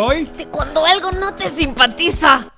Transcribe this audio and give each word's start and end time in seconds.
De 0.00 0.46
cuando 0.46 0.86
algo 0.86 1.12
no 1.12 1.34
te 1.34 1.50
simpatiza. 1.50 2.50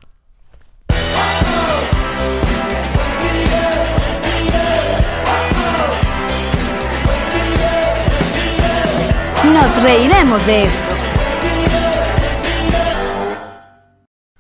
Nos 9.45 9.83
reiremos 9.83 10.47
de 10.47 10.63
esto. 10.63 10.95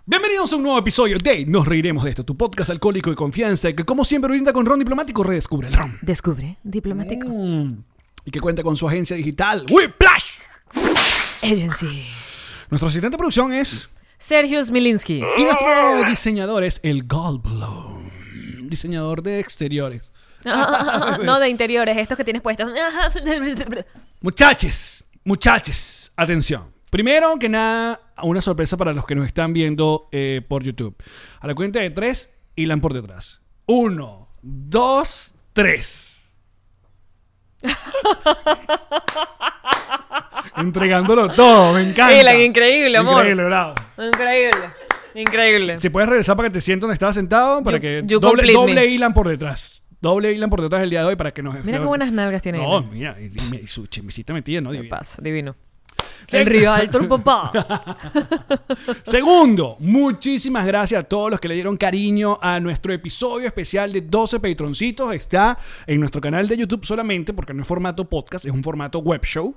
Bienvenidos 0.06 0.52
a 0.52 0.56
un 0.56 0.62
nuevo 0.62 0.78
episodio 0.78 1.18
de 1.18 1.44
Nos 1.44 1.66
reiremos 1.66 2.04
de 2.04 2.10
esto, 2.10 2.24
tu 2.24 2.36
podcast 2.36 2.70
alcohólico 2.70 3.10
de 3.10 3.16
confianza 3.16 3.72
que 3.72 3.84
como 3.84 4.04
siempre 4.04 4.30
brinda 4.30 4.52
con 4.52 4.64
ron 4.64 4.78
diplomático 4.78 5.24
redescubre 5.24 5.66
el 5.66 5.74
ron. 5.74 5.98
Descubre, 6.02 6.56
diplomático. 6.62 7.26
Mm. 7.28 7.82
Y 8.26 8.30
que 8.30 8.40
cuenta 8.40 8.62
con 8.62 8.76
su 8.76 8.86
agencia 8.86 9.16
digital 9.16 9.66
Whiplash. 9.68 10.38
Agency. 11.42 12.04
Nuestro 12.72 12.88
asistente 12.88 13.16
de 13.16 13.18
producción 13.18 13.52
es 13.52 13.90
Sergio 14.16 14.64
Smilinski. 14.64 15.22
y 15.36 15.44
nuestro 15.44 16.04
diseñador 16.08 16.64
es 16.64 16.80
el 16.82 17.06
Goldblum, 17.06 18.08
diseñador 18.62 19.22
de 19.22 19.40
exteriores. 19.40 20.10
no 21.22 21.38
de 21.38 21.50
interiores, 21.50 21.98
estos 21.98 22.16
que 22.16 22.24
tienes 22.24 22.40
puestos. 22.40 22.72
Muchaches, 24.22 25.04
muchaches, 25.22 26.12
atención. 26.16 26.72
Primero 26.88 27.38
que 27.38 27.50
nada, 27.50 28.00
una 28.22 28.40
sorpresa 28.40 28.78
para 28.78 28.94
los 28.94 29.04
que 29.04 29.16
nos 29.16 29.26
están 29.26 29.52
viendo 29.52 30.08
eh, 30.10 30.40
por 30.48 30.64
YouTube. 30.64 30.96
A 31.40 31.46
la 31.46 31.54
cuenta 31.54 31.78
de 31.80 31.90
tres, 31.90 32.32
hilan 32.56 32.80
por 32.80 32.94
detrás. 32.94 33.42
Uno, 33.66 34.30
dos, 34.40 35.34
tres. 35.52 36.32
Entregándolo 40.56 41.28
todo, 41.30 41.74
me 41.74 41.82
encanta. 41.82 42.14
Hilan, 42.20 42.40
increíble, 42.40 42.96
amor. 42.98 43.14
Increíble, 43.18 43.44
bravo. 43.44 43.74
Increíble. 43.98 44.70
Increíble. 45.14 45.80
Si 45.80 45.90
puedes 45.90 46.08
regresar 46.08 46.36
para 46.36 46.48
que 46.48 46.54
te 46.54 46.60
sientas 46.60 46.82
donde 46.82 46.94
estabas 46.94 47.14
sentado, 47.14 47.62
para 47.62 47.76
You- 47.78 47.80
que 47.82 48.02
you 48.06 48.18
doble, 48.20 48.52
doble 48.52 48.98
me. 48.98 49.10
por 49.10 49.28
detrás. 49.28 49.82
Doble 50.00 50.32
hilan 50.32 50.50
por 50.50 50.60
detrás 50.62 50.82
el 50.82 50.90
día 50.90 51.00
de 51.00 51.06
hoy 51.06 51.16
para 51.16 51.32
que 51.32 51.42
nos... 51.42 51.62
Mira 51.64 51.78
qué 51.78 51.84
buenas 51.84 52.10
nalgas 52.12 52.42
tiene 52.42 52.58
No, 52.58 52.78
ella. 52.80 52.88
mira, 52.90 53.16
y, 53.20 53.26
y- 53.26 53.60
y 53.62 53.66
su 53.68 53.86
chemisita 53.86 54.32
metida, 54.32 54.60
¿no? 54.60 54.70
¿Qué 54.70 54.78
Divina. 54.78 54.98
pasa? 54.98 55.22
Divino. 55.22 55.54
El 56.30 56.48
el 56.52 57.08
papá. 57.08 57.52
Segundo, 59.04 59.76
muchísimas 59.78 60.66
gracias 60.66 61.00
a 61.00 61.04
todos 61.04 61.30
los 61.30 61.40
que 61.40 61.48
le 61.48 61.54
dieron 61.54 61.76
cariño 61.76 62.38
a 62.40 62.60
nuestro 62.60 62.92
episodio 62.92 63.46
especial 63.46 63.92
de 63.92 64.02
12 64.02 64.40
patroncitos. 64.40 65.12
Está 65.14 65.58
en 65.86 66.00
nuestro 66.00 66.20
canal 66.20 66.46
de 66.46 66.56
YouTube 66.56 66.84
solamente 66.84 67.32
porque 67.32 67.52
no 67.54 67.62
es 67.62 67.68
formato 67.68 68.08
podcast, 68.08 68.44
es 68.44 68.50
un 68.52 68.62
formato 68.62 69.00
web 69.00 69.22
show. 69.24 69.54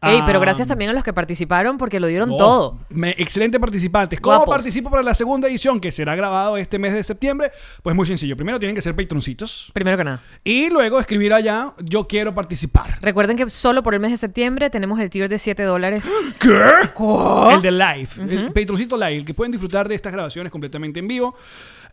Ey, 0.00 0.20
pero 0.26 0.38
Ah, 0.38 0.42
gracias 0.42 0.68
también 0.68 0.90
a 0.90 0.94
los 0.94 1.04
que 1.04 1.12
participaron 1.12 1.78
porque 1.78 2.00
lo 2.00 2.06
dieron 2.06 2.30
oh, 2.32 2.36
todo. 2.36 2.78
me- 2.88 3.14
excelente 3.18 3.58
participantes. 3.60 4.20
¿Cómo 4.20 4.36
Guapos. 4.36 4.54
participo 4.54 4.90
para 4.90 5.02
la 5.02 5.14
segunda 5.14 5.48
edición 5.48 5.80
que 5.80 5.92
será 5.92 6.14
grabado 6.16 6.56
este 6.56 6.78
mes 6.78 6.92
de 6.94 7.02
septiembre? 7.04 7.50
Pues 7.82 7.94
muy 7.96 8.06
sencillo. 8.06 8.36
Primero 8.36 8.58
tienen 8.58 8.74
que 8.74 8.82
ser 8.82 8.94
patroncitos 8.96 9.70
Primero 9.72 9.96
que 9.96 10.04
nada. 10.04 10.20
y 10.44 10.68
luego 10.70 10.98
escribir 10.98 11.32
allá 11.32 11.74
yo 11.82 12.06
quiero 12.06 12.34
participar. 12.34 12.98
Recuerden 13.00 13.36
que 13.36 13.48
solo 13.50 13.82
por 13.82 13.94
el 13.94 14.00
mes 14.00 14.10
de 14.12 14.16
septiembre 14.16 14.70
tenemos 14.70 14.98
el 15.00 15.10
tier 15.10 15.28
de 15.28 15.38
7 15.38 15.62
dólares. 15.64 16.01
¿Qué? 16.38 17.54
El 17.54 17.62
de 17.62 17.72
live. 17.72 18.08
El 18.28 18.52
Patroncito 18.52 18.96
Live, 18.96 19.16
el 19.16 19.24
que 19.24 19.34
pueden 19.34 19.52
disfrutar 19.52 19.88
de 19.88 19.94
estas 19.94 20.12
grabaciones 20.12 20.50
completamente 20.50 21.00
en 21.00 21.08
vivo. 21.08 21.36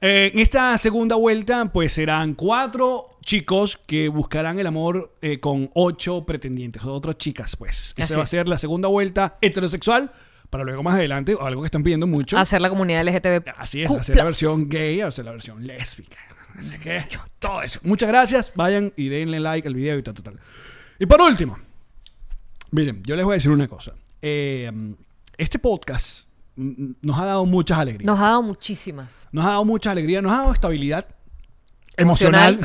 Eh, 0.01 0.31
en 0.33 0.39
esta 0.39 0.77
segunda 0.77 1.15
vuelta, 1.15 1.65
pues 1.71 1.93
serán 1.93 2.33
cuatro 2.33 3.17
chicos 3.21 3.77
que 3.85 4.07
buscarán 4.07 4.57
el 4.57 4.67
amor 4.67 5.13
eh, 5.21 5.39
con 5.39 5.69
ocho 5.73 6.25
pretendientes, 6.25 6.83
o 6.83 6.93
otras 6.93 7.17
chicas, 7.17 7.55
pues. 7.55 7.93
Esa 7.97 8.03
Así 8.03 8.13
va 8.15 8.23
a 8.23 8.27
ser 8.27 8.47
la 8.47 8.57
segunda 8.57 8.87
vuelta 8.87 9.37
heterosexual, 9.41 10.11
para 10.49 10.63
luego 10.63 10.83
más 10.83 10.95
adelante, 10.95 11.35
o 11.35 11.45
algo 11.45 11.61
que 11.61 11.65
están 11.65 11.83
pidiendo 11.83 12.07
mucho. 12.07 12.37
Hacer 12.37 12.61
la 12.61 12.69
comunidad 12.69 13.03
LGTB. 13.03 13.49
Así 13.57 13.83
es, 13.83 13.91
hacer 13.91 14.15
la 14.15 14.23
versión 14.23 14.69
gay, 14.69 15.01
hacer 15.01 15.25
la 15.25 15.31
versión 15.31 15.67
lésbica. 15.67 16.17
Así 16.57 16.77
que, 16.79 17.05
todo 17.39 17.61
eso. 17.61 17.79
Muchas 17.83 18.09
gracias. 18.09 18.51
Vayan 18.55 18.93
y 18.95 19.09
denle 19.09 19.39
like 19.39 19.67
al 19.67 19.73
video 19.73 19.97
y 19.97 20.03
tal, 20.03 20.13
tal. 20.15 20.39
Y 20.97 21.05
por 21.05 21.21
último, 21.21 21.57
miren, 22.71 23.03
yo 23.03 23.15
les 23.15 23.25
voy 23.25 23.33
a 23.33 23.35
decir 23.35 23.51
una 23.51 23.67
cosa. 23.67 23.93
Eh, 24.21 24.71
este 25.37 25.59
podcast 25.59 26.27
nos 26.55 27.17
ha 27.17 27.25
dado 27.25 27.45
muchas 27.45 27.77
alegrías. 27.79 28.05
Nos 28.05 28.19
ha 28.19 28.23
dado 28.27 28.43
muchísimas. 28.43 29.27
Nos 29.31 29.45
ha 29.45 29.49
dado 29.49 29.65
mucha 29.65 29.91
alegría, 29.91 30.21
nos 30.21 30.31
ha 30.33 30.37
dado 30.39 30.53
estabilidad 30.53 31.07
emocional. 31.95 32.59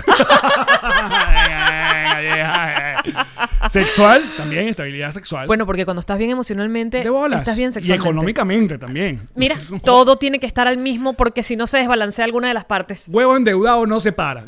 sexual, 3.68 4.24
también 4.36 4.68
estabilidad 4.68 5.12
sexual. 5.12 5.46
Bueno, 5.46 5.66
porque 5.66 5.84
cuando 5.84 6.00
estás 6.00 6.18
bien 6.18 6.30
emocionalmente, 6.30 7.02
de 7.02 7.10
bolas. 7.10 7.40
estás 7.40 7.56
bien 7.56 7.70
y 7.70 7.74
sexualmente. 7.74 8.08
económicamente 8.08 8.78
también. 8.78 9.20
Mira, 9.34 9.56
todo 9.84 10.16
tiene 10.18 10.40
que 10.40 10.46
estar 10.46 10.66
al 10.66 10.78
mismo 10.78 11.14
porque 11.14 11.42
si 11.42 11.56
no 11.56 11.66
se 11.66 11.78
desbalancea 11.78 12.24
alguna 12.24 12.48
de 12.48 12.54
las 12.54 12.64
partes. 12.64 13.06
Huevo 13.08 13.36
endeudado 13.36 13.86
no 13.86 14.00
se 14.00 14.12
para. 14.12 14.44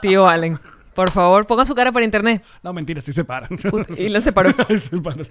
Tío 0.00 0.26
Allen, 0.26 0.58
por 0.94 1.10
favor, 1.10 1.46
ponga 1.46 1.64
su 1.64 1.74
cara 1.74 1.90
para 1.92 2.04
internet. 2.04 2.42
no, 2.62 2.72
mentira, 2.72 3.00
sí 3.00 3.12
se 3.12 3.24
para. 3.24 3.48
Puta, 3.48 3.92
Y 3.98 4.08
lo 4.10 4.20
separó. 4.20 4.50
Se 4.90 4.98
para. 5.00 5.24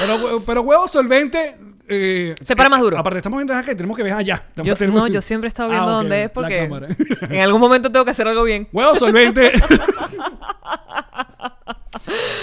pero, 0.00 0.42
pero 0.46 0.62
huevo 0.62 0.88
solvente. 0.88 1.56
eh, 1.88 2.34
Se 2.42 2.54
para 2.56 2.66
eh, 2.66 2.70
más 2.70 2.80
duro. 2.80 2.98
Aparte, 2.98 3.18
estamos 3.18 3.38
viendo 3.38 3.54
acá, 3.54 3.74
tenemos 3.74 3.96
que 3.96 4.02
ver 4.02 4.12
allá. 4.12 4.44
Yo, 4.56 4.76
Tenemos 4.76 5.00
no, 5.02 5.06
que- 5.06 5.12
yo 5.12 5.20
siempre 5.20 5.48
he 5.48 5.48
estado 5.48 5.68
Ah, 5.70 5.72
viendo 5.72 5.90
ok, 5.92 5.96
dónde 5.98 6.22
es 6.24 6.28
la 6.28 6.32
porque 6.32 6.58
en 7.34 7.40
algún 7.40 7.60
momento 7.60 7.90
tengo 7.90 8.04
que 8.04 8.10
hacer 8.12 8.26
algo 8.28 8.42
bien. 8.44 8.68
Huevo 8.72 8.94
solvente. 8.96 9.52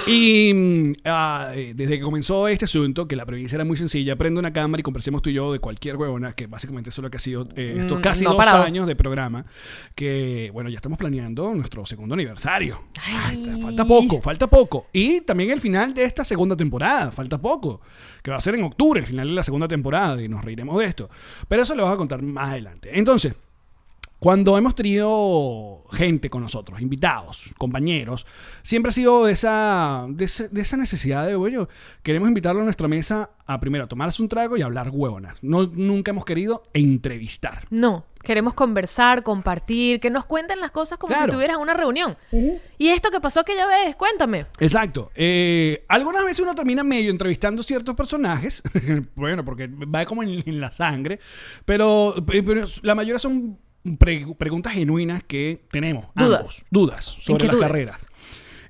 y 0.07 0.53
mm, 0.53 0.93
ah, 1.05 1.51
eh, 1.55 1.73
desde 1.75 1.97
que 1.97 2.03
comenzó 2.03 2.47
este 2.47 2.65
asunto, 2.65 3.07
que 3.07 3.15
la 3.15 3.25
premisa 3.25 3.55
era 3.55 3.65
muy 3.65 3.77
sencilla, 3.77 4.15
prende 4.15 4.39
una 4.39 4.53
cámara 4.53 4.79
y 4.79 4.83
conversemos 4.83 5.21
tú 5.21 5.29
y 5.29 5.33
yo 5.33 5.51
de 5.53 5.59
cualquier 5.59 5.97
huevona, 5.97 6.33
que 6.33 6.47
básicamente 6.47 6.89
eso 6.89 7.01
es 7.01 7.03
lo 7.03 7.11
que 7.11 7.17
ha 7.17 7.19
sido 7.19 7.47
eh, 7.55 7.77
estos 7.79 7.99
Mm, 7.99 8.01
casi 8.01 8.23
no 8.23 8.31
dos 8.31 8.37
parado. 8.37 8.63
años 8.63 8.87
de 8.87 8.95
programa, 8.95 9.45
que 9.95 10.49
bueno, 10.53 10.69
ya 10.69 10.75
estamos 10.75 10.97
planeando 10.97 11.53
nuestro 11.53 11.85
segundo 11.85 12.15
aniversario. 12.15 12.81
Ay, 13.03 13.59
falta 13.61 13.85
poco, 13.85 14.21
falta 14.21 14.47
poco. 14.47 14.87
Y 14.91 15.21
también 15.21 15.51
el 15.51 15.59
final 15.59 15.93
de 15.93 16.03
esta 16.03 16.25
segunda 16.25 16.55
temporada, 16.55 17.11
falta 17.11 17.39
poco, 17.39 17.81
que 18.23 18.31
va 18.31 18.37
a 18.37 18.41
ser 18.41 18.55
en 18.55 18.63
octubre, 18.63 18.99
el 18.99 19.05
final 19.05 19.27
de 19.27 19.33
la 19.33 19.43
segunda 19.43 19.67
temporada, 19.67 20.21
y 20.21 20.27
nos 20.27 20.43
reiremos 20.43 20.79
de 20.79 20.85
esto. 20.85 21.09
Pero 21.47 21.63
eso 21.63 21.75
lo 21.75 21.83
vas 21.83 21.93
a 21.93 21.97
contar 21.97 22.21
más 22.21 22.49
adelante. 22.51 22.89
Entonces, 22.93 23.35
cuando 24.21 24.55
hemos 24.55 24.75
tenido 24.75 25.83
gente 25.93 26.29
con 26.29 26.43
nosotros, 26.43 26.79
invitados, 26.79 27.49
compañeros, 27.57 28.27
siempre 28.61 28.91
ha 28.91 28.93
sido 28.93 29.25
de 29.25 29.33
esa, 29.33 30.05
de 30.09 30.25
esa, 30.25 30.47
de 30.47 30.61
esa 30.61 30.77
necesidad 30.77 31.25
de, 31.25 31.33
oye, 31.33 31.57
queremos 32.03 32.27
invitarlo 32.29 32.61
a 32.61 32.63
nuestra 32.63 32.87
mesa 32.87 33.31
a 33.47 33.59
primero 33.59 33.85
a 33.85 33.87
tomarse 33.87 34.21
un 34.21 34.29
trago 34.29 34.57
y 34.57 34.61
a 34.61 34.65
hablar 34.65 34.91
huevonas. 34.91 35.37
No, 35.41 35.65
nunca 35.65 36.11
hemos 36.11 36.23
querido 36.23 36.61
entrevistar. 36.75 37.65
No, 37.71 38.05
queremos 38.21 38.53
conversar, 38.53 39.23
compartir, 39.23 39.99
que 39.99 40.11
nos 40.11 40.25
cuenten 40.25 40.59
las 40.59 40.69
cosas 40.69 40.99
como 40.99 41.15
Claro. 41.15 41.25
si 41.25 41.35
tuvieras 41.37 41.57
una 41.57 41.73
reunión. 41.73 42.15
Y 42.77 42.89
esto 42.89 43.09
que 43.09 43.21
pasó 43.21 43.39
aquella 43.39 43.65
vez, 43.65 43.95
cuéntame. 43.95 44.45
Exacto. 44.59 45.09
Eh, 45.15 45.83
algunas 45.87 46.23
veces 46.25 46.41
uno 46.41 46.53
termina 46.53 46.83
medio 46.83 47.09
entrevistando 47.09 47.63
ciertos 47.63 47.95
personajes, 47.95 48.61
bueno, 49.15 49.43
porque 49.43 49.67
va 49.67 50.05
como 50.05 50.21
en, 50.21 50.43
en 50.47 50.61
la 50.61 50.71
sangre, 50.71 51.19
pero, 51.65 52.13
pero 52.27 52.67
la 52.83 52.93
mayoría 52.93 53.17
son 53.17 53.57
pre- 53.97 54.25
preguntas 54.37 54.73
genuinas 54.73 55.23
que 55.23 55.65
tenemos. 55.71 56.05
Dudas. 56.15 56.39
ambos, 56.39 56.65
dudas 56.71 57.05
sobre 57.21 57.45
las 57.47 57.55
carreras. 57.55 58.07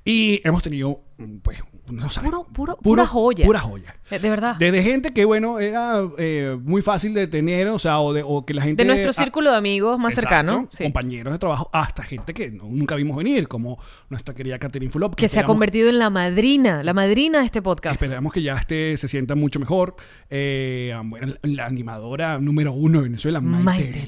Y 0.06 0.42
hemos 0.44 0.64
tenido, 0.64 1.02
pues, 1.44 1.60
no 1.92 2.10
sabes. 2.10 2.30
Puro- 2.30 2.48
puro- 2.52 2.78
pura 2.78 3.06
joya. 3.06 3.46
Pura 3.46 3.60
joya. 3.60 3.96
Eh, 4.10 4.20
De 4.20 4.30
verdad. 4.30 4.56
Desde 4.58 4.84
gente 4.84 5.14
que, 5.14 5.26
bueno, 5.26 5.60
era 5.60 6.02
eh, 6.18 6.58
muy 6.62 6.82
fácil 6.82 7.14
de 7.14 7.28
tener, 7.28 7.68
o 7.70 7.80
sea, 7.80 8.00
o, 8.00 8.14
de, 8.14 8.24
o 8.26 8.46
que 8.46 8.54
la 8.54 8.62
gente... 8.62 8.84
de 8.84 8.88
nuestro 8.88 9.12
ah, 9.12 9.14
círculo 9.14 9.52
de 9.52 9.58
amigos 9.58 9.98
más 10.00 10.14
exacto, 10.14 10.30
cercano. 10.36 10.68
sí. 10.70 10.84
compañeros 10.84 11.34
de 11.34 11.40
trabajo, 11.40 11.70
hasta 11.74 12.04
gente 12.04 12.34
que 12.34 12.52
no- 12.52 12.66
nunca 12.66 12.96
vimos 12.96 13.16
venir, 13.18 13.48
como 13.48 13.78
nuestra 14.10 14.34
querida 14.34 14.60
Catherine 14.60 14.92
Fulop. 14.92 15.16
Que 15.16 15.30
se 15.30 15.40
ha 15.40 15.44
convertido 15.46 15.90
en 15.90 16.00
la 16.00 16.10
madrina, 16.10 16.84
la 16.84 16.94
madrina 16.94 17.40
de 17.40 17.46
este 17.46 17.62
podcast. 17.62 18.02
Esperamos 18.02 18.34
que 18.34 18.42
ya 18.42 18.54
esté, 18.56 18.98
se 18.98 19.08
sienta 19.08 19.36
mucho 19.36 19.60
mejor. 19.60 19.96
Eh, 20.30 20.96
bueno, 21.06 21.34
la 21.44 21.66
animadora 21.66 22.40
número 22.40 22.74
uno 22.74 23.00
de 23.00 23.04
Venezuela, 23.06 23.42
Maite, 23.42 23.64
Maite 23.64 23.84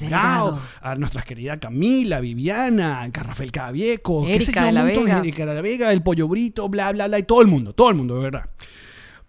Delgado. 0.52 0.60
A 0.80 0.94
nuestra 0.96 1.22
querida 1.22 1.58
Camila, 1.58 2.20
Viviana, 2.20 3.00
qué 3.12 4.40
sé 4.40 4.44
Erika 4.50 4.66
de 4.66 4.72
la 4.72 4.84
Vega. 4.84 5.18
Erika 5.18 5.46
de 5.46 5.54
la 5.54 5.60
Vega, 5.60 5.92
el 5.92 6.02
Pollo 6.02 6.28
Brito, 6.28 6.68
bla, 6.68 6.92
bla, 6.92 7.06
bla, 7.06 7.18
y 7.18 7.22
todo 7.24 7.40
el 7.42 7.46
mundo, 7.48 7.72
todo 7.74 7.90
el 7.90 7.94
mundo, 7.96 8.16
de 8.16 8.22
verdad. 8.22 8.50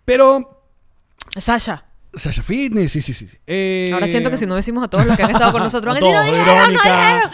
Pero, 0.05 0.63
Sasha. 1.37 1.85
Sasha 2.13 2.41
Fitness, 2.43 2.91
sí, 2.93 3.01
sí, 3.01 3.13
sí. 3.13 3.27
Eh, 3.45 3.89
Ahora 3.93 4.07
siento 4.07 4.29
que 4.29 4.37
si 4.37 4.45
no 4.45 4.55
decimos 4.55 4.83
a 4.83 4.87
todos 4.87 5.05
los 5.05 5.17
que 5.17 5.23
han 5.23 5.31
estado 5.31 5.51
con 5.51 5.61
nosotros, 5.63 5.95
a 5.95 5.97
a 5.97 5.99
decir, 5.99 6.13
todos, 6.13 6.25
"No 6.25 6.31
dijeron, 6.31 6.47
no 6.47 6.53
Verónica, 6.61 7.13
dijeron". 7.13 7.31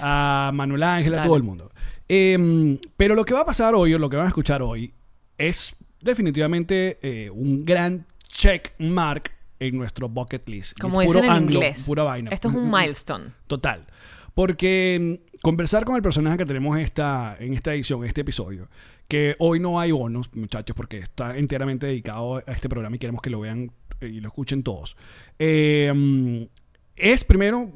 a 0.00 0.50
Manuel 0.52 0.82
Ángel, 0.82 1.14
a 1.18 1.22
todo 1.22 1.36
el 1.36 1.42
mundo. 1.42 1.70
Eh, 2.08 2.78
pero 2.96 3.14
lo 3.14 3.24
que 3.24 3.32
va 3.34 3.40
a 3.40 3.46
pasar 3.46 3.74
hoy, 3.74 3.94
o 3.94 3.98
lo 3.98 4.10
que 4.10 4.16
van 4.16 4.26
a 4.26 4.28
escuchar 4.28 4.60
hoy, 4.62 4.92
es 5.38 5.76
definitivamente 6.00 6.98
eh, 7.02 7.30
un 7.30 7.64
gran 7.64 8.06
check 8.28 8.72
mark 8.78 9.30
en 9.60 9.76
nuestro 9.76 10.08
bucket 10.08 10.48
list. 10.48 10.78
Como 10.78 10.94
Puro 11.00 11.06
dicen 11.06 11.24
en 11.24 11.30
anglo, 11.30 11.54
inglés. 11.54 11.84
Pura 11.86 12.02
vaina. 12.02 12.30
Esto 12.30 12.48
es 12.48 12.54
un 12.54 12.70
milestone. 12.70 13.32
Total. 13.46 13.86
Porque 14.34 15.20
mm, 15.22 15.33
conversar 15.44 15.84
con 15.84 15.94
el 15.94 16.00
personaje 16.00 16.38
que 16.38 16.46
tenemos 16.46 16.78
esta, 16.78 17.36
en 17.38 17.52
esta 17.52 17.74
edición, 17.74 18.02
este 18.02 18.22
episodio, 18.22 18.70
que 19.06 19.36
hoy 19.38 19.60
no 19.60 19.78
hay 19.78 19.92
bonos, 19.92 20.34
muchachos, 20.34 20.74
porque 20.74 20.96
está 20.96 21.36
enteramente 21.36 21.86
dedicado 21.86 22.36
a 22.36 22.50
este 22.50 22.70
programa 22.70 22.96
y 22.96 22.98
queremos 22.98 23.20
que 23.20 23.28
lo 23.28 23.40
vean 23.40 23.70
eh, 24.00 24.06
y 24.06 24.20
lo 24.20 24.28
escuchen 24.28 24.62
todos. 24.62 24.96
Eh, 25.38 26.48
es 26.96 27.24
primero, 27.24 27.72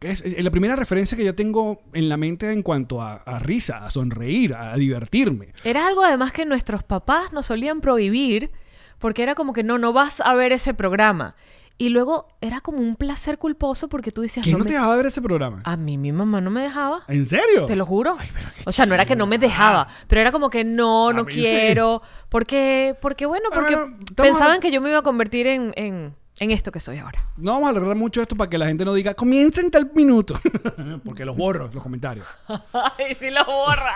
es 0.00 0.42
la 0.42 0.50
primera 0.50 0.74
referencia 0.74 1.14
que 1.14 1.24
yo 1.24 1.34
tengo 1.34 1.82
en 1.92 2.08
la 2.08 2.16
mente 2.16 2.50
en 2.50 2.62
cuanto 2.62 3.02
a, 3.02 3.16
a 3.16 3.38
risa, 3.38 3.84
a 3.84 3.90
sonreír, 3.90 4.54
a 4.54 4.74
divertirme. 4.76 5.52
Era 5.64 5.86
algo 5.86 6.02
además 6.02 6.32
que 6.32 6.46
nuestros 6.46 6.82
papás 6.82 7.30
nos 7.34 7.44
solían 7.44 7.82
prohibir 7.82 8.50
porque 8.98 9.22
era 9.22 9.34
como 9.34 9.52
que 9.52 9.64
no, 9.64 9.76
no 9.76 9.92
vas 9.92 10.22
a 10.22 10.32
ver 10.34 10.52
ese 10.52 10.72
programa. 10.72 11.36
Y 11.78 11.88
luego 11.88 12.28
era 12.40 12.60
como 12.60 12.78
un 12.78 12.94
placer 12.96 13.38
culposo 13.38 13.88
porque 13.88 14.12
tú 14.12 14.22
decías, 14.22 14.44
¿Quién 14.44 14.52
no 14.52 14.58
no 14.58 14.64
me- 14.64 14.70
te 14.70 14.74
dejaba 14.74 14.94
ver 14.96 15.06
ese 15.06 15.20
programa? 15.22 15.62
a 15.64 15.76
mí 15.76 15.98
mi 15.98 16.12
mamá 16.12 16.40
no 16.40 16.50
me 16.50 16.60
dejaba. 16.62 17.00
¿En 17.08 17.26
serio? 17.26 17.64
Te 17.66 17.74
lo 17.76 17.84
juro. 17.86 18.16
Ay, 18.20 18.28
pero 18.32 18.48
qué 18.54 18.62
o 18.66 18.70
sea, 18.72 18.86
no 18.86 18.94
era 18.94 19.04
que 19.04 19.16
no 19.16 19.26
me 19.26 19.38
dejaba, 19.38 19.88
pero 20.06 20.20
era 20.20 20.30
como 20.30 20.48
que 20.50 20.62
no, 20.64 21.12
no 21.12 21.24
mí 21.24 21.32
sí. 21.32 21.40
quiero. 21.40 22.02
Porque, 22.28 22.96
porque 23.00 23.26
bueno, 23.26 23.48
porque 23.52 23.74
bueno, 23.74 23.96
pensaban 24.14 24.60
que 24.60 24.70
yo 24.70 24.80
me 24.80 24.90
iba 24.90 24.98
a 24.98 25.02
convertir 25.02 25.46
en, 25.48 25.72
en, 25.76 26.14
en 26.38 26.50
esto 26.52 26.70
que 26.70 26.78
soy 26.78 26.98
ahora. 26.98 27.18
No 27.36 27.52
vamos 27.52 27.66
a 27.66 27.70
alargar 27.70 27.96
mucho 27.96 28.22
esto 28.22 28.36
para 28.36 28.48
que 28.48 28.58
la 28.58 28.66
gente 28.66 28.84
no 28.84 28.94
diga, 28.94 29.14
comienza 29.14 29.60
en 29.60 29.70
tal 29.70 29.90
minuto. 29.94 30.38
porque 31.04 31.24
los 31.24 31.36
borro, 31.36 31.68
los 31.72 31.82
comentarios. 31.82 32.26
Ay, 32.98 33.14
sí 33.16 33.28
lo 33.30 33.44
borra. 33.44 33.94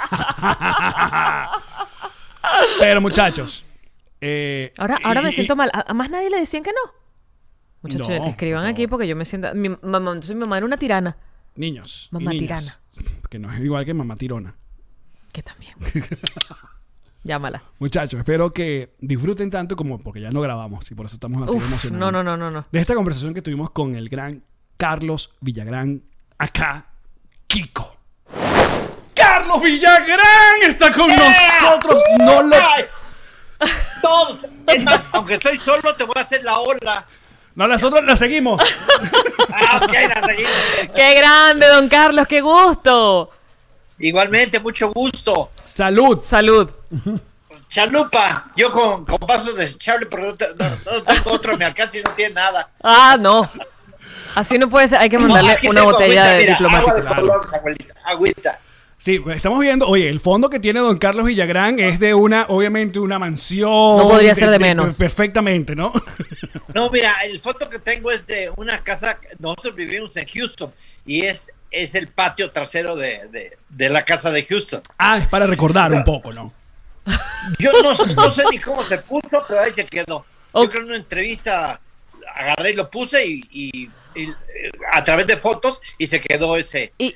Pero 2.79 3.01
muchachos. 3.01 3.65
eh, 4.21 4.73
Ahora, 4.79 4.99
ahora 5.05 5.23
me 5.23 5.31
siento 5.33 5.57
mal. 5.57 5.71
¿A, 5.73 5.85
a 5.91 5.95
más 5.95 6.11
nadie 6.11 6.31
le 6.31 6.39
decían 6.41 6.63
que 6.63 6.71
no? 6.73 6.93
Muchachos, 7.87 8.09
No, 8.21 8.27
escriban 8.27 8.63
por 8.63 8.71
aquí 8.71 8.87
porque 8.87 9.09
yo 9.09 9.17
me 9.17 9.25
siento... 9.25 9.55
Mi 9.55 9.69
mamá, 9.69 9.99
entonces 10.13 10.35
mi 10.35 10.41
mamá 10.41 10.57
era 10.59 10.67
una 10.67 10.77
tirana. 10.77 11.17
Niños. 11.55 12.09
y 12.11 12.15
Mamá 12.15 12.31
niñas, 12.33 12.81
Que 13.31 13.39
no 13.39 13.53
es 13.53 13.61
igual 13.61 13.85
que 13.85 13.95
mamá 13.95 14.17
tirona. 14.17 14.55
Que 15.33 15.43
también. 15.43 15.75
Llámala. 17.25 17.63
Muchachos, 17.81 18.19
espero 18.19 18.53
que 18.53 18.95
disfruten 19.01 19.51
tanto 19.51 19.75
como 19.75 19.99
porque 19.99 20.21
ya 20.21 20.31
no 20.31 20.41
grabamos 20.41 20.89
y 20.91 20.95
por 20.95 21.07
eso 21.07 21.17
estamos 21.17 21.43
así 21.43 21.57
Uf, 21.57 21.67
emocionados. 21.67 22.13
no, 22.13 22.23
no, 22.23 22.23
no, 22.23 22.37
no, 22.37 22.51
no. 22.53 22.67
De 22.71 22.79
esta 22.79 22.95
conversación 22.95 23.35
que 23.35 23.43
tuvimos 23.43 23.71
con 23.71 23.97
el 23.97 24.09
gran 24.09 24.45
Carlos 24.77 25.31
Villagrán, 25.41 26.05
acá, 26.39 26.91
Kiko. 27.49 27.91
¡Carlos 29.15 29.61
Villagrán 29.63 30.63
está 30.63 30.93
con 30.93 31.09
nosotros! 31.09 32.01
No 32.21 32.43
lo. 32.43 32.57
Todos. 34.03 34.47
Es 34.69 34.85
más, 34.85 35.07
aunque 35.13 35.35
estoy 35.35 35.59
solo, 35.59 35.95
te 35.97 36.05
voy 36.05 36.15
a 36.17 36.21
hacer 36.21 36.45
la 36.45 36.59
ola. 36.61 37.07
No, 37.57 37.67
nosotros 37.67 38.05
la 38.05 38.15
seguimos. 38.17 38.61
Ah, 39.59 39.81
ok, 39.83 39.93
la 39.93 40.27
seguimos. 40.27 40.53
¡Qué 40.95 41.15
grande, 41.15 41.67
don 41.69 41.89
Carlos! 41.89 42.27
¡Qué 42.27 42.41
gusto! 42.43 43.31
Igualmente, 43.99 44.61
mucho 44.61 44.91
gusto. 44.93 45.51
¡Salud! 45.65 46.21
Salud. 46.21 46.69
Chalupa, 47.69 48.51
yo 48.57 48.71
con, 48.71 49.05
con 49.07 49.19
pasos 49.21 49.57
de 49.57 49.75
Charlie, 49.77 50.07
pero 50.11 50.25
no, 50.27 50.31
no- 50.33 51.03
tengo 51.03 51.31
otro 51.33 51.55
a 51.55 51.57
mi 51.57 51.65
alcance 51.65 52.01
y 52.01 52.03
no 52.03 52.11
tiene 52.11 52.35
nada. 52.35 52.69
Ah, 52.83 53.17
no. 53.19 53.49
Así 54.35 54.59
no 54.59 54.69
puede 54.69 54.89
ser. 54.89 55.01
Hay 55.01 55.09
que 55.09 55.19
mandarle 55.19 55.53
No, 55.53 55.57
aquí 55.57 55.69
una 55.69 55.83
botella 55.85 56.23
agüita, 56.25 56.33
de 56.33 56.39
mira, 56.41 56.53
diplomático. 56.53 56.91
Agua 56.91 57.03
de 57.03 57.15
colores, 57.15 57.55
abuelita, 57.55 57.95
agüita. 58.05 58.61
Sí, 58.99 59.23
estamos 59.33 59.61
viendo, 59.61 59.87
oye, 59.87 60.09
el 60.09 60.21
fondo 60.21 60.49
que 60.51 60.59
tiene 60.59 60.81
don 60.81 60.99
Carlos 60.99 61.27
Villagrán 61.27 61.79
es 61.79 62.01
de 62.01 62.15
una, 62.15 62.47
obviamente, 62.49 62.99
una 62.99 63.19
mansión. 63.19 63.71
No 63.71 64.09
podría 64.09 64.35
ser 64.35 64.51
de 64.51 64.59
menos. 64.59 64.97
Perfectamente, 64.97 65.77
¿no? 65.77 65.93
No, 66.75 66.91
mira, 66.91 67.15
el 67.25 67.41
foto 67.41 67.69
que 67.71 67.79
tengo 67.79 68.11
es 68.11 68.27
de 68.27 68.51
una 68.57 68.83
casa, 68.83 69.19
nosotros 69.39 69.75
vivimos 69.75 70.17
en 70.17 70.27
Houston 70.27 70.73
y 71.05 71.23
es, 71.23 71.53
es 71.71 71.95
el 71.95 72.09
patio 72.09 72.51
trasero 72.51 72.97
de, 72.97 73.29
de, 73.29 73.57
de 73.69 73.89
la 73.89 74.03
casa 74.03 74.31
de 74.31 74.45
Houston. 74.45 74.83
Ah, 74.99 75.17
es 75.19 75.29
para 75.29 75.47
recordar 75.47 75.93
un 75.93 76.05
poco, 76.05 76.33
¿no? 76.33 76.53
Yo 77.59 77.71
no, 77.83 77.95
no 78.15 78.31
sé 78.31 78.43
ni 78.51 78.59
cómo 78.59 78.83
se 78.83 78.99
puso, 78.99 79.45
pero 79.47 79.61
ahí 79.61 79.73
se 79.73 79.87
quedó. 79.87 80.05
Yo 80.55 80.61
Ok. 80.63 80.71
creo 80.71 80.83
en 80.83 80.89
una 80.89 80.97
entrevista 80.97 81.81
agarré 82.35 82.71
y 82.71 82.75
lo 82.75 82.91
puse 82.91 83.25
y, 83.25 83.41
y- 83.53 83.91
y, 84.17 84.33
a 84.93 85.05
través 85.05 85.27
de 85.27 85.37
fotos 85.37 85.81
y 85.99 86.07
se 86.07 86.19
quedó 86.21 86.57
ese 86.57 86.93
Y, 86.99 87.15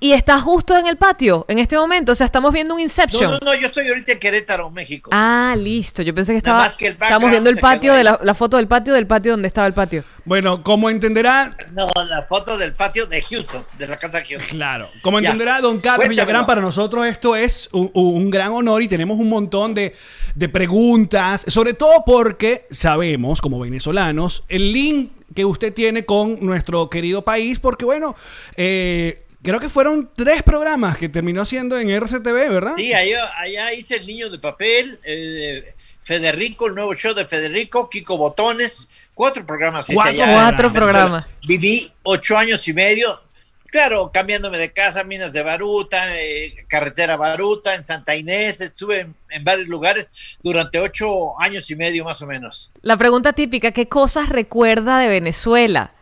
y, 0.00 0.12
está 0.12 0.40
justo 0.40 0.76
en 0.76 0.86
el 0.86 0.96
patio 0.96 1.44
en 1.48 1.58
este 1.58 1.76
momento. 1.76 2.12
O 2.12 2.14
sea, 2.14 2.24
estamos 2.26 2.52
viendo 2.52 2.74
un 2.74 2.80
No, 2.80 2.82
Inception. 2.84 3.30
no, 3.32 3.38
no, 3.42 3.54
yo 3.54 3.66
estoy 3.68 3.88
ahorita 3.88 4.12
en 4.12 4.18
Querétaro, 4.18 4.70
México. 4.70 5.10
Ah, 5.12 5.54
listo. 5.58 6.02
Yo 6.02 6.14
pensé 6.14 6.32
que 6.32 6.38
estaba. 6.38 6.74
que 6.76 6.86
el 6.88 6.92
Estábamos 6.92 7.30
viendo 7.30 7.50
el 7.50 7.58
patio 7.58 7.94
de 7.94 8.04
la, 8.04 8.18
la 8.22 8.34
foto 8.34 8.56
del 8.56 8.68
patio 8.68 8.94
del 8.94 9.06
patio 9.06 9.32
donde 9.32 9.48
estaba 9.48 9.66
el 9.66 9.72
patio. 9.74 10.04
Bueno, 10.24 10.62
como 10.62 10.88
entenderá, 10.90 11.56
No, 11.72 11.90
la 12.08 12.22
foto 12.22 12.56
del 12.56 12.74
patio 12.74 13.06
de 13.06 13.20
Houston, 13.22 13.64
de 13.78 13.88
la 13.88 13.96
casa 13.96 14.18
de 14.20 14.26
Houston. 14.26 14.56
claro, 14.56 14.88
como 15.02 15.18
Ya. 15.20 15.28
entenderá 15.30 15.60
don 15.60 15.80
Carlos 15.80 15.96
Cuéntamelo. 15.98 16.10
Villagrán, 16.10 16.46
para 16.46 16.60
nosotros 16.60 17.06
esto 17.06 17.34
es 17.36 17.68
un, 17.72 17.90
un 17.94 18.30
gran 18.30 18.52
honor 18.52 18.82
y 18.82 18.88
tenemos 18.88 19.18
un 19.18 19.28
montón 19.28 19.74
de, 19.74 19.94
de 20.34 20.48
preguntas, 20.48 21.44
sobre 21.48 21.74
todo 21.74 22.04
porque 22.06 22.66
sabemos, 22.70 23.40
como 23.40 23.58
venezolanos, 23.60 24.44
el 24.48 24.72
link 24.72 25.10
que 25.34 25.44
usted 25.44 25.72
tiene 25.72 26.04
con 26.04 26.44
nuestro 26.44 26.88
querido 26.90 27.22
país, 27.22 27.58
porque 27.58 27.84
bueno, 27.84 28.14
eh, 28.56 29.24
creo 29.42 29.60
que 29.60 29.68
fueron 29.68 30.10
tres 30.14 30.42
programas 30.42 30.96
que 30.96 31.08
terminó 31.08 31.44
siendo 31.44 31.78
en 31.78 31.90
RCTV, 31.90 32.48
¿verdad? 32.50 32.72
Sí, 32.76 32.92
allá, 32.94 33.30
allá 33.38 33.72
hice 33.72 33.96
El 33.96 34.06
Niño 34.06 34.30
de 34.30 34.38
Papel, 34.38 34.98
eh, 35.04 35.74
Federico, 36.02 36.66
el 36.66 36.74
nuevo 36.74 36.94
show 36.94 37.14
de 37.14 37.26
Federico, 37.26 37.88
Kiko 37.88 38.16
Botones, 38.16 38.88
cuatro 39.14 39.44
programas. 39.46 39.88
hice 39.88 39.94
Cuatro- 39.94 40.22
allá 40.22 40.56
programas. 40.72 41.28
Viví 41.46 41.92
ocho 42.02 42.36
años 42.36 42.66
y 42.66 42.72
medio, 42.72 43.20
claro, 43.66 44.10
cambiándome 44.12 44.58
de 44.58 44.72
casa, 44.72 45.04
Minas 45.04 45.32
de 45.32 45.42
Baruta, 45.42 46.18
eh, 46.20 46.64
Carretera 46.68 47.16
Baruta, 47.16 47.74
en 47.74 47.84
Santa 47.84 48.16
Inés, 48.16 48.60
estuve 48.60 49.00
en, 49.00 49.14
en 49.30 49.44
varios 49.44 49.68
lugares 49.68 50.08
durante 50.42 50.78
ocho 50.78 51.40
años 51.40 51.70
y 51.70 51.76
medio 51.76 52.04
más 52.04 52.20
o 52.22 52.26
menos. 52.26 52.72
La 52.82 52.96
pregunta 52.96 53.32
típica: 53.32 53.70
¿qué 53.70 53.88
cosas 53.88 54.28
recuerda 54.28 54.98
de 54.98 55.08
Venezuela? 55.08 55.92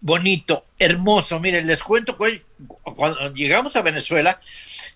Bonito, 0.00 0.66
hermoso. 0.78 1.40
Miren, 1.40 1.66
les 1.66 1.82
cuento 1.82 2.16
que 2.16 2.42
cuando 2.82 3.32
llegamos 3.32 3.76
a 3.76 3.82
Venezuela, 3.82 4.40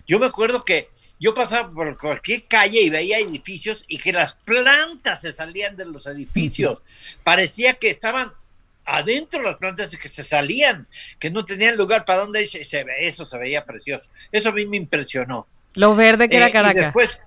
yo 0.07 0.19
me 0.19 0.25
acuerdo 0.25 0.63
que 0.63 0.89
yo 1.19 1.33
pasaba 1.33 1.69
por 1.69 1.97
cualquier 1.97 2.43
calle 2.43 2.81
y 2.81 2.89
veía 2.89 3.19
edificios 3.19 3.85
y 3.87 3.97
que 3.97 4.11
las 4.11 4.33
plantas 4.33 5.21
se 5.21 5.31
salían 5.33 5.75
de 5.75 5.85
los 5.85 6.07
edificios. 6.07 6.79
Parecía 7.23 7.73
que 7.73 7.89
estaban 7.89 8.33
adentro 8.83 9.41
las 9.41 9.55
plantas 9.57 9.93
y 9.93 9.97
que 9.97 10.09
se 10.09 10.23
salían, 10.23 10.87
que 11.17 11.31
no 11.31 11.45
tenían 11.45 11.77
lugar 11.77 12.05
para 12.05 12.19
dónde 12.19 12.43
irse. 12.43 12.61
Eso 12.99 13.25
se 13.25 13.37
veía 13.37 13.65
precioso. 13.65 14.09
Eso 14.31 14.49
a 14.49 14.51
mí 14.51 14.65
me 14.65 14.77
impresionó. 14.77 15.47
Lo 15.75 15.95
verde 15.95 16.29
que 16.29 16.35
Eh, 16.35 16.37
era 16.37 16.49
y 16.49 16.51
Caracas. 16.51 16.83
después, 16.83 17.19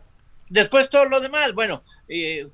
después 0.48 0.88
todo 0.88 1.06
lo 1.06 1.20
demás, 1.20 1.52
bueno, 1.54 1.82
eh, 2.08 2.46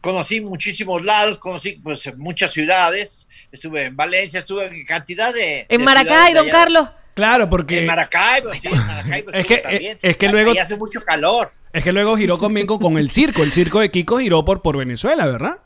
conocí 0.00 0.40
muchísimos 0.40 1.04
lados, 1.04 1.38
conocí 1.38 1.72
pues 1.72 2.14
muchas 2.16 2.52
ciudades, 2.52 3.26
estuve 3.54 3.84
en 3.86 3.96
Valencia, 3.96 4.40
estuve 4.40 4.66
en 4.66 4.84
cantidad 4.84 5.32
de... 5.32 5.66
en 5.68 5.78
de 5.78 5.84
Maracay, 5.84 6.34
don. 6.34 6.48
Carlos. 6.48 6.90
Claro, 7.14 7.48
porque 7.48 7.80
En 7.80 7.86
Maracaibo, 7.86 8.52
sí, 8.52 8.66
en 8.68 8.76
Maracaibo 8.86 9.30
Es 9.30 9.36
estuve 9.36 9.56
que- 9.56 9.62
también. 9.62 9.98
es 10.02 10.16
que 10.16 10.26
Ahí 10.26 10.32
luego- 10.32 10.60
hace 10.60 10.76
mucho 10.76 11.00
calor, 11.00 11.52
es 11.72 11.82
que 11.82 11.92
luego 11.92 12.16
giró 12.16 12.38
conmigo 12.38 12.78
con 12.78 12.98
el 12.98 13.10
circo, 13.10 13.42
el 13.42 13.52
circo 13.52 13.80
de 13.80 13.90
Kiko 13.90 14.18
giró 14.18 14.44
por, 14.44 14.62
por 14.62 14.76
Venezuela, 14.76 15.26
¿verdad? 15.26 15.58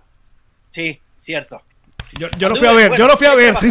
sí, 0.70 1.00
cierto. 1.16 1.62
Yo, 2.18 2.28
yo 2.38 2.48
lo 2.48 2.56
fui 2.56 2.66
a 2.68 2.72
ver, 2.72 2.96
yo 2.96 3.06
lo 3.06 3.16
fui 3.18 3.26
a 3.26 3.34
ver, 3.34 3.54
sí. 3.56 3.68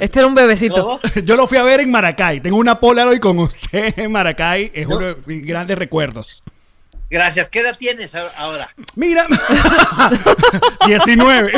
Este 0.00 0.18
era 0.20 0.26
un 0.26 0.34
bebecito. 0.34 0.82
¿Cómo? 0.84 1.00
Yo 1.24 1.36
lo 1.36 1.46
fui 1.46 1.56
a 1.56 1.62
ver 1.62 1.80
en 1.80 1.90
Maracay. 1.90 2.40
Tengo 2.42 2.58
una 2.58 2.78
Polaroid 2.78 3.18
con 3.18 3.38
usted 3.38 3.94
en 3.98 4.12
Maracay. 4.12 4.70
Es 4.74 4.86
No. 4.86 4.96
uno 4.98 5.06
de 5.06 5.16
mis 5.24 5.42
grandes 5.46 5.78
recuerdos. 5.78 6.42
Gracias. 7.10 7.48
¿Qué 7.48 7.60
edad 7.60 7.76
tienes 7.78 8.14
ahora? 8.14 8.74
Mira, 8.96 9.26
19. 10.86 11.52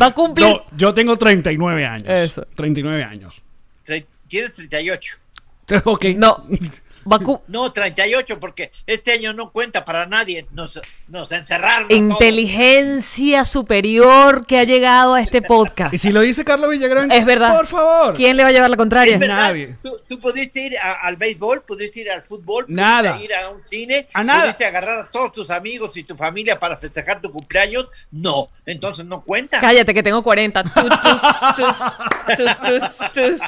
Va 0.00 0.06
a 0.06 0.10
cumplir. 0.14 0.46
No, 0.46 0.64
yo 0.76 0.92
tengo 0.92 1.16
39 1.16 1.86
años. 1.86 2.08
Eso. 2.08 2.46
39 2.54 3.02
años. 3.04 3.40
Tienes 4.28 4.54
38. 4.54 5.16
Ok. 5.84 6.04
No. 6.16 6.44
Cu- 7.04 7.40
No, 7.48 7.72
38, 7.72 8.38
porque 8.40 8.70
este 8.86 9.12
año 9.12 9.32
no 9.32 9.50
cuenta 9.50 9.84
para 9.84 10.06
nadie. 10.06 10.46
Nos, 10.52 10.80
nos 11.08 11.30
encerraron. 11.32 11.90
Inteligencia 11.90 13.44
superior 13.44 14.46
que 14.46 14.58
ha 14.58 14.64
llegado 14.64 15.14
a 15.14 15.20
este 15.20 15.42
podcast. 15.42 15.92
Y 15.94 15.98
si 15.98 16.10
lo 16.10 16.20
dice 16.20 16.44
Carlos 16.44 16.70
Villagrán, 16.70 17.10
Es 17.10 17.24
verdad. 17.24 17.54
por 17.56 17.66
favor. 17.66 18.14
¿Quién 18.14 18.36
le 18.36 18.42
va 18.42 18.48
a 18.48 18.52
llevar 18.52 18.70
la 18.70 18.76
contraria? 18.76 19.18
Nadie. 19.18 19.76
¿Tú, 19.82 19.98
tú 20.08 20.20
pudiste 20.20 20.60
ir 20.60 20.78
a- 20.78 20.92
al 21.06 21.16
béisbol, 21.16 21.62
pudiste 21.62 22.00
ir 22.00 22.10
al 22.10 22.22
fútbol, 22.22 22.64
pudiste 22.66 22.82
Nada. 22.82 23.18
ir 23.22 23.34
a 23.34 23.48
un 23.50 23.62
cine, 23.62 24.06
A 24.12 24.22
nada. 24.24 24.42
pudiste 24.42 24.64
agarrar 24.64 24.98
a 25.00 25.10
todos 25.10 25.32
tus 25.32 25.50
amigos 25.50 25.96
y 25.96 26.04
tu 26.04 26.16
familia 26.16 26.58
para 26.58 26.76
festejar 26.76 27.20
tu 27.20 27.30
cumpleaños. 27.30 27.88
No, 28.10 28.48
entonces 28.66 29.04
no 29.06 29.22
cuenta. 29.22 29.60
Cállate, 29.60 29.94
que 29.94 30.02
tengo 30.02 30.22
40. 30.22 30.62
Tus, 30.64 30.72
tus, 30.74 31.20
tus, 31.56 32.36
tus, 32.36 32.60
tus, 32.60 33.12
tus. 33.12 33.38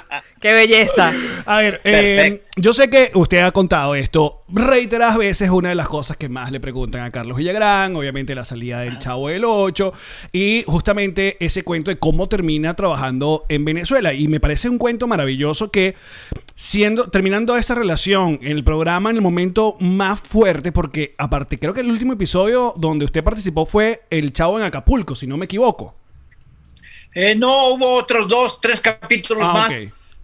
Qué 0.40 0.52
belleza. 0.52 1.12
A 1.46 1.58
ver, 1.58 1.80
eh, 1.84 2.42
yo 2.56 2.72
sé 2.74 2.88
que 2.90 3.10
usted 3.14 3.41
ha 3.42 3.52
contado 3.52 3.94
esto 3.94 4.42
reiteradas 4.48 5.18
veces, 5.18 5.50
una 5.50 5.70
de 5.70 5.74
las 5.74 5.88
cosas 5.88 6.16
que 6.16 6.28
más 6.28 6.52
le 6.52 6.60
preguntan 6.60 7.02
a 7.02 7.10
Carlos 7.10 7.36
Villagrán, 7.36 7.96
obviamente 7.96 8.34
la 8.34 8.44
salida 8.44 8.80
del 8.80 8.98
Chavo 8.98 9.28
del 9.28 9.44
8 9.44 9.92
y 10.32 10.64
justamente 10.66 11.36
ese 11.44 11.62
cuento 11.64 11.90
de 11.90 11.98
cómo 11.98 12.28
termina 12.28 12.74
trabajando 12.74 13.44
en 13.48 13.64
Venezuela. 13.64 14.12
Y 14.12 14.28
me 14.28 14.40
parece 14.40 14.68
un 14.68 14.78
cuento 14.78 15.06
maravilloso 15.06 15.70
que 15.70 15.94
siendo, 16.54 17.08
terminando 17.10 17.56
esa 17.56 17.74
relación 17.74 18.38
en 18.42 18.52
el 18.52 18.64
programa 18.64 19.10
en 19.10 19.16
el 19.16 19.22
momento 19.22 19.76
más 19.80 20.20
fuerte, 20.20 20.72
porque 20.72 21.14
aparte 21.18 21.58
creo 21.58 21.74
que 21.74 21.80
el 21.80 21.90
último 21.90 22.12
episodio 22.12 22.74
donde 22.76 23.04
usted 23.04 23.24
participó 23.24 23.66
fue 23.66 24.02
el 24.10 24.32
Chavo 24.32 24.58
en 24.58 24.64
Acapulco, 24.64 25.14
si 25.14 25.26
no 25.26 25.36
me 25.36 25.46
equivoco. 25.46 25.94
Eh, 27.14 27.34
no, 27.34 27.68
hubo 27.68 27.94
otros 27.94 28.26
dos, 28.28 28.60
tres 28.60 28.80
capítulos 28.80 29.44
Ah, 29.46 29.52
más. 29.52 29.72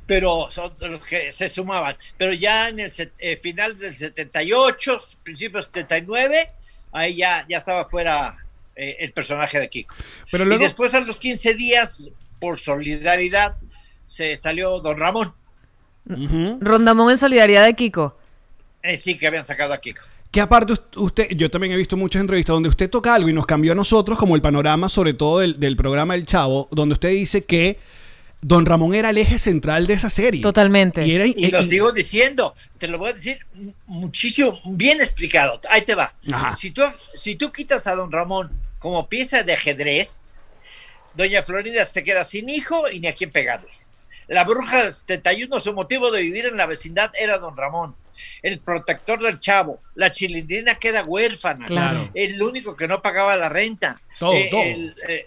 Pero 0.09 0.49
son 0.51 0.73
los 0.81 1.05
que 1.07 1.31
se 1.31 1.49
sumaban. 1.49 1.95
Pero 2.17 2.33
ya 2.33 2.71
en 2.71 2.81
el 2.81 2.91
eh, 3.19 3.37
final 3.37 3.77
del 3.79 3.95
78, 3.95 4.99
principios 5.23 5.67
79, 5.73 6.49
ahí 6.93 7.15
ya, 7.17 7.45
ya 7.49 7.59
estaba 7.59 7.85
fuera 7.85 8.37
eh, 8.75 8.97
el 9.01 9.13
personaje 9.13 9.61
de 9.61 9.69
Kiko. 9.69 9.95
Pero 10.33 10.45
luego- 10.47 10.63
Y 10.63 10.67
después 10.67 10.95
a 10.95 11.01
los 11.01 11.17
15 11.19 11.55
días, 11.55 12.09
por 12.41 12.59
solidaridad, 12.59 13.57
se 14.07 14.37
salió 14.37 14.81
Don 14.81 14.97
Ramón. 14.99 15.33
Rondamón 16.07 17.11
en 17.11 17.19
solidaridad 17.19 17.65
de 17.67 17.75
Kiko. 17.75 18.17
Eh, 18.83 18.97
sí, 18.97 19.19
que 19.19 19.27
habían 19.27 19.45
sacado 19.45 19.73
a 19.75 19.79
Kiko. 19.79 20.03
Que 20.31 20.41
aparte 20.41 20.73
us- 20.75 20.83
usted, 20.97 21.29
yo 21.37 21.51
también 21.51 21.73
he 21.73 21.77
visto 21.77 21.97
muchas 21.97 22.21
entrevistas 22.21 22.55
donde 22.55 22.69
usted 22.69 22.89
toca 22.89 23.15
algo 23.15 23.29
y 23.29 23.33
nos 23.33 23.47
cambió 23.47 23.73
a 23.73 23.75
nosotros 23.75 24.19
como 24.19 24.37
el 24.37 24.43
panorama, 24.43 24.89
sobre 24.89 25.15
todo 25.15 25.41
del, 25.41 25.59
del 25.61 25.77
programa 25.77 26.15
El 26.15 26.27
Chavo, 26.27 26.69
donde 26.71 26.95
usted 26.95 27.11
dice 27.11 27.45
que 27.45 27.79
Don 28.41 28.67
Ramón 28.67 28.95
era 28.95 29.11
el 29.11 29.19
eje 29.19 29.39
central 29.39 29.87
de 29.89 29.95
esa 29.95 30.11
serie. 30.11 30.41
Totalmente. 30.43 31.05
Y, 31.05 31.15
era, 31.15 31.27
Y 31.27 31.51
lo 31.51 31.61
y- 31.63 31.69
sigo 31.69 31.93
diciendo, 31.93 32.55
te 32.79 32.87
lo 32.87 32.99
voy 32.99 33.11
a 33.11 33.15
decir 33.15 33.45
muchísimo, 33.87 34.61
bien 34.65 35.01
explicado. 35.01 35.61
Ahí 35.69 35.83
te 35.83 35.95
va. 35.95 36.15
Ajá. 36.33 36.57
Si 36.57 36.71
tú, 36.71 36.83
si 37.17 37.35
tú 37.35 37.51
quitas 37.51 37.87
a 37.87 37.95
don 37.97 38.13
Ramón 38.13 38.51
como 38.79 39.09
pieza 39.09 39.43
de 39.43 39.55
ajedrez, 39.55 40.37
doña 41.15 41.43
Florinda 41.43 41.85
se 41.85 42.05
queda 42.05 42.25
sin 42.25 42.49
hijo 42.49 42.85
y 42.91 43.01
ni 43.01 43.09
a 43.09 43.15
quién 43.15 43.31
pegarle. 43.33 43.71
La 44.29 44.45
bruja 44.45 44.85
del 44.85 44.93
71, 44.93 45.59
su 45.59 45.73
motivo 45.73 46.11
de 46.13 46.23
vivir 46.23 46.47
en 46.47 46.57
la 46.57 46.67
vecindad 46.67 47.11
era 47.19 47.39
don 47.39 47.57
Ramón. 47.57 47.97
El 48.43 48.59
protector 48.61 49.21
del 49.23 49.39
chavo. 49.41 49.81
La 49.95 50.11
chilindrina 50.11 50.77
queda 50.77 51.03
huérfana. 51.03 51.67
Claro. 51.67 52.09
El 52.15 52.41
único 52.43 52.77
que 52.77 52.87
no 52.87 53.01
pagaba 53.03 53.37
la 53.37 53.49
renta. 53.49 54.01
Todo, 54.19 54.35
todo. 54.51 54.63
el- 54.63 54.95
eh, 55.09 55.27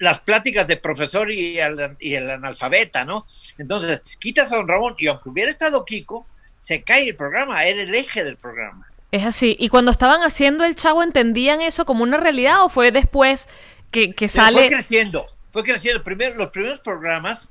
las 0.00 0.18
pláticas 0.18 0.66
de 0.66 0.76
profesor 0.78 1.30
y 1.30 1.58
el, 1.60 1.96
y 2.00 2.14
el 2.14 2.28
analfabeta, 2.30 3.04
¿no? 3.04 3.26
Entonces, 3.58 4.00
quitas 4.18 4.50
a 4.50 4.56
don 4.56 4.66
Ramón 4.66 4.96
y 4.98 5.06
aunque 5.06 5.28
hubiera 5.28 5.50
estado 5.50 5.84
Kiko, 5.84 6.26
se 6.56 6.82
cae 6.82 7.10
el 7.10 7.16
programa, 7.16 7.64
era 7.64 7.82
el 7.82 7.94
eje 7.94 8.24
del 8.24 8.36
programa. 8.36 8.88
Es 9.12 9.24
así. 9.26 9.56
¿Y 9.58 9.68
cuando 9.68 9.90
estaban 9.90 10.22
haciendo 10.22 10.64
el 10.64 10.74
chavo 10.74 11.02
entendían 11.02 11.60
eso 11.60 11.84
como 11.84 12.02
una 12.02 12.16
realidad 12.16 12.64
o 12.64 12.70
fue 12.70 12.92
después 12.92 13.48
que, 13.90 14.12
que 14.12 14.28
Fue 14.28 14.42
sale? 14.42 14.68
creciendo, 14.68 15.24
fue 15.50 15.64
creciendo. 15.64 16.02
Primero, 16.02 16.34
los 16.36 16.48
primeros 16.48 16.80
programas 16.80 17.50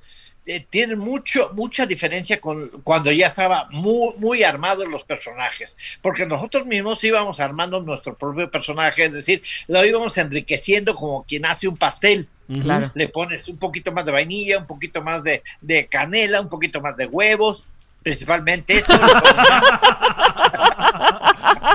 eh, 0.49 0.65
tienen 0.67 0.97
mucho, 0.97 1.51
mucha 1.53 1.85
diferencia 1.85 2.41
con 2.41 2.69
cuando 2.83 3.11
ya 3.11 3.27
estaba 3.27 3.67
muy, 3.69 4.15
muy 4.17 4.43
armados 4.43 4.87
los 4.87 5.03
personajes, 5.03 5.77
porque 6.01 6.25
nosotros 6.25 6.65
mismos 6.65 7.03
íbamos 7.03 7.39
armando 7.39 7.79
nuestro 7.81 8.17
propio 8.17 8.49
personaje, 8.49 9.05
es 9.05 9.13
decir, 9.13 9.43
lo 9.67 9.85
íbamos 9.85 10.17
enriqueciendo 10.17 10.95
como 10.95 11.23
quien 11.23 11.45
hace 11.45 11.67
un 11.67 11.77
pastel. 11.77 12.27
Claro. 12.63 12.91
Le 12.95 13.07
pones 13.09 13.47
un 13.47 13.57
poquito 13.57 13.91
más 13.91 14.05
de 14.05 14.11
vainilla, 14.11 14.57
un 14.57 14.65
poquito 14.65 15.03
más 15.03 15.23
de, 15.23 15.43
de 15.61 15.85
canela, 15.85 16.41
un 16.41 16.49
poquito 16.49 16.81
más 16.81 16.97
de 16.97 17.05
huevos, 17.05 17.67
principalmente 18.01 18.83
más- 18.87 19.11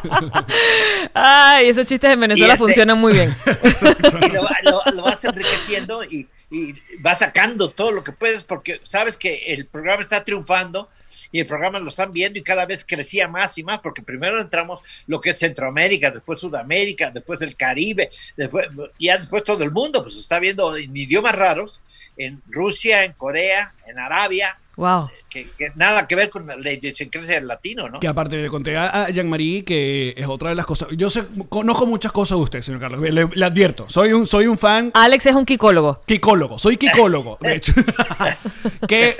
Ay, 1.14 1.69
esos 1.69 1.87
chistes 1.87 2.11
en 2.11 2.19
Venezuela 2.19 2.54
este- 2.54 2.64
funcionan 2.64 2.99
muy 2.99 3.12
bien. 3.12 3.35
lo 4.93 5.02
vas 5.02 5.23
enriqueciendo 5.25 6.02
y, 6.02 6.26
y 6.51 6.75
vas 6.99 7.19
sacando 7.19 7.71
todo 7.71 7.93
lo 7.93 8.05
que 8.05 8.13
puedes 8.13 8.45
porque 8.45 8.81
sabes 8.83 9.17
que 9.17 9.55
el 9.55 9.67
programa 9.67 10.03
está 10.03 10.25
triunfando 10.25 10.89
y 11.31 11.41
el 11.41 11.47
programa 11.47 11.79
lo 11.79 11.89
están 11.89 12.13
viendo 12.13 12.39
y 12.39 12.43
cada 12.43 12.67
vez 12.67 12.85
crecía 12.87 13.29
más 13.29 13.57
y 13.59 13.63
más 13.63 13.81
porque 13.81 14.03
primero 14.03 14.41
entramos 14.41 14.81
lo 15.07 15.21
que 15.21 15.31
es 15.31 15.39
Centroamérica, 15.39 16.11
después 16.11 16.41
Sudamérica, 16.41 17.11
después 17.11 17.43
el 17.43 17.57
Caribe, 17.57 18.11
después 18.37 18.69
ya 18.99 19.17
después 19.17 19.45
todo 19.45 19.63
el 19.65 19.71
mundo 19.71 20.03
pues 20.03 20.17
está 20.17 20.39
viendo 20.39 20.77
en 20.77 20.97
idiomas 20.97 21.35
raros 21.35 21.81
en 22.17 22.43
Rusia, 22.47 23.05
en 23.05 23.13
Corea, 23.13 23.75
en 23.87 23.99
Arabia, 23.99 24.59
Wow. 24.76 25.09
que, 25.28 25.47
que 25.59 25.71
nada 25.75 26.07
que 26.07 26.16
ver 26.16 26.31
con 26.31 26.47
la 26.47 26.73
idiosincrasia 26.73 27.37
del 27.37 27.47
latino, 27.47 27.88
¿no? 27.88 28.00
Que 28.00 28.09
aparte 28.09 28.37
le 28.37 28.49
conté 28.49 28.76
a, 28.76 29.09
Jean-Marie 29.11 29.64
que 29.64 30.14
es 30.16 30.26
otra 30.26 30.50
de 30.50 30.54
las 30.54 30.66
cosas. 30.66 30.88
Yo 30.97 31.11
sé, 31.11 31.25
conozco 31.49 31.87
muchas 31.87 32.12
cosas 32.12 32.38
de 32.38 32.45
usted, 32.45 32.62
señor 32.62 32.81
Carlos. 32.81 33.00
Le, 33.00 33.28
le 33.33 33.45
advierto, 33.45 33.88
soy 33.88 34.12
un, 34.12 34.26
soy 34.26 34.47
un 34.47 34.59
fan 34.59 34.90
Alex 34.95 35.26
es 35.26 35.35
un 35.35 35.45
quicólogo. 35.45 36.00
Kikólogo, 36.07 36.59
soy 36.59 36.76
kikólogo, 36.76 37.38
de 37.40 37.57
hecho. 37.57 37.73
que, 38.88 39.16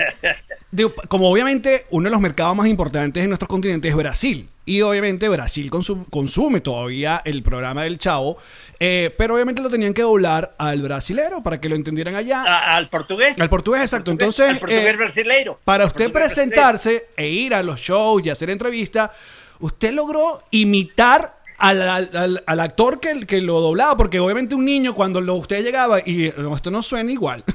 como 1.09 1.31
obviamente 1.31 1.87
uno 1.91 2.09
de 2.09 2.11
los 2.13 2.21
mercados 2.21 2.57
más 2.57 2.67
importantes 2.67 3.23
en 3.23 3.31
nuestro 3.31 3.49
continente 3.49 3.89
es 3.89 3.95
Brasil. 3.95 4.49
Y 4.67 4.81
obviamente 4.81 5.29
Brasil 5.29 5.71
consu- 5.71 6.07
consume 6.11 6.61
todavía 6.63 7.21
el 7.25 7.43
programa 7.43 7.83
del 7.83 7.99
Chavo. 7.99 8.39
eh, 8.81 9.15
pero 9.17 9.35
obviamente 9.35 9.61
lo 9.63 9.69
tenían 9.71 9.93
que 9.95 10.03
doblar 10.03 10.55
al 10.59 10.81
brasilero 10.83 11.43
para 11.43 11.61
que 11.61 11.69
lo 11.69 11.77
entendieran 11.77 12.15
allá. 12.17 12.43
A- 12.43 12.77
al 12.77 12.89
portugués. 12.89 13.39
Al 13.41 13.49
portugués, 13.51 13.83
exacto. 13.83 14.11
Al 14.11 14.17
portugués- 14.17 14.27
Entonces, 14.39 14.49
al 14.55 14.59
portugués 14.59 14.95
eh, 14.95 14.97
brasileiro. 14.97 15.61
Para 15.65 15.85
Al 15.85 15.89
usted 15.89 16.05
portugués 16.11 16.35
brasileiro. 16.35 16.53
presentarse 16.63 17.07
e 17.17 17.29
ir 17.29 17.55
a 17.55 17.63
los 17.63 17.79
shows 17.79 18.25
y 18.27 18.31
hacer 18.31 18.51
entrevistas, 18.51 19.11
usted 19.61 19.93
logró 19.93 20.43
imitar 20.51 21.39
al, 21.59 21.83
al- 21.83 22.11
al- 22.15 22.45
al 22.47 22.61
actor 22.61 23.01
que, 23.01 23.27
que 23.27 23.41
lo 23.41 23.61
doblaba, 23.61 23.97
porque 23.97 24.19
obviamente 24.21 24.55
un 24.55 24.65
niño 24.65 24.95
cuando 24.95 25.21
lo, 25.21 25.35
usted 25.35 25.63
llegaba 25.65 26.01
y 26.01 26.33
no, 26.37 26.55
esto 26.57 26.71
no 26.71 26.83
suena 26.83 27.11
igual. 27.13 27.45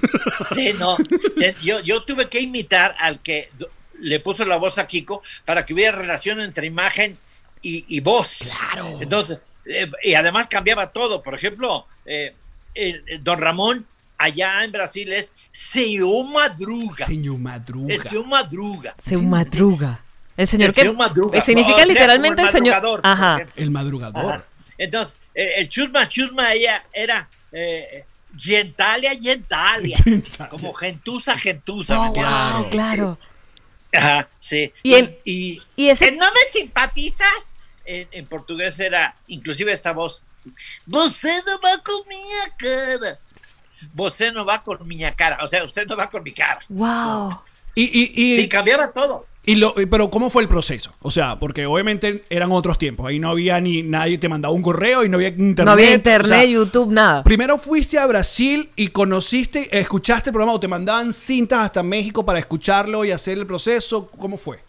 Sí, 0.55 0.71
no. 0.79 0.95
Yo, 1.61 1.79
yo 1.81 2.03
tuve 2.03 2.29
que 2.29 2.39
imitar 2.39 2.95
al 2.99 3.19
que 3.19 3.49
le 3.99 4.19
puso 4.21 4.45
la 4.45 4.55
voz 4.57 4.77
a 4.77 4.87
Kiko 4.87 5.21
para 5.45 5.65
que 5.65 5.73
hubiera 5.73 5.97
relación 5.97 6.39
entre 6.39 6.65
imagen 6.65 7.17
y, 7.61 7.83
y 7.87 7.99
voz. 7.99 8.37
Claro. 8.39 8.87
Entonces, 9.01 9.41
eh, 9.65 9.91
y 10.03 10.13
además 10.13 10.47
cambiaba 10.47 10.91
todo. 10.91 11.21
Por 11.21 11.35
ejemplo, 11.35 11.85
eh, 12.05 12.33
el- 12.73 13.03
el 13.07 13.23
Don 13.23 13.37
Ramón 13.39 13.85
allá 14.17 14.63
en 14.63 14.71
Brasil 14.71 15.11
es 15.11 15.33
Señor 15.51 16.25
Madruga. 16.31 17.05
Señor 17.05 17.37
Madruga. 17.37 17.97
Señor 18.03 18.25
Madruga. 18.27 18.95
Se 19.03 19.17
madruga. 19.17 20.03
El 20.39 20.47
señor 20.47 20.69
El 20.69 20.75
que 20.75 20.81
señor 20.81 20.95
madruga. 20.95 21.41
significa 21.41 21.75
O 21.75 21.77
sea, 21.79 21.85
literalmente 21.85 22.35
como 22.43 22.47
el 22.47 22.53
señor. 22.53 23.01
Ajá. 23.03 23.45
El 23.55 23.71
madrugador. 23.71 24.33
Ajá. 24.35 24.45
Entonces, 24.77 25.17
el, 25.33 25.49
el 25.57 25.69
chusma 25.69 26.07
chusma 26.07 26.53
ella 26.53 26.85
era 26.93 27.29
eh, 27.51 28.05
gentalia 28.37 29.11
gentalia. 29.19 29.97
Gentalia. 30.01 30.49
como 30.49 30.73
gentuza 30.73 31.37
gentuza. 31.37 31.93
¿me 31.95 32.07
Oh, 32.07 32.13
wow, 32.13 32.69
claro. 32.69 33.19
Ajá, 33.93 34.29
sí. 34.39 34.71
Y 34.81 34.93
en- 34.95 35.17
y, 35.25 35.61
y 35.75 35.89
ese- 35.89 36.05
¿que 36.05 36.11
no 36.15 36.25
me 36.25 36.41
simpatizas? 36.51 37.55
En, 37.85 38.07
en 38.11 38.25
portugués 38.27 38.79
era, 38.79 39.15
inclusive 39.27 39.73
esta 39.73 39.91
voz. 39.93 40.23
Você 40.85 41.41
no 41.45 41.59
va 41.59 41.77
con 41.83 42.07
mi 42.07 42.15
cara. 42.57 43.19
Você 43.93 44.31
no 44.31 44.45
va 44.45 44.61
con 44.63 44.87
mi 44.87 44.99
cara. 45.17 45.39
O 45.41 45.47
sea, 45.47 45.63
usted 45.65 45.85
no 45.87 45.97
va 45.97 46.09
con 46.09 46.23
mi 46.23 46.31
cara. 46.31 46.61
Wow. 46.69 47.41
Y, 47.75 47.83
y, 47.83 48.11
y, 48.15 48.41
Sí, 48.41 48.47
cambiaba 48.49 48.91
todo. 48.91 49.25
Y 49.45 49.55
lo, 49.55 49.73
y- 49.77 49.85
pero 49.85 50.09
¿cómo 50.09 50.29
fue 50.29 50.43
el 50.43 50.47
proceso? 50.49 50.93
O 51.01 51.09
sea, 51.11 51.39
porque 51.39 51.65
obviamente 51.65 52.23
eran 52.29 52.51
otros 52.51 52.77
tiempos. 52.77 53.07
Ahí 53.07 53.19
no 53.19 53.29
había 53.31 53.59
ni 53.59 53.81
nadie 53.83 54.17
te 54.17 54.29
mandaba 54.29 54.53
un 54.53 54.61
correo 54.61 55.03
y 55.03 55.09
no 55.09 55.17
había 55.17 55.29
internet. 55.29 55.65
No 55.65 55.71
había 55.71 55.89
o 55.91 55.93
internet, 55.95 56.27
sea, 56.27 56.43
YouTube, 56.45 56.91
nada. 56.91 57.23
Primero 57.23 57.57
fuiste 57.57 57.97
a 57.97 58.05
Brasil 58.05 58.69
y 58.75 58.89
conociste, 58.89 59.79
escuchaste 59.79 60.29
el 60.29 60.33
programa 60.33 60.53
o 60.53 60.59
te 60.59 60.67
mandaban 60.67 61.13
cintas 61.13 61.59
hasta 61.59 61.81
México 61.83 62.23
para 62.25 62.39
escucharlo 62.39 63.05
y 63.05 63.11
hacer 63.11 63.37
el 63.37 63.47
proceso. 63.47 64.07
¿Cómo 64.07 64.37
fue? 64.37 64.59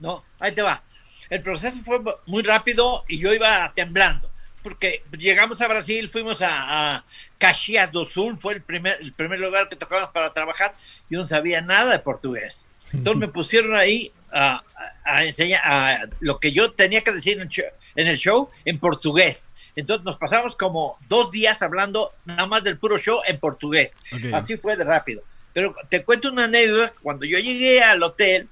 No, 0.00 0.22
ahí 0.40 0.52
te 0.54 0.62
va. 0.62 0.82
el 1.30 1.42
proceso 1.42 1.78
fue 1.84 2.00
muy 2.26 2.42
rápido 2.42 3.04
y 3.08 3.18
yo 3.18 3.32
iba 3.32 3.72
temblando. 3.74 4.28
Porque 4.62 5.02
llegamos 5.16 5.60
a 5.60 5.68
Brasil, 5.68 6.10
fuimos 6.10 6.42
a, 6.42 6.96
a 6.96 7.04
Caxias 7.38 7.92
do 7.92 8.04
Sul, 8.04 8.36
fue 8.38 8.54
el 8.54 8.62
primer, 8.62 8.98
el 9.00 9.12
primer 9.12 9.38
lugar 9.40 9.68
que 9.68 9.76
tocamos 9.76 10.10
para 10.12 10.34
trabajar. 10.34 10.74
Yo 11.08 11.20
no 11.20 11.26
sabía 11.26 11.60
nada 11.62 11.92
de 11.92 11.98
portugués. 12.00 12.66
Entonces 12.92 13.18
me 13.20 13.28
pusieron 13.28 13.74
ahí 13.76 14.12
a, 14.32 14.62
a- 15.04 15.24
enseñar 15.24 15.60
a 15.64 16.00
lo 16.20 16.38
que 16.38 16.52
yo 16.52 16.72
tenía 16.72 17.02
que 17.02 17.12
decir 17.12 17.34
en 17.34 17.42
el, 17.42 17.48
show, 17.48 17.64
en 17.96 18.06
el 18.06 18.16
show 18.18 18.48
en 18.64 18.78
portugués. 18.78 19.50
Entonces 19.76 20.04
nos 20.04 20.16
pasamos 20.16 20.56
como 20.56 20.98
dos 21.08 21.30
días 21.30 21.62
hablando 21.62 22.12
nada 22.24 22.46
más 22.46 22.64
del 22.64 22.78
puro 22.78 22.98
show 22.98 23.20
en 23.26 23.38
portugués. 23.38 23.96
Ok. 24.12 24.34
Así 24.34 24.56
fue 24.56 24.76
de 24.76 24.84
rápido. 24.84 25.22
Pero 25.52 25.74
te 25.88 26.04
cuento 26.04 26.30
una 26.30 26.44
anécdota. 26.44 26.92
Cuando 27.02 27.24
yo 27.26 27.38
llegué 27.38 27.82
al 27.82 28.02
hotel, 28.02 28.48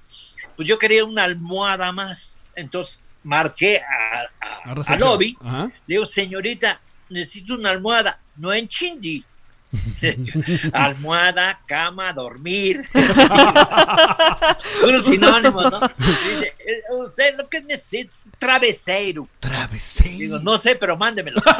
pues 0.55 0.67
yo 0.67 0.77
quería 0.77 1.03
una 1.05 1.23
almohada 1.25 1.91
más. 1.91 2.51
Entonces 2.55 3.01
marqué 3.23 3.79
a- 3.81 4.29
a- 4.41 4.73
A 4.93 4.95
lobby. 4.99 5.37
Ajá. 5.41 5.65
Le 5.85 5.95
digo, 5.95 6.05
señorita, 6.05 6.81
necesito 7.09 7.55
una 7.55 7.69
almohada. 7.71 8.19
No 8.35 8.53
en 8.53 8.67
chindi. 8.67 9.23
almohada, 10.73 11.59
cama, 11.65 12.13
dormir. 12.13 12.81
Unos 14.83 15.05
sinónimos, 15.05 15.71
¿no? 15.71 15.79
Dice, 15.97 16.55
"Eh, 16.59 16.81
usted 17.05 17.35
lo 17.37 17.47
que 17.49 17.61
necesita 17.61 18.11
es 18.13 18.21
travesero. 18.39 19.27
Travesero. 19.39 20.09
Digo, 20.17 20.39
no 20.39 20.61
sé, 20.61 20.75
pero 20.75 20.95
mándemelo. 20.97 21.41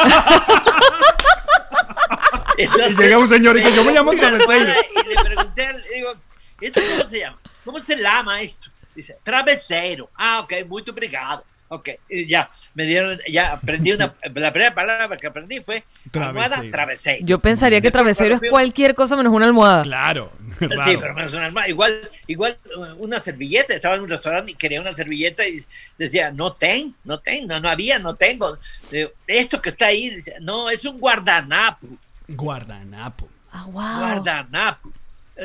Y 2.60 2.66
llega 2.96 3.18
un 3.20 3.28
señor 3.28 3.58
y 3.60 3.62
que 3.64 3.72
yo 3.76 3.84
me 3.84 3.92
llamo 3.94 4.12
Travesero. 4.14 4.74
Y 5.06 5.08
le 5.10 5.16
pregunté, 5.24 5.68
al- 5.68 5.84
digo, 5.94 6.14
¿esto 6.60 6.82
cómo 6.92 7.04
se 7.04 7.20
llama? 7.20 7.38
¿Cómo 7.64 7.80
se 7.80 7.96
llama 7.98 8.42
esto? 8.42 8.70
Dice, 8.96 9.16
travesero. 9.22 10.10
Ah, 10.16 10.40
ok, 10.40 10.54
muy 10.68 10.84
obrigado. 10.90 11.46
Ok, 11.70 11.90
y 12.10 12.26
ya, 12.28 12.50
me 12.76 12.86
dieron, 12.86 13.20
ya 13.30 13.54
aprendí 13.54 13.92
una, 13.92 14.16
la 14.36 14.54
primera 14.54 14.74
palabra 14.74 15.18
que 15.18 15.28
aprendí 15.28 15.60
fue 15.60 15.84
almohada, 16.14 16.48
Travesero. 16.48 16.72
travesero. 16.72 17.26
Yo 17.26 17.40
pensaría 17.40 17.82
que 17.82 17.88
Después, 17.88 18.16
travesero 18.18 18.36
es 18.42 18.50
cualquier 18.50 18.96
cosa 18.96 19.18
menos 19.18 19.34
una 19.34 19.48
almohada. 19.48 19.84
Claro. 19.84 20.32
Sí, 20.60 20.66
raro. 20.70 21.00
pero 21.02 21.14
menos 21.14 21.34
una 21.34 21.46
almohada. 21.48 21.68
Igual, 21.68 22.10
igual 22.28 22.58
uh, 22.78 23.04
una 23.04 23.20
servilleta. 23.20 23.74
Estaba 23.74 23.96
en 23.96 24.02
un 24.02 24.10
restaurante 24.10 24.54
y 24.54 24.56
quería 24.56 24.80
una 24.80 24.94
servilleta 24.94 25.46
y 25.46 25.62
decía, 25.98 26.32
no 26.32 26.54
tengo, 26.54 26.94
no 27.04 27.20
tengo, 27.20 27.48
no, 27.48 27.60
no 27.60 27.70
había, 27.70 28.00
no 28.00 28.16
tengo. 28.16 28.58
Digo, 28.90 29.12
Esto 29.28 29.62
que 29.62 29.70
está 29.70 29.88
ahí, 29.88 30.18
no, 30.40 30.70
es 30.70 30.86
un 30.86 30.98
guardanapo. 31.00 31.88
Guardanapo. 32.30 33.28
Ah, 33.52 33.66
wow. 33.66 33.74
Guardanapo. 33.74 34.90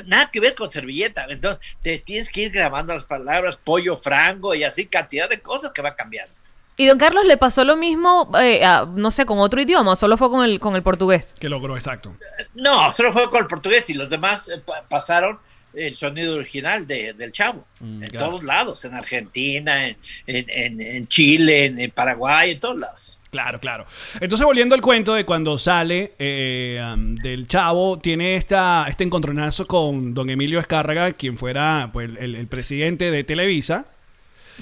Nada 0.06 0.30
que 0.32 0.40
ver 0.40 0.54
con 0.54 0.70
servilleta. 0.70 1.26
Entonces, 1.28 1.60
te 1.82 1.98
tienes 1.98 2.28
que 2.30 2.42
ir 2.42 2.50
grabando 2.50 2.94
las 2.94 3.04
palabras, 3.04 3.58
pollo 3.62 3.96
frango 3.96 4.54
y 4.54 4.64
así, 4.64 4.86
cantidad 4.86 5.28
de 5.28 5.40
cosas 5.40 5.72
que 5.72 5.82
va 5.82 5.94
cambiando. 5.94 6.32
¿Y 6.76 6.86
don 6.86 6.98
Carlos 6.98 7.26
le 7.26 7.36
pasó 7.36 7.64
lo 7.64 7.76
mismo, 7.76 8.30
eh, 8.40 8.64
a, 8.64 8.86
no 8.86 9.10
sé, 9.10 9.26
con 9.26 9.38
otro 9.38 9.60
idioma 9.60 9.92
o 9.92 9.96
solo 9.96 10.16
fue 10.16 10.30
con 10.30 10.42
el, 10.42 10.58
con 10.58 10.74
el 10.74 10.82
portugués? 10.82 11.34
Que 11.38 11.48
logró, 11.50 11.76
exacto. 11.76 12.16
No, 12.54 12.90
solo 12.92 13.12
fue 13.12 13.28
con 13.28 13.40
el 13.42 13.46
portugués 13.46 13.88
y 13.90 13.94
los 13.94 14.08
demás 14.08 14.48
eh, 14.48 14.58
pa- 14.64 14.82
pasaron 14.88 15.38
el 15.74 15.94
sonido 15.94 16.36
original 16.36 16.86
de- 16.86 17.12
del 17.12 17.30
chavo. 17.30 17.66
Mm, 17.80 18.02
en 18.04 18.10
claro. 18.10 18.26
todos 18.26 18.44
lados, 18.44 18.84
en 18.86 18.94
Argentina, 18.94 19.86
en, 19.86 19.96
en- 20.26 20.48
en- 20.48 20.80
en 20.80 21.08
Chile, 21.08 21.66
en, 21.66 21.78
en 21.78 21.90
Paraguay, 21.90 22.52
en 22.52 22.60
todos 22.60 22.78
lados. 22.78 23.18
Claro, 23.32 23.58
claro. 23.60 23.86
Entonces, 24.20 24.44
volviendo 24.44 24.74
al 24.74 24.82
cuento 24.82 25.14
de 25.14 25.24
cuando 25.24 25.56
sale 25.56 26.12
eh, 26.18 26.78
um, 26.94 27.14
del 27.14 27.46
chavo, 27.46 27.98
tiene 27.98 28.34
esta, 28.34 28.84
este 28.90 29.04
encontronazo 29.04 29.64
con 29.66 30.12
don 30.12 30.28
Emilio 30.28 30.58
Escárraga, 30.58 31.14
quien 31.14 31.38
fuera 31.38 31.88
pues, 31.94 32.10
el, 32.20 32.34
el 32.34 32.46
presidente 32.46 33.10
de 33.10 33.24
Televisa, 33.24 33.86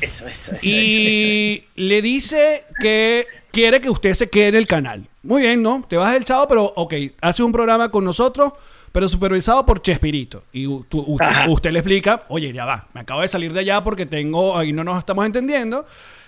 Eso, 0.01 0.25
eso, 0.29 0.53
eso. 0.53 0.53
eso, 0.53 0.55
eso. 0.55 0.69
y 0.69 1.65
le 1.75 2.01
dice 2.01 2.63
que 2.81 3.27
quiere 3.51 3.81
que 3.81 3.91
usted 3.91 4.15
se 4.15 4.31
quede 4.31 4.47
en 4.49 4.55
el 4.55 4.69
canal. 4.69 5.05
Muy 5.25 5.43
bien, 5.43 5.63
¿no? 5.65 5.85
Te 5.89 5.97
vas 5.97 6.13
del 6.13 6.25
chavo, 6.25 6.47
pero 6.47 6.73
ok, 6.77 6.95
hace 7.23 7.43
un 7.43 7.51
programa 7.51 7.91
con 7.91 8.05
nosotros, 8.05 8.53
pero 8.93 9.09
supervisado 9.09 9.67
por 9.67 9.83
Chespirito. 9.83 10.45
Y 10.53 10.67
tú- 10.85 11.05
usted, 11.09 11.27
usted 11.49 11.73
le 11.73 11.81
explica, 11.81 12.23
oye, 12.29 12.53
ya 12.53 12.67
va, 12.67 12.87
me 12.95 13.01
acabo 13.01 13.23
de 13.23 13.27
salir 13.29 13.53
de 13.53 13.59
allá 13.61 13.83
porque 13.83 14.07
tengo, 14.07 14.57
ahí 14.57 14.73
no 14.73 14.85
nos 14.85 14.97
estamos 14.97 15.27
entendiendo. 15.27 15.85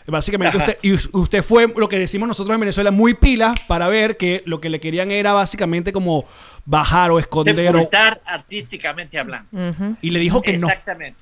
Básicamente 0.06 0.56
usted, 0.56 0.78
y 0.82 0.92
us- 0.92 1.08
usted 1.12 1.42
fue 1.42 1.72
lo 1.76 1.88
que 1.88 1.98
decimos 1.98 2.26
nosotros 2.28 2.54
en 2.54 2.60
Venezuela 2.60 2.90
muy 2.90 3.14
pilas 3.14 3.54
para 3.68 3.88
ver 3.88 4.16
que 4.16 4.42
lo 4.46 4.60
que 4.60 4.68
le 4.70 4.80
querían 4.80 5.10
era 5.10 5.32
básicamente 5.32 5.92
como 5.92 6.24
bajar 6.64 7.10
o 7.10 7.18
esconder. 7.18 7.58
o- 7.74 7.78
Sepultar 7.78 8.20
artísticamente 8.24 9.18
hablando. 9.18 9.48
Y 10.02 10.10
le 10.10 10.18
dijo 10.18 10.42
que 10.42 10.58
no. 10.58 10.66
Exactamente. 10.68 11.18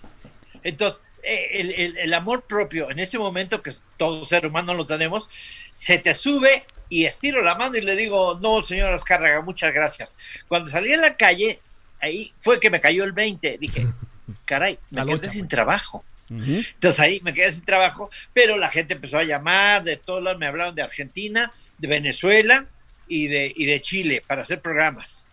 Entonces, 0.62 1.00
eh, 1.22 1.48
el, 1.60 1.72
el- 1.72 1.98
el 1.98 2.14
amor 2.14 2.42
propio, 2.42 2.90
en 2.90 2.98
ese 2.98 3.18
momento 3.18 3.62
que 3.62 3.72
todo 3.96 4.24
ser 4.24 4.46
humano 4.46 4.74
lo 4.74 4.86
tenemos, 4.86 5.28
se 5.72 5.98
te 5.98 6.14
sube 6.14 6.64
y 6.88 7.04
estiro 7.04 7.42
la 7.42 7.54
mano 7.54 7.76
y 7.76 7.82
le 7.82 7.94
digo, 7.96 8.38
no, 8.42 8.62
señor 8.62 8.92
Azcárraga, 8.92 9.40
muchas 9.42 9.72
gracias. 9.72 10.16
Cuando 10.48 10.70
salí 10.70 10.92
a 10.92 10.96
la 10.96 11.16
calle, 11.16 11.60
ahí 12.00 12.32
fue 12.38 12.58
que 12.58 12.70
me 12.70 12.80
cayó 12.80 13.04
el 13.04 13.12
20. 13.12 13.58
Dije, 13.58 13.86
caray, 14.46 14.78
me 14.90 15.00
La 15.04 15.06
quedé 15.06 15.28
sin 15.30 15.40
pues. 15.42 15.50
trabajo. 15.50 16.04
Entonces 16.30 17.00
ahí 17.00 17.20
me 17.24 17.34
quedé 17.34 17.50
sin 17.50 17.64
trabajo, 17.64 18.08
pero 18.32 18.56
la 18.56 18.68
gente 18.68 18.94
empezó 18.94 19.18
a 19.18 19.24
llamar 19.24 19.82
de 19.82 19.96
todos 19.96 20.22
lados, 20.22 20.38
me 20.38 20.46
hablaron 20.46 20.74
de 20.76 20.82
Argentina, 20.82 21.52
de 21.78 21.88
Venezuela 21.88 22.66
y 23.08 23.26
de, 23.26 23.52
y 23.56 23.64
de 23.66 23.80
Chile 23.80 24.22
para 24.26 24.42
hacer 24.42 24.60
programas. 24.60 25.26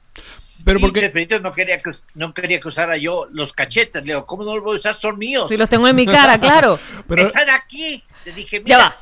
Pero 0.65 0.79
y 0.79 0.81
porque 0.81 1.01
Chespirito 1.01 1.39
no 1.39 1.51
quería 1.51 1.77
que 1.77 1.91
no 2.15 2.33
quería 2.33 2.59
que 2.59 2.67
usara 2.67 2.97
yo 2.97 3.27
los 3.31 3.53
cachetes. 3.53 4.01
Le 4.01 4.07
digo, 4.13 4.25
¿cómo 4.25 4.43
no 4.43 4.55
los 4.55 4.63
voy 4.63 4.75
a 4.77 4.79
usar? 4.79 4.95
Son 4.99 5.17
míos. 5.19 5.47
Si 5.49 5.55
los 5.55 5.69
tengo 5.69 5.87
en 5.87 5.95
mi 5.95 6.05
cara, 6.07 6.37
claro. 6.41 6.79
pero 7.07 7.27
Están 7.27 7.47
aquí. 7.51 8.03
Le 8.25 8.31
dije, 8.33 8.63
Ya 8.65 8.77
mira, 8.77 8.77
va. 8.89 8.97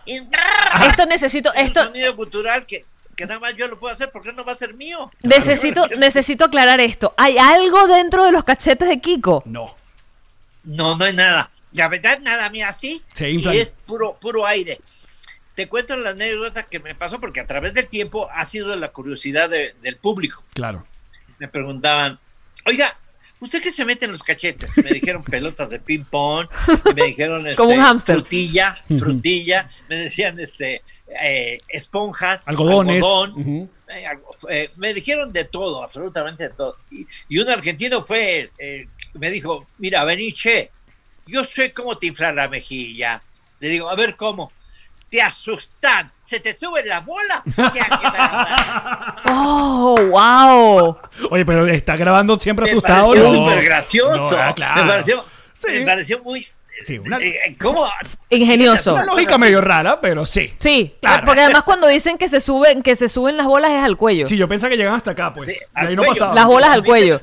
y- 0.84 0.88
Esto 0.90 1.06
necesito, 1.06 1.54
es 1.54 1.68
esto 1.68 1.80
un 1.82 1.88
sonido 1.88 2.14
cultural 2.18 2.66
que, 2.66 2.84
que 3.16 3.26
nada 3.26 3.40
más 3.40 3.56
yo 3.56 3.70
lo 3.70 3.80
puedo 3.80 3.94
hacer 3.96 4.12
porque 4.12 4.34
no 4.34 4.44
va 4.44 4.52
a 4.52 4.56
ser 4.56 4.74
mío. 4.74 5.10
necesito, 5.24 5.88
necesito 5.98 6.44
aclarar 6.44 6.82
esto. 6.82 7.14
¿Hay 7.18 7.38
algo 7.38 7.88
dentro 7.88 8.26
de 8.26 8.34
los 8.34 8.44
cachetes 8.44 8.90
de 8.90 9.00
Kiko? 9.00 9.42
no. 9.46 9.78
No, 10.68 10.98
no 10.98 11.06
hay 11.06 11.14
nada. 11.14 11.52
La 11.76 11.88
verdad, 11.90 12.20
nada, 12.22 12.50
mira, 12.50 12.70
así. 12.70 13.02
Se 13.14 13.30
y 13.30 13.46
es 13.48 13.72
puro, 13.86 14.14
puro 14.20 14.46
aire. 14.46 14.80
Te 15.56 15.68
cuento 15.68 15.96
la 15.98 16.12
anécdota 16.12 16.64
que 16.64 16.80
me 16.80 16.96
pasó 16.96 17.20
porque 17.20 17.40
a 17.40 17.48
través 17.48 17.74
del 17.74 17.88
tiempo 17.88 18.30
ha 18.32 18.44
sido 18.46 18.76
la 18.76 18.90
curiosidad 18.92 19.50
de- 19.50 19.74
del 19.82 19.98
público. 19.98 20.44
Claro. 20.54 20.86
Me 21.40 21.48
preguntaban, 21.48 22.20
oiga, 22.66 22.98
¿usted 23.40 23.62
qué 23.62 23.72
se 23.72 23.86
mete 23.86 24.06
en 24.06 24.12
los 24.12 24.24
cachetes? 24.24 24.78
Me 24.78 24.92
dijeron 24.92 25.24
pelotas 25.32 25.70
de 25.70 25.80
ping 25.80 26.04
pong, 26.04 26.48
me 26.96 27.04
dijeron 27.06 27.42
este, 27.48 27.56
Como 27.58 27.74
un 27.74 27.80
hámster. 27.82 28.16
frutilla, 28.18 28.78
frutilla, 29.00 29.70
me 29.90 29.98
decían 29.98 30.38
este 30.40 30.82
eh, 31.24 31.58
esponjas, 31.70 32.48
Algodones. 32.50 32.96
algodón, 32.96 33.32
Ujú. 33.34 33.70
eh, 33.90 34.06
algo- 34.06 34.32
eh, 34.50 34.72
me 34.76 34.94
dijeron 34.94 35.32
de 35.32 35.46
todo, 35.46 35.84
absolutamente 35.84 36.50
de 36.50 36.50
todo. 36.50 36.78
Y, 36.92 37.06
y 37.30 37.40
un 37.40 37.50
argentino 37.50 38.02
fue, 38.02 38.52
que 38.58 38.88
me 39.14 39.30
dijo, 39.32 39.68
mira, 39.78 40.04
vení, 40.04 40.34
che, 40.34 40.72
yo 41.26 41.44
sé 41.44 41.74
cómo 41.74 41.98
te 41.98 42.08
infla 42.08 42.32
la 42.32 42.48
mejilla. 42.48 43.22
Le 43.60 43.70
digo, 43.70 43.90
a 43.90 43.96
ver 43.96 44.16
cómo. 44.16 44.52
Te 45.10 45.22
asustan, 45.22 46.12
se 46.24 46.40
te 46.40 46.58
suben 46.58 46.88
las 46.88 47.06
bolas. 47.06 47.42
¡Oh, 49.28 49.96
wow! 50.10 50.98
Oye, 51.30 51.46
pero 51.46 51.66
está 51.68 51.96
grabando 51.96 52.38
siempre 52.40 52.66
Me 52.66 52.72
asustado. 52.72 53.10
pareció 53.10 53.32
no. 53.32 53.38
súper 53.50 53.64
gracioso. 53.66 54.32
No, 54.32 54.38
ah, 54.38 54.54
claro. 54.56 54.82
Me 54.84 54.90
pareció, 54.90 55.24
Sí. 55.54 55.68
me 55.74 55.86
pareció 55.86 56.22
muy. 56.24 56.48
Sí, 56.86 57.00
una- 57.00 57.18
eh, 57.20 57.56
¿Cómo? 57.62 57.88
Ingenioso. 58.30 58.94
Una 58.94 59.06
lógica 59.06 59.38
medio 59.38 59.62
rara, 59.62 60.00
pero 60.02 60.26
sí. 60.26 60.54
Sí, 60.60 60.96
Claro. 61.02 61.24
porque 61.26 61.42
además 61.42 61.64
cuando 61.64 61.88
dicen 61.88 62.18
que 62.18 62.28
se 62.28 62.42
suben, 62.42 62.82
que 62.84 62.96
se 62.96 63.08
suben 63.10 63.38
las 63.38 63.48
bolas 63.48 63.72
es 63.72 63.84
al 63.84 63.98
cuello. 63.98 64.28
Sí, 64.28 64.36
yo 64.38 64.48
pensaba 64.48 64.70
que 64.72 64.78
llegan 64.78 64.94
hasta 64.94 65.12
acá, 65.12 65.34
pues. 65.34 65.50
Sí, 65.50 65.56
y 65.82 65.86
ahí 65.86 65.96
no 65.96 66.04
pasaba. 66.04 66.36
Las 66.36 66.46
bolas 66.46 66.70
al 66.72 66.84
cuello. 66.84 67.20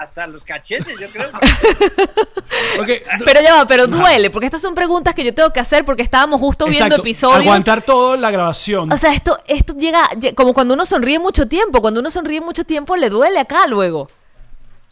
Hasta 0.00 0.26
los 0.26 0.44
cachetes, 0.44 0.94
yo 0.98 1.08
creo. 1.08 1.28
Pero 3.24 3.40
ya 3.40 3.54
va, 3.54 3.66
pero 3.66 3.86
duele, 3.86 4.30
porque 4.30 4.46
estas 4.46 4.60
son 4.62 4.74
preguntas 4.74 5.14
que 5.14 5.24
yo 5.24 5.34
tengo 5.34 5.50
que 5.50 5.60
hacer 5.60 5.84
porque 5.84 6.02
estábamos 6.02 6.40
justo 6.40 6.66
viendo 6.66 6.96
episodios. 6.96 7.40
Aguantar 7.42 7.82
toda 7.82 8.16
la 8.16 8.30
grabación. 8.30 8.92
O 8.92 8.96
sea, 8.96 9.12
esto, 9.12 9.38
esto 9.46 9.74
llega, 9.76 10.02
lle- 10.10 10.34
como 10.34 10.52
cuando 10.52 10.74
uno 10.74 10.84
sonríe 10.86 11.18
mucho 11.18 11.48
tiempo. 11.48 11.80
Cuando 11.80 12.00
uno 12.00 12.10
sonríe 12.10 12.40
mucho 12.40 12.64
tiempo 12.64 12.96
le 12.96 13.08
duele 13.10 13.38
acá 13.38 13.66
luego. 13.66 14.10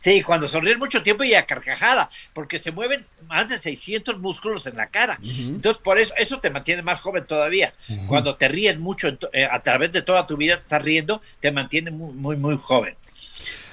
Sí, 0.01 0.23
cuando 0.23 0.49
sonríes 0.49 0.79
mucho 0.79 1.03
tiempo 1.03 1.25
y 1.25 1.35
a 1.35 1.45
carcajada, 1.45 2.09
porque 2.33 2.59
se 2.59 2.73
mueven 2.73 3.07
más 3.29 3.51
de 3.51 3.59
600 3.59 4.19
músculos 4.19 4.67
en 4.67 4.77
la 4.77 4.89
cara. 4.89 5.19
Entonces, 5.23 5.81
por 5.83 5.99
eso, 5.99 6.15
eso 6.17 6.41
te 6.41 6.51
mantiene 6.51 6.83
más 6.83 7.01
joven 7.01 7.27
todavía. 7.27 7.75
Cuando 8.07 8.35
te 8.37 8.49
ríes 8.49 8.79
mucho 8.79 9.09
eh, 9.33 9.47
a 9.49 9.63
través 9.63 9.93
de 9.93 10.01
toda 10.01 10.27
tu 10.27 10.39
vida, 10.39 10.55
estás 10.55 10.83
riendo, 10.83 11.21
te 11.41 11.53
mantiene 11.53 11.91
muy, 11.91 12.15
muy, 12.15 12.37
muy 12.37 12.57
joven. 12.59 12.97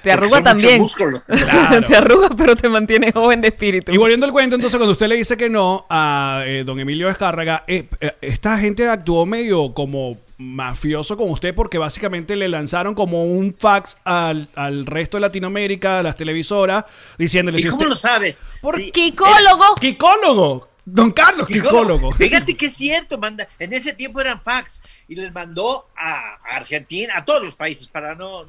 Te 0.08 0.12
arruga 0.12 0.42
también. 0.42 0.84
Claro. 0.96 1.86
te 1.86 1.96
arruga, 1.96 2.28
pero 2.36 2.56
te 2.56 2.68
mantiene 2.68 3.12
joven 3.12 3.40
de 3.40 3.48
espíritu. 3.48 3.92
Y 3.92 3.96
volviendo 3.96 4.26
al 4.26 4.32
cuento, 4.32 4.56
entonces, 4.56 4.76
cuando 4.78 4.92
usted 4.92 5.06
le 5.08 5.16
dice 5.16 5.36
que 5.36 5.48
no 5.48 5.86
a 5.88 6.42
eh, 6.46 6.64
don 6.64 6.78
Emilio 6.80 7.08
Escárraga, 7.08 7.64
eh, 7.66 7.88
eh, 8.00 8.12
esta 8.20 8.58
gente 8.58 8.88
actuó 8.88 9.26
medio 9.26 9.74
como 9.74 10.16
mafioso 10.38 11.16
con 11.16 11.30
usted 11.30 11.52
porque 11.54 11.78
básicamente 11.78 12.36
le 12.36 12.48
lanzaron 12.48 12.94
como 12.94 13.24
un 13.24 13.52
fax 13.52 13.96
al, 14.04 14.48
al 14.54 14.86
resto 14.86 15.16
de 15.16 15.22
Latinoamérica, 15.22 15.98
a 15.98 16.02
las 16.02 16.16
televisoras, 16.16 16.84
diciéndole... 17.18 17.58
¿Y 17.58 17.62
si 17.62 17.68
cómo 17.68 17.78
usted- 17.82 17.90
lo 17.90 17.96
sabes? 17.96 18.44
¿Por 18.60 18.76
Sí, 18.76 18.90
¡Kikólogo! 18.92 19.74
¡Kikólogo! 19.80 20.68
Don 20.90 21.10
Carlos, 21.12 21.46
Kikólogo. 21.46 22.12
Fíjate 22.12 22.56
que 22.56 22.66
es 22.66 22.74
cierto, 22.76 23.18
manda, 23.18 23.46
en 23.58 23.74
ese 23.74 23.92
tiempo 23.92 24.20
eran 24.22 24.40
fax 24.40 24.80
y 25.06 25.16
les 25.16 25.30
mandó 25.34 25.86
a 25.94 26.36
Argentina, 26.56 27.12
a 27.16 27.24
todos 27.26 27.42
los 27.42 27.56
países, 27.56 27.88
para 27.88 28.14
no, 28.14 28.46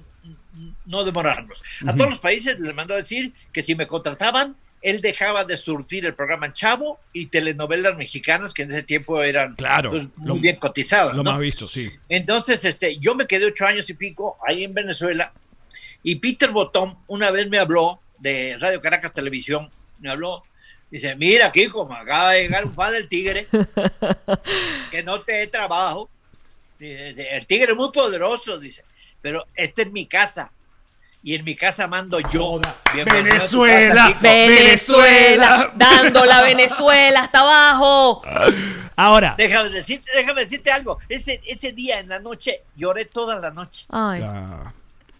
no 0.85 1.03
demorarnos, 1.03 1.63
a 1.85 1.95
todos 1.95 2.09
los 2.09 2.19
países 2.19 2.59
les 2.59 2.73
mandó 2.73 2.93
a 2.93 2.97
decir 2.97 3.33
que 3.53 3.61
si 3.61 3.75
me 3.75 3.87
contrataban, 3.87 4.55
él 4.81 5.01
dejaba 5.01 5.43
de 5.43 5.57
surcir 5.57 6.05
el 6.05 6.15
programa 6.15 6.53
Chavo 6.53 6.99
y 7.11 7.25
telenovelas 7.27 7.97
mexicanas 7.97 8.53
que 8.53 8.61
en 8.63 8.71
ese 8.71 8.83
tiempo 8.83 9.21
eran 9.21 9.55
Claro, 9.55 9.89
pues, 9.91 10.07
muy 10.15 10.27
lo- 10.27 10.35
bien 10.35 10.55
cotizadas. 10.55 11.15
Lo 11.15 11.23
¿no? 11.23 11.31
más 11.31 11.39
visto, 11.41 11.67
sí. 11.67 11.91
Entonces, 12.07 12.63
este, 12.63 12.97
yo 12.97 13.13
me 13.13 13.27
quedé 13.27 13.45
ocho 13.45 13.65
años 13.65 13.89
y 13.89 13.93
pico 13.93 14.37
ahí 14.47 14.63
en 14.63 14.73
Venezuela 14.73 15.33
y 16.01 16.15
Peter 16.15 16.51
Botón 16.51 16.97
una 17.07 17.29
vez 17.29 17.49
me 17.49 17.59
habló 17.59 17.99
de 18.19 18.57
Radio 18.59 18.79
Caracas 18.79 19.11
Televisión, 19.11 19.69
me 19.99 20.09
habló, 20.09 20.43
dice, 20.89 21.13
mira, 21.17 21.51
Kiko, 21.51 21.85
me 21.85 21.95
acaba 21.97 22.31
de 22.31 22.43
llegar 22.43 22.65
un 22.65 22.73
fan 22.73 22.93
del 22.93 23.07
Tigre, 23.09 23.47
que 24.91 25.03
no 25.03 25.21
te 25.21 25.33
dé 25.33 25.47
trabajo. 25.47 26.09
Dice, 26.79 27.35
el 27.35 27.45
Tigre 27.45 27.73
es 27.73 27.77
muy 27.77 27.91
poderoso, 27.91 28.57
dice, 28.57 28.83
pero 29.21 29.45
esta 29.55 29.81
es 29.81 29.91
mi 29.91 30.05
casa. 30.05 30.51
Y 31.21 31.35
en 31.35 31.43
mi 31.43 31.53
casa 31.53 31.85
mando 31.87 32.19
yo. 32.31 32.61
Venezuela. 32.93 34.07
casa. 34.07 34.19
Venezuela, 34.21 35.73
dando 35.75 36.25
la 36.25 36.41
Venezuela 36.43 37.21
hasta 37.21 37.41
abajo. 37.41 38.21
Ahora. 38.95 39.35
Déjame 39.37 39.69
decirte, 39.69 40.09
déjame 40.15 40.41
decirte 40.41 40.71
algo. 40.71 40.99
Ese, 41.09 41.41
ese 41.45 41.73
día 41.73 41.99
en 41.99 42.07
la 42.09 42.19
noche 42.19 42.63
lloré 42.75 43.05
toda 43.05 43.39
la 43.39 43.51
noche. 43.51 43.85
Ay. 43.89 44.21
Ah, 44.23 44.71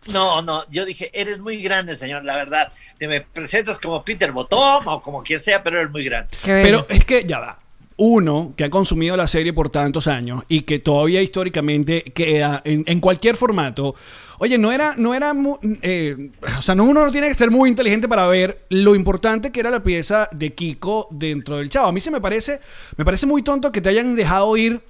No, 0.08 0.42
no, 0.42 0.66
yo 0.70 0.86
dije, 0.86 1.10
eres 1.14 1.40
muy 1.40 1.62
grande, 1.62 1.98
señor, 1.98 2.24
la 2.24 2.36
verdad. 2.38 2.72
Te 2.98 3.08
me 3.08 3.20
presentas 3.22 3.78
como 3.78 4.04
Peter 4.04 4.32
Bottom 4.32 4.88
o 4.88 5.02
como 5.02 5.22
quien 5.22 5.42
sea, 5.42 5.62
pero 5.62 5.80
eres 5.80 5.92
muy 5.92 6.06
grande. 6.06 6.30
Pero 6.44 6.86
es 6.90 7.04
que 7.04 7.26
ya 7.26 7.40
va. 7.40 7.60
Uno 8.02 8.54
que 8.56 8.64
ha 8.64 8.70
consumido 8.70 9.18
la 9.18 9.28
serie 9.28 9.52
por 9.52 9.70
tantos 9.70 10.08
años 10.08 10.44
y 10.48 10.62
que 10.62 10.80
todavía 10.80 11.22
históricamente 11.22 12.02
queda 12.04 12.62
en, 12.64 12.84
en 12.88 13.00
cualquier 13.02 13.36
formato. 13.36 13.94
Oye, 14.38 14.58
no 14.58 14.72
era, 14.72 14.96
no 14.98 15.14
era, 15.14 15.34
eh, 15.82 16.32
o 16.58 16.62
sea, 16.62 16.74
no 16.76 16.86
uno 16.86 17.04
no 17.04 17.12
tiene 17.12 17.28
que 17.28 17.34
ser 17.34 17.52
muy 17.52 17.70
inteligente 17.70 18.08
para 18.08 18.26
ver 18.28 18.66
lo 18.70 18.96
importante 18.96 19.52
que 19.52 19.60
era 19.60 19.70
la 19.70 19.84
pieza 19.84 20.30
de 20.32 20.54
Kiko 20.54 21.10
dentro 21.12 21.58
del 21.58 21.68
Chavo. 21.68 21.88
A 21.88 21.92
mí 21.92 22.00
se 22.00 22.10
me 22.10 22.22
parece, 22.22 22.62
me 22.96 23.04
parece 23.04 23.26
muy 23.26 23.44
tonto 23.44 23.70
que 23.70 23.82
te 23.82 23.90
hayan 23.90 24.16
dejado 24.16 24.56
ir 24.56 24.82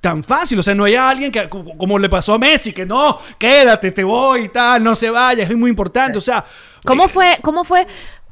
tan 0.00 0.24
fácil. 0.24 0.58
O 0.58 0.62
sea, 0.62 0.74
no 0.74 0.84
hay 0.84 0.94
alguien 0.94 1.30
que, 1.30 1.46
como 1.50 1.76
como 1.76 1.98
le 1.98 2.08
pasó 2.08 2.32
a 2.32 2.38
Messi, 2.38 2.72
que 2.72 2.86
no, 2.86 3.18
quédate, 3.38 3.90
te 3.90 4.02
voy 4.02 4.44
y 4.44 4.48
tal, 4.48 4.82
no 4.82 4.96
se 4.96 5.10
vaya, 5.10 5.44
es 5.44 5.54
muy 5.54 5.68
importante. 5.68 6.16
O 6.16 6.22
sea, 6.22 6.42
¿Cómo 6.86 7.08
fue? 7.08 7.38
¿Cómo 7.42 7.64
fue? 7.64 7.86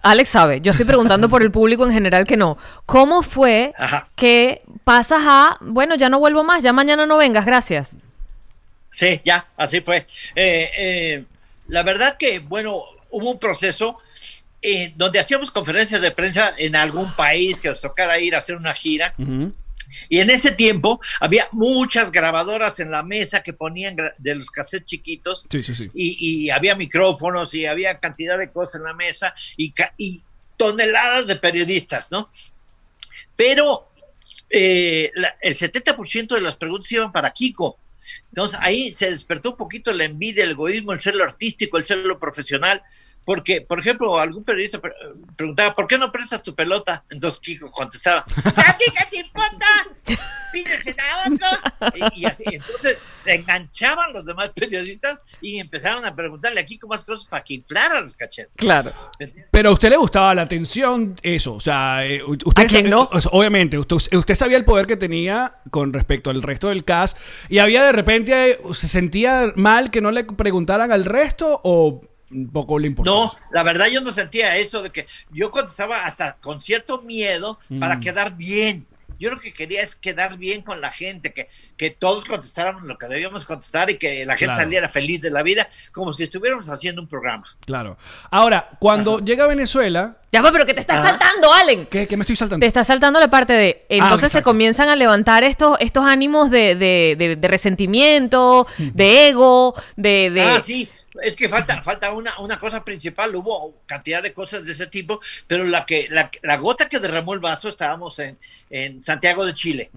Alex 0.04 0.28
sabe, 0.28 0.60
yo 0.60 0.72
estoy 0.72 0.84
preguntando 0.84 1.30
por 1.30 1.42
el 1.42 1.50
público 1.50 1.82
en 1.84 1.90
general 1.90 2.26
que 2.26 2.36
no. 2.36 2.58
¿Cómo 2.84 3.22
fue 3.22 3.72
Ajá. 3.78 4.06
que 4.14 4.58
pasas 4.84 5.22
a, 5.24 5.56
bueno, 5.62 5.94
ya 5.94 6.10
no 6.10 6.18
vuelvo 6.18 6.44
más, 6.44 6.62
ya 6.62 6.74
mañana 6.74 7.06
no 7.06 7.16
vengas, 7.16 7.46
gracias? 7.46 7.96
Sí, 8.90 9.22
ya, 9.24 9.48
así 9.56 9.80
fue. 9.80 10.06
Eh, 10.36 10.70
eh, 10.76 11.24
la 11.68 11.82
verdad 11.82 12.18
que, 12.18 12.38
bueno, 12.38 12.82
hubo 13.10 13.30
un 13.30 13.38
proceso 13.38 13.96
eh, 14.60 14.92
donde 14.94 15.20
hacíamos 15.20 15.50
conferencias 15.50 16.02
de 16.02 16.10
prensa 16.10 16.52
en 16.58 16.76
algún 16.76 17.16
país 17.16 17.58
que 17.58 17.70
nos 17.70 17.80
tocara 17.80 18.18
ir 18.18 18.34
a 18.34 18.38
hacer 18.38 18.56
una 18.56 18.74
gira. 18.74 19.14
Y 20.08 20.18
en 20.20 20.30
ese 20.30 20.50
tiempo 20.52 21.00
había 21.20 21.48
muchas 21.52 22.10
grabadoras 22.12 22.80
en 22.80 22.90
la 22.90 23.02
mesa 23.02 23.42
que 23.42 23.52
ponían 23.52 23.96
de 24.18 24.34
los 24.34 24.50
cassettes 24.50 24.86
chiquitos. 24.86 25.46
sí, 25.50 25.62
sí, 25.62 25.74
sí. 25.74 25.90
y, 25.94 26.44
y 26.46 26.50
había 26.50 26.74
micrófonos 26.74 27.54
y 27.54 27.66
había 27.66 27.98
cantidad 27.98 28.38
de 28.38 28.50
cosas 28.50 28.76
en 28.76 28.84
la 28.84 28.94
mesa 28.94 29.34
y, 29.56 29.72
y 29.98 30.22
toneladas 30.56 31.26
de 31.26 31.36
periodistas, 31.36 32.10
¿no? 32.12 32.28
Pero 33.36 33.88
eh, 34.50 35.10
la- 35.14 35.36
el 35.40 35.56
70% 35.56 36.34
de 36.34 36.40
las 36.40 36.56
preguntas 36.56 36.90
iban 36.92 37.12
para 37.12 37.32
Kiko. 37.32 37.78
Entonces 38.28 38.58
ahí 38.62 38.92
se 38.92 39.10
despertó 39.10 39.52
un 39.52 39.56
poquito 39.56 39.92
la 39.92 40.04
envidia, 40.04 40.44
el 40.44 40.50
egoísmo, 40.52 40.92
el 40.92 41.00
celo 41.00 41.24
artístico, 41.24 41.78
el 41.78 41.84
celo 41.84 42.18
profesional. 42.18 42.82
Porque, 43.24 43.60
por 43.62 43.80
ejemplo, 43.80 44.18
algún 44.18 44.44
periodista 44.44 44.80
pre- 44.80 44.92
preguntaba, 45.36 45.74
¿por 45.74 45.86
qué 45.86 45.96
no 45.98 46.12
prestas 46.12 46.42
tu 46.42 46.54
pelota? 46.54 47.04
Entonces 47.10 47.40
Kiko 47.40 47.70
contestaba, 47.70 48.24
¿a 48.44 48.76
ti 48.76 48.84
qué 48.86 49.04
te 49.10 49.16
importa? 49.18 49.66
Pídesela 50.52 51.02
a 51.24 51.28
otro. 51.28 51.46
Y, 52.16 52.20
y 52.20 52.24
así, 52.26 52.44
entonces 52.46 52.98
se 53.14 53.34
enganchaban 53.34 54.12
los 54.12 54.26
demás 54.26 54.50
periodistas 54.54 55.18
y 55.40 55.58
empezaron 55.58 56.04
a 56.04 56.14
preguntarle 56.14 56.60
a 56.60 56.64
Kiko 56.66 56.86
más 56.86 57.04
cosas 57.04 57.26
para 57.26 57.42
que 57.42 57.54
inflara 57.54 58.00
los 58.00 58.14
cachetes. 58.14 58.52
Claro. 58.56 58.92
Pero 59.50 59.70
a 59.70 59.72
usted 59.72 59.90
le 59.90 59.96
gustaba 59.96 60.34
la 60.34 60.42
atención, 60.42 61.16
eso, 61.22 61.54
o 61.54 61.60
sea, 61.60 62.06
eh, 62.06 62.22
usted 62.22 62.64
¿A 62.64 62.66
quién 62.66 62.90
no? 62.90 63.08
obviamente, 63.32 63.78
usted, 63.78 63.96
usted 64.16 64.34
sabía 64.34 64.56
el 64.58 64.64
poder 64.64 64.86
que 64.86 64.96
tenía 64.96 65.56
con 65.70 65.92
respecto 65.92 66.30
al 66.30 66.42
resto 66.42 66.68
del 66.68 66.84
cast 66.84 67.16
y 67.48 67.58
había 67.58 67.82
de 67.84 67.92
repente, 67.92 68.50
eh, 68.50 68.58
se 68.74 68.86
sentía 68.86 69.52
mal 69.56 69.90
que 69.90 70.00
no 70.00 70.10
le 70.10 70.24
preguntaran 70.24 70.92
al 70.92 71.04
resto 71.04 71.60
o 71.64 72.00
poco 72.52 72.78
le 72.78 72.86
importaba. 72.88 73.16
No, 73.16 73.32
la 73.52 73.62
verdad 73.62 73.86
yo 73.86 74.00
no 74.00 74.10
sentía 74.12 74.56
eso 74.56 74.82
de 74.82 74.90
que 74.90 75.06
yo 75.30 75.50
contestaba 75.50 76.04
hasta 76.04 76.36
con 76.40 76.60
cierto 76.60 77.02
miedo 77.02 77.58
para 77.80 77.96
Mm. 77.96 78.00
quedar 78.00 78.36
bien. 78.36 78.86
Yo 79.20 79.30
lo 79.30 79.38
que 79.38 79.52
quería 79.52 79.80
es 79.80 79.94
quedar 79.94 80.36
bien 80.36 80.60
con 80.62 80.80
la 80.80 80.90
gente, 80.90 81.32
que, 81.32 81.46
que 81.76 81.90
todos 81.90 82.24
contestáramos 82.24 82.82
lo 82.82 82.98
que 82.98 83.06
debíamos 83.06 83.44
contestar 83.44 83.88
y 83.88 83.96
que 83.96 84.26
la 84.26 84.32
gente 84.36 84.46
Claro. 84.54 84.60
saliera 84.64 84.88
feliz 84.90 85.20
de 85.22 85.30
la 85.30 85.44
vida, 85.44 85.68
como 85.92 86.12
si 86.12 86.24
estuviéramos 86.24 86.68
haciendo 86.68 87.00
un 87.00 87.06
programa. 87.06 87.44
Claro. 87.64 87.96
Ahora, 88.32 88.70
cuando 88.80 89.20
llega 89.20 89.44
a 89.44 89.46
Venezuela, 89.46 90.18
Ya 90.32 90.42
va, 90.42 90.50
pero 90.50 90.66
que 90.66 90.74
te 90.74 90.80
estás 90.80 90.98
Ajá. 90.98 91.10
saltando, 91.10 91.52
Allen. 91.52 91.86
¿qué, 91.86 92.08
qué 92.08 92.16
me 92.16 92.22
estoy 92.24 92.34
saltando? 92.34 92.60
Te 92.64 92.66
está 92.66 92.82
saltando 92.82 93.20
la 93.20 93.30
parte 93.30 93.52
de. 93.52 93.86
Entonces 93.88 94.32
se 94.32 94.42
comienzan 94.42 94.88
a 94.88 94.96
levantar 94.96 95.44
estos, 95.44 95.76
estos 95.78 96.04
ánimos 96.04 96.50
de, 96.50 96.74
de- 96.74 97.14
de- 97.16 97.36
de 97.36 97.48
resentimiento, 97.48 98.66
de 98.78 99.28
ego, 99.28 99.74
de. 99.96 100.30
de- 100.30 100.42
Ah, 100.42 100.60
sí, 100.60 100.88
es 101.22 101.36
que 101.36 101.48
falta, 101.48 101.82
falta 101.82 102.12
una, 102.12 102.38
una 102.40 102.58
cosa 102.58 102.84
principal, 102.84 103.34
hubo 103.36 103.82
cantidad 103.86 104.22
de 104.22 104.32
cosas 104.32 104.64
de 104.64 104.72
ese 104.72 104.86
tipo, 104.86 105.20
pero 105.46 105.64
la 105.64 105.86
que 105.86 106.08
la, 106.10 106.30
la 106.42 106.56
gota 106.56 106.88
que 106.88 106.98
derramó 106.98 107.34
el 107.34 107.40
vaso 107.40 107.68
estábamos 107.68 108.18
en, 108.18 108.38
en 108.70 109.02
Santiago 109.02 109.44
de 109.46 109.54
Chile. 109.54 109.90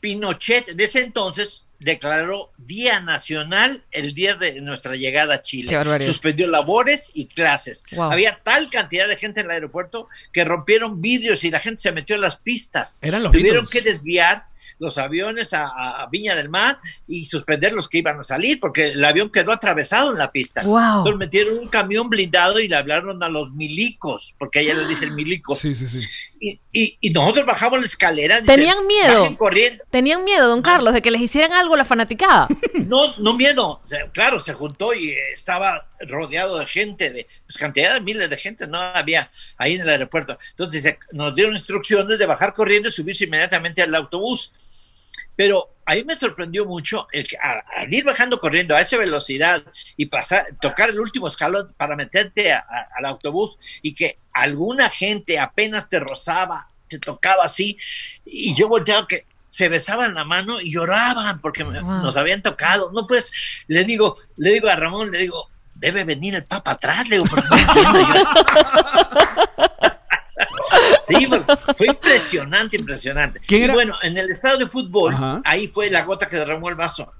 Pinochet 0.00 0.72
de 0.72 0.84
ese 0.84 1.00
entonces 1.00 1.64
declaró 1.78 2.52
Día 2.58 3.00
Nacional 3.00 3.82
el 3.90 4.14
día 4.14 4.34
de 4.34 4.60
nuestra 4.60 4.96
llegada 4.96 5.36
a 5.36 5.42
Chile. 5.42 5.74
Suspendió 6.06 6.48
labores 6.48 7.10
y 7.14 7.26
clases. 7.26 7.84
Wow. 7.92 8.12
Había 8.12 8.40
tal 8.42 8.70
cantidad 8.70 9.08
de 9.08 9.16
gente 9.16 9.40
en 9.40 9.46
el 9.46 9.52
aeropuerto 9.52 10.08
que 10.32 10.44
rompieron 10.44 11.00
vidrios 11.00 11.42
y 11.44 11.50
la 11.50 11.58
gente 11.58 11.80
se 11.80 11.92
metió 11.92 12.16
a 12.16 12.18
las 12.18 12.36
pistas. 12.36 12.98
Eran 13.02 13.22
los 13.22 13.32
Tuvieron 13.32 13.64
Beatles. 13.64 13.70
que 13.84 13.90
desviar 13.90 14.46
los 14.80 14.98
aviones 14.98 15.50
a, 15.52 16.06
Viña 16.10 16.34
del 16.34 16.48
Mar 16.48 16.80
y 17.06 17.24
suspender 17.26 17.72
los 17.72 17.88
que 17.88 17.98
iban 17.98 18.18
a 18.18 18.22
salir 18.24 18.58
porque 18.58 18.88
el 18.88 19.04
avión 19.04 19.30
quedó 19.30 19.52
atravesado 19.52 20.10
en 20.10 20.18
la 20.18 20.32
pista. 20.32 20.62
Wow. 20.62 20.98
Entonces 20.98 21.16
metieron 21.18 21.58
un 21.58 21.68
camión 21.68 22.08
blindado 22.10 22.58
y 22.58 22.66
le 22.66 22.74
hablaron 22.76 23.22
a 23.22 23.28
los 23.28 23.52
milicos, 23.52 24.34
porque 24.38 24.60
ella 24.60 24.74
le 24.74 24.86
dicen 24.88 25.14
milicos. 25.14 25.58
Sí, 25.58 25.74
sí, 25.74 25.86
sí. 25.86 26.06
Y, 26.42 26.58
y- 26.72 26.96
y 27.02 27.10
nosotros 27.10 27.44
bajamos 27.46 27.78
la 27.80 27.84
escalera. 27.84 28.40
dicen, 28.40 28.56
Tenían 28.56 28.86
miedo. 28.86 29.20
"Bajen 29.20 29.36
corriendo. 29.36 29.84
Tenían 29.90 30.24
miedo, 30.24 30.48
don 30.48 30.62
Carlos, 30.62 30.94
de 30.94 31.02
que 31.02 31.10
les 31.10 31.20
hicieran 31.20 31.52
algo 31.52 31.76
la 31.76 31.84
fanaticada. 31.84 32.48
No, 32.90 33.16
no 33.18 33.34
miedo. 33.34 33.80
O 33.84 33.88
sea, 33.88 34.10
claro, 34.10 34.38
se 34.40 34.52
juntó 34.52 34.92
y 34.94 35.10
eh, 35.10 35.16
estaba 35.32 35.86
rodeado 36.08 36.58
de 36.58 36.66
gente, 36.66 37.10
de 37.10 37.28
pues, 37.46 37.56
cantidad 37.56 37.94
de 37.94 38.00
miles 38.00 38.28
de 38.28 38.36
gente, 38.36 38.66
no 38.66 38.78
había 38.78 39.30
ahí 39.58 39.74
en 39.74 39.82
el 39.82 39.88
aeropuerto. 39.90 40.36
Entonces 40.50 40.82
se- 40.82 40.98
nos 41.12 41.32
dieron 41.34 41.54
instrucciones 41.54 42.18
de 42.18 42.26
bajar 42.26 42.52
corriendo 42.52 42.88
y 42.88 42.92
subirse 42.92 43.24
inmediatamente 43.24 43.82
al 43.82 43.94
autobús. 43.94 44.50
Pero 45.40 45.74
ahí 45.86 46.04
me 46.04 46.14
sorprendió 46.16 46.66
mucho 46.66 47.08
el 47.12 47.26
que 47.26 47.38
a- 47.38 47.62
al 47.80 47.94
ir 47.94 48.04
bajando 48.04 48.36
corriendo 48.36 48.76
a 48.76 48.82
esa 48.82 48.98
velocidad 48.98 49.62
y 49.96 50.04
pasar, 50.04 50.44
tocar 50.60 50.90
el 50.90 51.00
último 51.00 51.28
escalón 51.28 51.72
para 51.78 51.96
meterte 51.96 52.52
a- 52.52 52.58
a- 52.58 52.88
al 52.98 53.06
autobús 53.06 53.58
y 53.80 53.94
que 53.94 54.18
alguna 54.34 54.90
gente 54.90 55.38
apenas 55.38 55.88
te 55.88 55.98
rozaba, 55.98 56.68
te 56.88 56.98
tocaba 56.98 57.42
así, 57.44 57.78
y 58.26 58.54
yo 58.54 58.68
volteaba 58.68 59.06
que 59.06 59.24
se 59.48 59.70
besaban 59.70 60.12
la 60.12 60.24
mano 60.24 60.60
y 60.60 60.70
lloraban 60.74 61.40
porque 61.40 61.62
Wow. 61.64 61.72
nos 62.02 62.18
habían 62.18 62.42
tocado. 62.42 62.92
No 62.92 63.06
pues, 63.06 63.32
le 63.66 63.84
digo, 63.84 64.18
le 64.36 64.50
digo 64.50 64.68
a 64.68 64.76
Ramón, 64.76 65.10
le 65.10 65.16
digo, 65.20 65.48
debe 65.74 66.04
venir 66.04 66.34
el 66.34 66.44
Papa 66.44 66.72
atrás, 66.72 67.08
le 67.08 67.16
digo, 67.16 67.24
porque 67.30 67.48
no 67.48 67.56
entiendo 67.56 68.00
yo. 68.12 68.24
Sí, 71.18 71.26
pues, 71.26 71.44
fue 71.76 71.86
impresionante, 71.88 72.76
impresionante. 72.76 73.40
Bueno, 73.72 73.96
en 74.02 74.16
el 74.16 74.30
estado 74.30 74.58
de 74.58 74.66
fútbol, 74.66 75.14
Ajá. 75.14 75.42
ahí 75.44 75.66
fue 75.66 75.90
la 75.90 76.02
gota 76.04 76.26
que 76.26 76.36
derramó 76.36 76.68
el 76.68 76.74
vaso. 76.74 77.12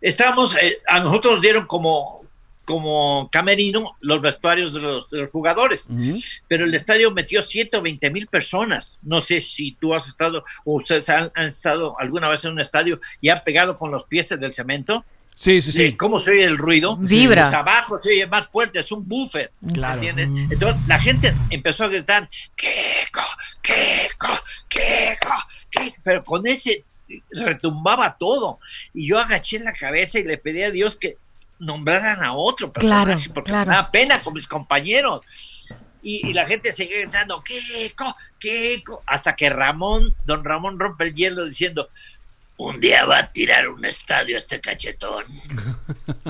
Estábamos, 0.00 0.54
eh, 0.56 0.78
a 0.86 1.00
nosotros 1.00 1.34
nos 1.34 1.42
dieron 1.42 1.66
como, 1.66 2.24
como 2.64 3.28
camerino 3.30 3.96
los 4.00 4.20
vestuarios 4.20 4.74
de 4.74 4.80
los, 4.80 5.08
de 5.10 5.22
los 5.22 5.30
jugadores, 5.30 5.88
pero 6.48 6.64
el 6.64 6.74
estadio 6.74 7.10
metió 7.12 7.40
120 7.40 8.10
mil 8.10 8.26
personas. 8.26 8.98
No 9.02 9.20
sé 9.20 9.40
si 9.40 9.72
tú 9.72 9.94
has 9.94 10.06
estado 10.08 10.44
o 10.64 10.74
ustedes 10.74 11.08
han, 11.08 11.30
han 11.34 11.46
estado 11.46 11.98
alguna 11.98 12.28
vez 12.28 12.44
en 12.44 12.52
un 12.52 12.60
estadio 12.60 13.00
y 13.20 13.30
han 13.30 13.42
pegado 13.44 13.74
con 13.74 13.90
los 13.90 14.04
pies 14.04 14.28
del 14.28 14.52
cemento. 14.52 15.04
Sí, 15.38 15.60
sí, 15.60 15.70
sí. 15.70 15.82
de 15.82 15.96
¿Cómo 15.96 16.18
se 16.18 16.30
oye 16.30 16.44
el 16.44 16.56
ruido? 16.56 16.96
Vibra. 16.96 17.42
Pues 17.44 17.54
abajo 17.54 17.98
se 17.98 18.08
oye 18.08 18.26
más 18.26 18.48
fuerte, 18.48 18.80
es 18.80 18.90
un 18.90 19.06
buffer. 19.06 19.52
Claro. 19.72 20.00
¿Entiendes? 20.02 20.50
Entonces 20.50 20.82
la 20.86 20.98
gente 20.98 21.34
empezó 21.50 21.84
a 21.84 21.88
gritar, 21.88 22.28
Kiko, 22.56 23.20
Kiko, 23.62 24.28
Kiko, 24.68 25.34
Kiko, 25.70 25.96
pero 26.02 26.24
con 26.24 26.46
ese 26.46 26.84
retumbaba 27.30 28.16
todo. 28.18 28.58
Y 28.94 29.08
yo 29.08 29.18
agaché 29.18 29.58
la 29.60 29.72
cabeza 29.72 30.18
y 30.18 30.24
le 30.24 30.38
pedí 30.38 30.62
a 30.62 30.70
Dios 30.70 30.96
que 30.96 31.16
nombraran 31.58 32.22
a 32.22 32.32
otro 32.34 32.72
personaje, 32.72 33.14
Claro, 33.14 33.34
porque 33.34 33.50
claro. 33.50 33.70
me 33.70 33.76
da 33.76 33.90
pena 33.90 34.20
con 34.22 34.34
mis 34.34 34.46
compañeros. 34.46 35.20
Y, 36.02 36.28
y 36.28 36.32
la 36.34 36.46
gente 36.46 36.72
seguía 36.72 37.00
gritando, 37.00 37.42
Kiko, 37.42 38.16
Kiko, 38.38 39.02
hasta 39.06 39.34
que 39.36 39.50
Ramón, 39.50 40.14
don 40.24 40.44
Ramón 40.44 40.78
rompe 40.78 41.04
el 41.04 41.14
hielo 41.14 41.44
diciendo, 41.44 41.90
un 42.58 42.80
día 42.80 43.04
va 43.04 43.18
a 43.18 43.32
tirar 43.32 43.68
un 43.68 43.84
estadio 43.84 44.38
este 44.38 44.60
cachetón. 44.60 45.24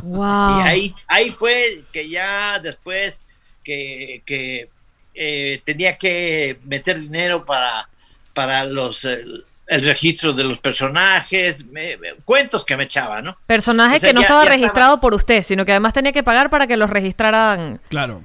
Wow. 0.02 0.60
Y 0.60 0.68
ahí, 0.68 0.94
ahí 1.06 1.30
fue 1.30 1.82
que 1.92 2.08
ya 2.08 2.58
después 2.58 3.20
que, 3.62 4.22
que, 4.24 4.68
eh, 5.14 5.60
tenía 5.64 5.96
que 5.98 6.58
meter 6.64 7.00
dinero 7.00 7.44
para, 7.44 7.88
para 8.34 8.64
los 8.64 9.04
el, 9.04 9.44
el 9.66 9.84
registro 9.84 10.32
de 10.32 10.44
los 10.44 10.58
personajes, 10.60 11.64
me- 11.66 11.96
me- 11.96 12.14
cuentos 12.24 12.64
que 12.64 12.76
me 12.76 12.84
echaba, 12.84 13.22
¿no? 13.22 13.36
Personaje 13.46 13.96
O 13.96 14.00
sea, 14.00 14.08
que 14.10 14.14
no 14.14 14.20
ya- 14.20 14.26
estaba 14.26 14.44
ya 14.44 14.50
registrado 14.50 15.00
por 15.00 15.14
usted, 15.14 15.42
sino 15.42 15.64
que 15.64 15.72
además 15.72 15.92
tenía 15.92 16.12
que 16.12 16.22
pagar 16.22 16.50
para 16.50 16.66
que 16.66 16.76
los 16.76 16.90
registraran. 16.90 17.80
Claro. 17.88 18.22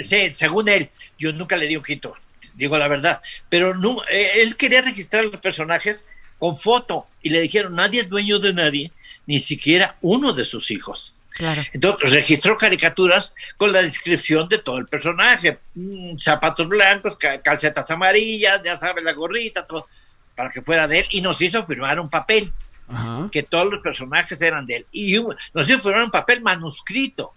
Sí, 0.00 0.32
según 0.34 0.68
él, 0.68 0.88
yo 1.18 1.32
nunca 1.32 1.56
le 1.56 1.66
di 1.66 1.76
un 1.76 1.82
quito, 1.82 2.14
digo 2.54 2.78
la 2.78 2.86
verdad, 2.88 3.20
pero 3.48 3.74
no, 3.74 3.96
eh, 4.10 4.32
él 4.36 4.56
quería 4.56 4.82
registrar 4.82 5.24
los 5.24 5.40
personajes 5.40 6.04
con 6.40 6.56
foto 6.56 7.06
y 7.22 7.28
le 7.30 7.40
dijeron, 7.40 7.76
nadie 7.76 8.00
es 8.00 8.08
dueño 8.08 8.40
de 8.40 8.52
nadie, 8.52 8.90
ni 9.26 9.38
siquiera 9.38 9.96
uno 10.00 10.32
de 10.32 10.44
sus 10.44 10.72
hijos. 10.72 11.14
Claro. 11.30 11.62
Entonces 11.72 12.12
registró 12.12 12.56
caricaturas 12.56 13.34
con 13.56 13.70
la 13.72 13.80
descripción 13.82 14.48
de 14.48 14.58
todo 14.58 14.78
el 14.78 14.86
personaje. 14.88 15.58
Mm, 15.74 16.16
zapatos 16.18 16.66
blancos, 16.68 17.16
ca- 17.16 17.40
calcetas 17.40 17.88
amarillas, 17.92 18.60
ya 18.64 18.76
sabes, 18.78 19.04
la 19.04 19.12
gorrita, 19.12 19.64
todo, 19.66 19.86
para 20.34 20.50
que 20.50 20.60
fuera 20.60 20.88
de 20.88 20.98
él. 21.00 21.06
Y 21.10 21.20
nos 21.20 21.40
hizo 21.40 21.64
firmar 21.64 22.00
un 22.00 22.10
papel, 22.10 22.52
Ajá. 22.88 23.28
que 23.30 23.42
todos 23.44 23.70
los 23.70 23.80
personajes 23.80 24.42
eran 24.42 24.66
de 24.66 24.76
él. 24.78 24.86
Y 24.92 25.14
nos 25.54 25.68
hizo 25.70 25.78
firmar 25.78 26.02
un 26.04 26.10
papel 26.10 26.40
manuscrito. 26.40 27.32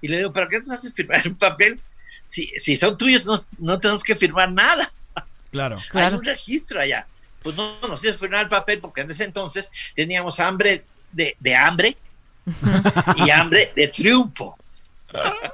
Y 0.00 0.08
le 0.08 0.18
digo, 0.18 0.32
¿pero 0.32 0.46
qué 0.48 0.58
nos 0.58 0.70
hace 0.70 0.90
firmar 0.92 1.26
un 1.26 1.36
papel? 1.36 1.80
Si, 2.26 2.50
si 2.58 2.76
son 2.76 2.96
tuyos, 2.98 3.24
no, 3.24 3.44
no 3.58 3.78
tenemos 3.80 4.02
que 4.04 4.14
firmar 4.14 4.52
nada. 4.52 4.92
Claro. 5.50 5.76
Hay 5.78 5.84
Claro. 5.90 6.18
un 6.18 6.24
registro 6.24 6.80
allá. 6.80 7.06
Pues 7.42 7.56
no 7.56 7.76
nos 7.88 8.04
hizo 8.04 8.18
firmar 8.18 8.42
el 8.42 8.48
papel 8.48 8.80
porque 8.80 9.02
en 9.02 9.10
ese 9.10 9.24
entonces 9.24 9.70
teníamos 9.94 10.40
hambre 10.40 10.84
de, 11.10 11.36
de 11.38 11.54
hambre 11.54 11.96
y 13.16 13.30
hambre 13.30 13.72
de 13.74 13.88
triunfo. 13.88 14.56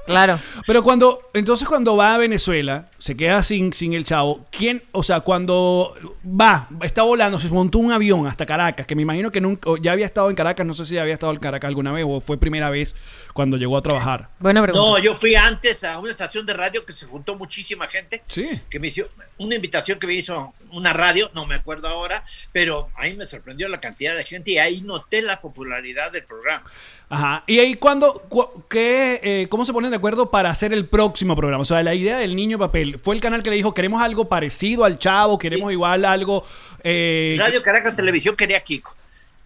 Claro. 0.07 0.39
Pero 0.67 0.83
cuando, 0.83 1.31
entonces 1.35 1.69
cuando 1.69 1.97
va 1.97 2.15
a 2.15 2.19
Venezuela, 2.19 2.89
se 2.99 3.17
queda 3.17 3.43
sin, 3.43 3.73
sin 3.73 3.93
el 3.93 4.05
chavo, 4.05 4.47
¿quién, 4.51 4.83
o 4.93 5.03
sea, 5.03 5.21
cuando 5.21 5.95
va, 6.25 6.69
está 6.83 7.03
volando, 7.03 7.39
se 7.39 7.49
montó 7.49 7.79
un 7.79 7.93
avión 7.93 8.27
hasta 8.27 8.47
Caracas, 8.47 8.87
que 8.87 8.95
me 8.95 9.03
imagino 9.03 9.31
que 9.31 9.41
nunca, 9.41 9.71
ya 9.81 9.93
había 9.93 10.07
estado 10.07 10.31
en 10.31 10.37
Caracas, 10.37 10.67
no 10.67 10.75
sé 10.75 10.87
si 10.87 10.97
había 10.99 11.13
estado 11.15 11.33
en 11.33 11.39
Caracas 11.39 11.69
alguna 11.69 11.93
vez 11.93 12.05
o 12.09 12.21
fue 12.21 12.39
primera 12.39 12.71
vez 12.71 12.95
cuando 13.35 13.57
llegó 13.57 13.77
a 13.77 13.83
trabajar. 13.83 14.31
Buena 14.39 14.63
pregunta. 14.63 14.85
No, 14.85 14.99
yo 14.99 15.15
fui 15.15 15.35
antes 15.35 15.85
a 15.85 15.99
una 15.99 16.11
estación 16.11 16.47
de 16.47 16.55
radio 16.55 16.85
que 16.85 16.93
se 16.93 17.07
juntó 17.07 17.37
muchísima 17.37 17.87
gente, 17.87 18.23
Sí. 18.29 18.61
que 18.71 18.81
me 18.81 18.89
hizo 18.89 19.05
una 19.37 19.55
invitación 19.55 19.99
que 19.99 20.07
me 20.07 20.15
hizo 20.15 20.55
una 20.71 20.93
radio, 20.93 21.31
no 21.35 21.47
me 21.47 21.55
acuerdo 21.55 21.89
ahora, 21.89 22.25
pero 22.53 22.89
ahí 22.97 23.15
me 23.15 23.27
sorprendió 23.27 23.69
la 23.69 23.79
cantidad 23.79 24.17
de 24.17 24.25
gente 24.25 24.53
y 24.53 24.59
ahí 24.59 24.83
noté 24.83 25.23
la 25.23 25.41
popularidad 25.41 26.11
del 26.13 26.25
programa. 26.25 26.65
Ajá. 27.11 27.43
Y 27.47 27.59
ahí 27.59 27.75
cuando, 27.75 28.13
cu- 28.29 28.65
qué, 28.69 29.21
eh, 29.23 29.47
¿cómo 29.49 29.65
se 29.65 29.73
ponen 29.73 29.91
de 29.91 29.97
acuerdo 29.97 30.31
para 30.31 30.51
hacer 30.51 30.73
el 30.75 30.87
próximo 30.87 31.35
programa? 31.35 31.63
O 31.63 31.65
sea, 31.65 31.83
la 31.83 31.95
idea 31.95 32.19
del 32.19 32.37
niño 32.37 32.59
papel, 32.59 32.99
fue 32.99 33.15
el 33.15 33.21
canal 33.21 33.43
que 33.43 33.51
le 33.51 33.57
dijo, 33.57 33.73
queremos 33.73 34.03
algo 34.03 34.29
parecido 34.29 34.85
al 34.85 34.99
chavo, 34.99 35.39
queremos 35.39 35.73
igual 35.73 36.05
algo... 36.05 36.45
eh, 36.85 37.37
Radio 37.39 37.63
Caracas 37.63 37.97
Televisión 37.97 38.37
quería 38.37 38.61
Kiko. 38.61 38.95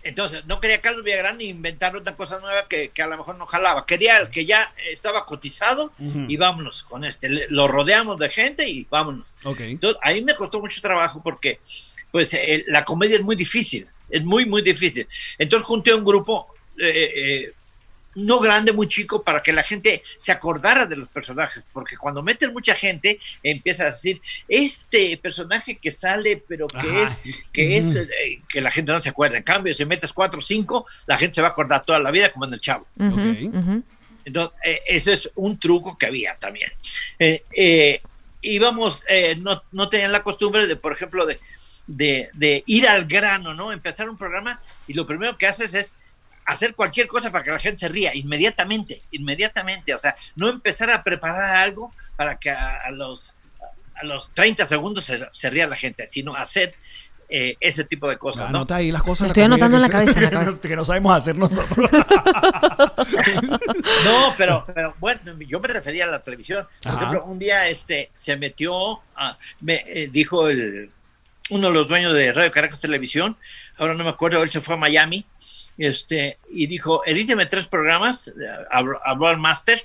Entonces, 0.05 0.45
no 0.47 0.59
quería 0.61 0.81
Carlos 0.81 1.05
Villagrán 1.05 1.39
ni 1.39 1.45
inventar 1.45 1.97
una 1.97 2.17
cosa 2.17 2.41
nueva 2.41 2.67
que, 2.69 2.89
que 2.89 3.03
a 3.03 3.07
lo 3.07 3.17
mejor 3.17 3.37
no 3.39 3.47
jalaba. 3.47 3.87
Quería 3.87 4.19
el 4.19 4.31
que 4.31 4.45
ya 4.45 4.75
estaba 4.91 5.25
cotizado 5.25 5.93
Ujú. 6.01 6.25
y 6.29 6.37
vámonos 6.37 6.83
con 6.83 7.05
este. 7.05 7.29
Le- 7.29 7.47
Lo 7.51 7.69
rodeamos 7.69 8.19
de 8.19 8.29
gente 8.29 8.69
y 8.69 8.85
vámonos. 8.91 9.25
Ok. 9.45 9.61
Entonces, 9.61 10.01
ahí 10.03 10.25
me 10.25 10.35
costó 10.35 10.59
mucho 10.59 10.81
trabajo 10.81 11.21
porque, 11.23 11.61
pues, 12.11 12.35
eh, 12.35 12.65
la 12.67 12.85
comedia 12.85 13.15
es 13.15 13.23
muy 13.23 13.37
difícil, 13.37 13.87
es 14.11 14.25
muy, 14.25 14.45
muy 14.45 14.63
difícil. 14.63 15.07
Entonces, 15.39 15.65
junté 15.65 15.95
un 15.95 16.05
grupo, 16.05 16.52
eh, 16.79 17.13
eh, 17.15 17.53
no 18.15 18.41
grande, 18.41 18.73
muy 18.73 18.89
chico, 18.89 19.23
para 19.23 19.43
que 19.43 19.53
la 19.53 19.63
gente 19.63 20.03
se 20.17 20.33
acordara 20.33 20.87
de 20.87 20.97
los 20.97 21.09
personajes, 21.09 21.65
porque 21.73 21.97
cuando 21.97 22.23
meten 22.23 22.53
mucha 22.53 22.75
gente, 22.75 23.19
empieza 23.43 23.85
a 23.85 23.87
decir, 23.87 24.21
este 24.49 25.17
personaje 25.17 25.79
que 25.79 25.91
sale, 25.91 26.43
pero 26.47 26.67
que 26.67 26.79
Ajá. 26.79 27.19
es, 27.25 27.41
que 27.53 27.77
es, 27.79 27.97
eh, 27.97 28.09
que 28.49 28.61
la 28.61 28.71
gente 28.71 28.93
no 28.93 29.01
se 29.01 29.09
acuerda. 29.09 29.39
En 29.39 29.43
cambio, 29.43 29.73
si 29.75 29.85
metes 29.85 30.13
cuatro 30.13 30.41
o 30.41 30.43
cinco, 30.43 30.87
la 31.07 31.17
gente 31.17 31.37
se 31.37 31.41
va 31.43 31.49
a 31.49 31.51
acordar 31.53 31.85
toda 31.85 32.01
la 32.01 32.11
vida, 32.11 32.31
como 32.31 32.45
en 32.45 32.53
el 32.53 32.61
chavo. 32.61 32.87
Entonces, 34.25 34.59
eh, 34.65 34.81
ese 34.87 35.15
es 35.15 35.31
un 35.35 35.59
truco 35.59 35.97
que 35.97 36.07
había 36.07 36.37
también. 36.37 36.71
Eh, 37.19 37.43
eh, 37.57 38.03
íbamos, 38.43 39.05
eh, 39.09 39.37
no, 39.37 39.63
no 39.73 39.89
tenían 39.89 40.13
la 40.13 40.23
costumbre 40.23 40.67
de, 40.67 40.77
por 40.77 40.93
ejemplo, 40.93 41.25
de, 41.27 41.41
de, 41.87 42.29
de 42.35 42.63
ir 42.67 42.87
al 42.89 43.07
grano, 43.07 43.55
¿no? 43.55 43.73
Empezar 43.73 44.09
un 44.09 44.19
programa 44.19 44.61
y 44.87 44.95
lo 44.95 45.07
primero 45.07 45.39
que 45.39 45.47
haces 45.47 45.75
es 45.75 45.95
hacer 46.47 46.75
cualquier 46.75 47.07
cosa 47.07 47.31
para 47.31 47.45
que 47.45 47.51
la 47.51 47.59
gente 47.59 47.79
se 47.81 47.89
ría 47.89 48.15
inmediatamente, 48.15 49.03
inmediatamente. 49.13 49.95
O 49.95 49.99
sea, 49.99 50.17
no 50.37 50.49
empezar 50.49 50.91
a 50.91 51.03
preparar 51.03 51.57
algo 51.57 51.93
para 52.17 52.37
que 52.39 52.51
a, 52.51 52.79
a 52.85 52.91
los, 52.91 53.35
a 53.95 54.05
los 54.05 54.31
30 54.35 54.67
segundos 54.67 55.05
se, 55.05 55.27
se 55.33 55.51
ría 55.51 55.67
la 55.67 55.77
gente, 55.77 56.07
sino 56.09 56.35
hacer 56.35 56.75
eh, 57.35 57.57
ese 57.61 57.85
tipo 57.85 58.09
de 58.11 58.19
cosas, 58.19 58.51
¿no? 58.51 58.59
Anota 58.59 58.77
ahí 58.77 58.93
las 58.93 59.03
cosas. 59.03 59.29
Estoy 59.29 59.45
anotando 59.45 59.77
en 59.79 59.83
la 59.83 59.89
que- 59.89 59.93
cabeza, 59.93 60.19
en 60.19 60.25
la 60.25 60.31
cabeza. 60.45 60.61
que 60.61 60.77
no 60.77 60.85
sabemos 60.85 61.17
hacer 61.17 61.37
nosotros. 61.37 61.91
No, 64.05 64.35
pero, 64.37 64.65
pero 64.75 64.95
bueno, 65.01 65.35
yo 65.41 65.61
me 65.61 65.69
refería 65.69 66.05
a 66.05 66.09
la 66.09 66.21
televisión. 66.21 66.67
Por 66.83 66.93
Ajá. 66.93 67.01
ejemplo, 67.01 67.25
un 67.25 67.39
día 67.39 67.69
este 67.69 68.11
se 68.15 68.37
metió, 68.37 69.01
a- 69.17 69.39
me 69.61 69.83
eh, 69.87 70.09
dijo 70.11 70.49
el, 70.49 70.91
uno 71.51 71.69
de 71.69 71.73
los 71.75 71.89
dueños 71.89 72.13
de 72.15 72.33
Radio 72.33 72.51
Caracas 72.51 72.81
Televisión, 72.81 73.37
ahora 73.79 73.95
no 73.95 74.05
me 74.05 74.11
acuerdo, 74.11 74.43
él 74.43 74.51
se 74.51 74.61
fue 74.61 74.75
a 74.75 74.79
Miami, 74.79 75.25
este, 75.79 76.39
y 76.51 76.67
dijo, 76.67 77.03
edíteme 77.07 77.47
tres 77.47 77.67
programas, 77.69 78.29
eh, 78.29 78.33
habló, 78.71 78.99
habló 79.05 79.29
al 79.29 79.39
máster, 79.39 79.85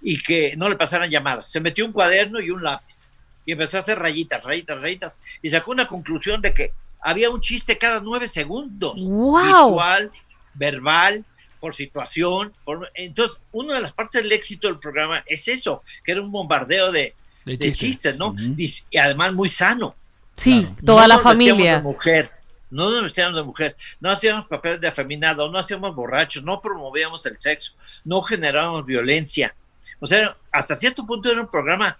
y 0.00 0.18
que 0.22 0.54
no 0.56 0.68
le 0.68 0.76
pasaran 0.76 1.10
llamadas. 1.10 1.50
Se 1.50 1.60
metió 1.60 1.84
un 1.84 1.92
cuaderno 1.92 2.40
y 2.40 2.50
un 2.50 2.62
lápiz, 2.62 3.08
y 3.44 3.52
empezó 3.52 3.76
a 3.78 3.80
hacer 3.80 3.98
rayitas, 3.98 4.44
rayitas, 4.44 4.80
rayitas, 4.80 5.18
y 5.42 5.50
sacó 5.50 5.70
una 5.72 5.86
conclusión 5.86 6.40
de 6.42 6.52
que 6.54 6.72
había 7.00 7.30
un 7.30 7.40
chiste 7.40 7.78
cada 7.78 8.00
nueve 8.00 8.28
segundos. 8.28 8.94
¡Guau! 8.96 9.70
Visual, 9.72 10.10
verbal, 10.54 11.24
por 11.60 11.74
situación. 11.74 12.52
Por... 12.64 12.90
Entonces, 12.94 13.40
una 13.52 13.74
de 13.74 13.80
las 13.80 13.92
partes 13.92 14.22
del 14.22 14.32
éxito 14.32 14.68
del 14.68 14.78
programa 14.78 15.22
es 15.26 15.48
eso, 15.48 15.82
que 16.04 16.12
era 16.12 16.20
un 16.22 16.30
bombardeo 16.30 16.92
de, 16.92 17.14
De 17.44 17.56
de 17.56 17.72
chistes. 17.72 18.16
¿no? 18.16 18.34
Dis- 18.34 18.84
Y 18.90 18.98
además 18.98 19.32
muy 19.32 19.48
sano. 19.48 19.94
Sí, 20.36 20.60
Claro. 20.62 20.76
toda 20.84 21.02
No 21.02 21.08
la 21.08 21.18
familia. 21.18 21.76
De 21.76 21.82
mujer. 21.82 22.28
No 22.70 22.90
nos 22.90 23.02
vestíamos 23.02 23.36
de 23.36 23.42
mujer, 23.44 23.76
no 24.00 24.10
hacíamos 24.10 24.46
papeles 24.46 24.80
de 24.80 24.88
afeminado, 24.88 25.50
no 25.50 25.58
hacíamos 25.58 25.94
borrachos, 25.94 26.42
no 26.42 26.60
promovíamos 26.60 27.24
el 27.26 27.36
sexo, 27.40 27.72
no 28.04 28.20
generábamos 28.22 28.84
violencia. 28.84 29.54
O 30.00 30.06
sea, 30.06 30.36
hasta 30.52 30.74
cierto 30.74 31.06
punto 31.06 31.30
era 31.30 31.40
un 31.40 31.48
programa 31.50 31.96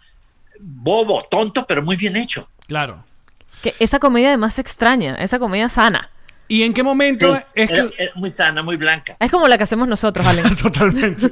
bobo, 0.61 1.23
tonto, 1.31 1.65
pero 1.67 1.83
muy 1.83 1.97
bien 1.97 2.17
hecho. 2.17 2.49
Claro. 2.67 3.05
Que 3.63 3.75
esa 3.79 3.99
comedia 3.99 4.29
además 4.29 4.59
extraña, 4.59 5.15
esa 5.17 5.39
comedia 5.39 5.69
sana. 5.69 6.11
¿Y 6.51 6.63
en 6.63 6.73
qué 6.73 6.83
momento 6.83 7.35
Sí, 7.37 7.43
es 7.55 7.71
era- 7.71 7.89
que... 7.91 8.03
era 8.05 8.13
muy 8.15 8.33
sana, 8.33 8.63
muy 8.63 8.77
blanca. 8.77 9.17
Es 9.21 9.31
como 9.31 9.47
la 9.49 9.59
que 9.59 9.65
hacemos 9.65 9.87
nosotros, 9.87 10.27
Ale. 10.27 10.43
Totalmente. 10.63 11.31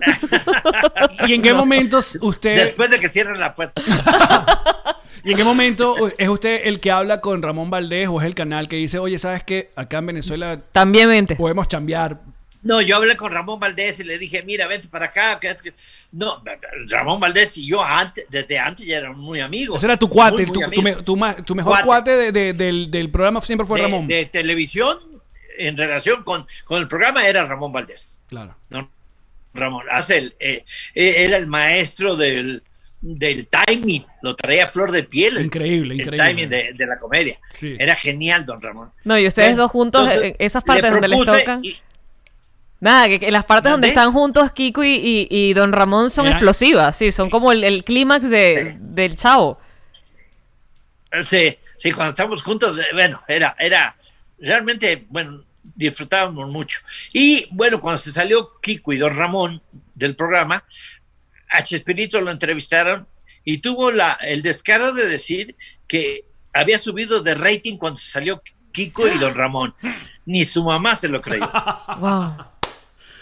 ¿Y 1.26 1.34
en 1.34 1.42
qué 1.42 1.54
momentos 1.54 2.18
usted... 2.20 2.56
Después 2.56 2.90
de 2.90 3.00
que 3.00 3.08
cierren 3.08 3.40
la 3.40 3.54
puerta. 3.54 3.80
¿Y 5.26 5.32
en 5.32 5.36
qué 5.36 5.44
momento 5.44 5.94
es 6.16 6.28
usted 6.28 6.62
el 6.64 6.80
que 6.80 6.90
habla 6.90 7.20
con 7.20 7.42
Ramón 7.42 7.68
Valdés 7.68 8.08
o 8.08 8.20
es 8.20 8.26
el 8.26 8.34
canal 8.34 8.68
que 8.68 8.76
dice, 8.76 8.98
oye, 8.98 9.18
¿sabes 9.18 9.42
qué? 9.44 9.70
Acá 9.76 9.98
en 9.98 10.06
Venezuela 10.06 10.60
También 10.72 11.08
vente. 11.08 11.34
podemos 11.36 11.68
chambear. 11.68 12.20
No, 12.62 12.80
yo 12.80 12.96
hablé 12.96 13.16
con 13.16 13.30
Ramón 13.30 13.60
Valdés 13.60 14.00
y 14.00 14.04
le 14.04 14.18
dije, 14.18 14.42
mira, 14.42 14.66
vente 14.66 14.88
para 14.88 15.06
acá. 15.06 15.38
que 15.38 15.48
es 15.50 15.62
que-". 15.62 15.74
No, 16.12 16.42
Ramón 16.88 17.20
Valdés 17.20 17.56
y 17.58 17.66
yo 17.66 17.82
antes, 17.82 18.24
desde 18.28 18.58
antes 18.58 18.84
ya 18.86 18.98
eran 18.98 19.16
muy 19.18 19.40
amigos. 19.40 19.76
Ese 19.76 19.86
era 19.86 19.96
tu 19.96 20.08
cuate, 20.08 20.44
Muy, 20.44 20.46
muy 20.46 20.52
tu, 20.54 20.60
tu 20.60 20.64
amigos. 20.66 20.84
me- 20.96 21.02
tu 21.02 21.16
ma- 21.16 21.36
tu 21.36 21.54
mejor 21.54 21.70
Cuates. 21.72 21.86
cuate 21.86 22.10
de- 22.16 22.32
de- 22.32 22.52
del, 22.54 22.90
del 22.90 23.10
programa 23.10 23.40
siempre 23.40 23.66
fue 23.66 23.78
de, 23.78 23.84
Ramón. 23.84 24.06
de 24.08 24.26
televisión 24.26 24.98
en 25.58 25.76
relación 25.76 26.22
con, 26.24 26.46
con 26.64 26.80
el 26.80 26.88
programa 26.88 27.26
era 27.26 27.44
Ramón 27.44 27.72
Valdés. 27.72 28.16
Claro. 28.28 28.56
¿no? 28.70 28.90
Ramón, 29.54 29.86
hace 29.90 30.18
el, 30.18 30.34
eh, 30.40 30.64
eh, 30.94 31.14
era 31.24 31.36
el 31.38 31.46
maestro 31.46 32.14
del, 32.16 32.62
del 33.00 33.46
timing, 33.46 34.04
lo 34.22 34.34
traía 34.34 34.64
a 34.64 34.68
flor 34.68 34.90
de 34.90 35.02
piel. 35.04 35.36
el- 35.36 35.46
Increíble, 35.46 35.94
el 35.94 36.00
increíble. 36.00 36.26
timing 36.28 36.48
de, 36.48 36.72
de 36.74 36.86
la 36.86 36.96
comedia. 36.96 37.38
Sí. 37.58 37.76
Era 37.78 37.94
genial, 37.94 38.44
don 38.46 38.60
Ramón. 38.60 38.90
No, 39.04 39.18
y 39.18 39.26
ustedes 39.26 39.56
dos 39.56 39.70
juntos, 39.70 40.02
entonces, 40.08 40.32
eh, 40.32 40.36
esas 40.38 40.62
le 40.62 40.66
partes 40.66 40.90
donde 40.90 41.08
les 41.08 41.24
tocan. 41.24 41.64
y- 41.64 41.76
Nada, 42.78 43.08
que, 43.08 43.18
que 43.20 43.30
las 43.30 43.44
partes 43.44 43.72
donde 43.72 43.88
están 43.88 44.12
juntos 44.12 44.52
Kiko 44.52 44.84
y, 44.84 44.94
y- 44.96 45.28
y 45.30 45.54
Don 45.54 45.72
Ramón 45.72 46.10
son 46.10 46.26
Era- 46.26 46.36
explosivas, 46.36 46.96
sí, 46.96 47.10
son 47.10 47.30
como 47.30 47.50
el, 47.52 47.64
el 47.64 47.84
clímax 47.84 48.28
de, 48.28 48.76
del 48.80 49.16
chavo. 49.16 49.58
Sí, 51.22 51.56
sí, 51.78 51.92
cuando 51.92 52.10
estábamos 52.10 52.42
juntos, 52.42 52.78
eh, 52.78 52.82
bueno, 52.92 53.18
era, 53.28 53.56
era, 53.58 53.96
realmente, 54.38 55.06
bueno, 55.08 55.42
disfrutábamos 55.74 56.48
mucho. 56.50 56.80
Y 57.12 57.46
bueno, 57.52 57.80
cuando 57.80 57.98
se 57.98 58.10
salió 58.12 58.52
Kiko 58.60 58.92
y 58.92 58.98
Don 58.98 59.16
Ramón 59.16 59.62
del 59.94 60.14
programa, 60.14 60.62
a 61.50 61.62
Chespirito 61.62 62.20
lo 62.20 62.30
entrevistaron 62.30 63.06
y 63.44 63.58
tuvo 63.58 63.90
la, 63.92 64.18
el 64.22 64.42
descaro 64.42 64.92
de 64.92 65.06
decir 65.06 65.54
que 65.86 66.24
había 66.52 66.78
subido 66.78 67.20
de 67.22 67.34
rating 67.34 67.76
cuando 67.76 67.98
salió 68.00 68.42
Kiko 68.72 69.06
y 69.08 69.18
Don 69.18 69.34
Ramón. 69.34 69.74
Ni 70.24 70.44
su 70.44 70.64
mamá 70.64 70.94
se 70.96 71.08
lo 71.08 71.20
creyó. 71.20 71.50
Wow. 71.98 72.36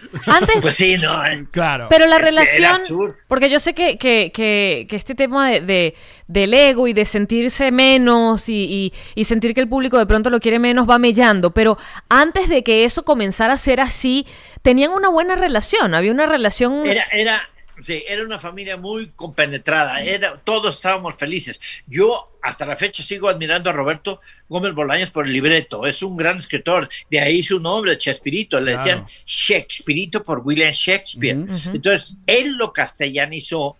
Antes, 0.26 0.60
Pues 0.60 0.74
sí, 0.74 0.96
no, 0.96 1.24
eh. 1.24 1.46
Claro. 1.50 1.86
Pero 1.88 2.06
la 2.06 2.18
relación, 2.18 2.80
porque 3.26 3.48
yo 3.48 3.58
sé 3.58 3.72
que, 3.72 3.96
que, 3.96 4.30
que, 4.34 4.86
que 4.88 4.96
este 4.96 5.14
tema 5.14 5.50
de, 5.50 5.60
de- 5.62 5.94
del 6.26 6.52
ego 6.52 6.86
y 6.88 6.92
de 6.92 7.06
sentirse 7.06 7.70
menos 7.70 8.48
y, 8.50 8.64
y- 8.64 8.92
y 9.14 9.24
sentir 9.24 9.54
que 9.54 9.60
el 9.62 9.68
público 9.68 9.96
de 9.98 10.04
pronto 10.04 10.28
lo 10.28 10.40
quiere 10.40 10.58
menos 10.58 10.88
va 10.88 10.98
mellando, 10.98 11.52
pero 11.52 11.78
antes 12.10 12.50
de 12.50 12.62
que 12.62 12.84
eso 12.84 13.04
comenzara 13.04 13.54
a 13.54 13.56
ser 13.56 13.80
así, 13.80 14.26
tenían 14.60 14.90
una 14.92 15.08
buena 15.08 15.36
relación, 15.36 15.94
había 15.94 16.12
una 16.12 16.26
relación... 16.26 16.86
Era, 16.86 17.04
era, 17.12 17.48
sí, 17.80 18.02
era 18.06 18.22
una 18.24 18.38
familia 18.38 18.76
muy 18.76 19.08
compenetrada, 19.10 20.02
era, 20.02 20.38
todos 20.42 20.76
estábamos 20.76 21.16
felices. 21.16 21.60
Yo 21.86 22.28
hasta 22.42 22.66
la 22.66 22.76
fecha 22.76 23.02
sigo 23.02 23.28
admirando 23.28 23.70
a 23.70 23.72
Roberto 23.72 24.20
Gómez 24.48 24.74
Bolaños 24.74 25.10
por 25.10 25.26
el 25.26 25.32
libreto, 25.32 25.86
es 25.86 26.02
un 26.02 26.16
gran 26.16 26.36
escritor, 26.38 26.88
de 27.10 27.20
ahí 27.20 27.42
su 27.42 27.58
nombre, 27.60 27.96
Chespirito, 27.98 28.58
le 28.60 28.72
Claro. 28.72 28.78
decían 28.78 29.06
Shakespeareito 29.24 30.22
por 30.24 30.40
William 30.40 30.72
Shakespeare. 30.72 31.36
Entonces, 31.72 32.16
él 32.26 32.52
lo 32.56 32.72
castellanizó 32.72 33.76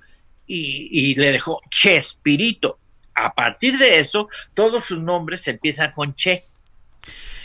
y, 0.46 0.88
y 0.90 1.14
le 1.14 1.32
dejó 1.32 1.60
Chespirito. 1.70 2.78
A 3.14 3.32
partir 3.34 3.78
de 3.78 3.98
eso, 4.00 4.28
todos 4.54 4.84
sus 4.84 4.98
nombres 4.98 5.46
empiezan 5.48 5.92
con 5.92 6.14
Che. 6.14 6.44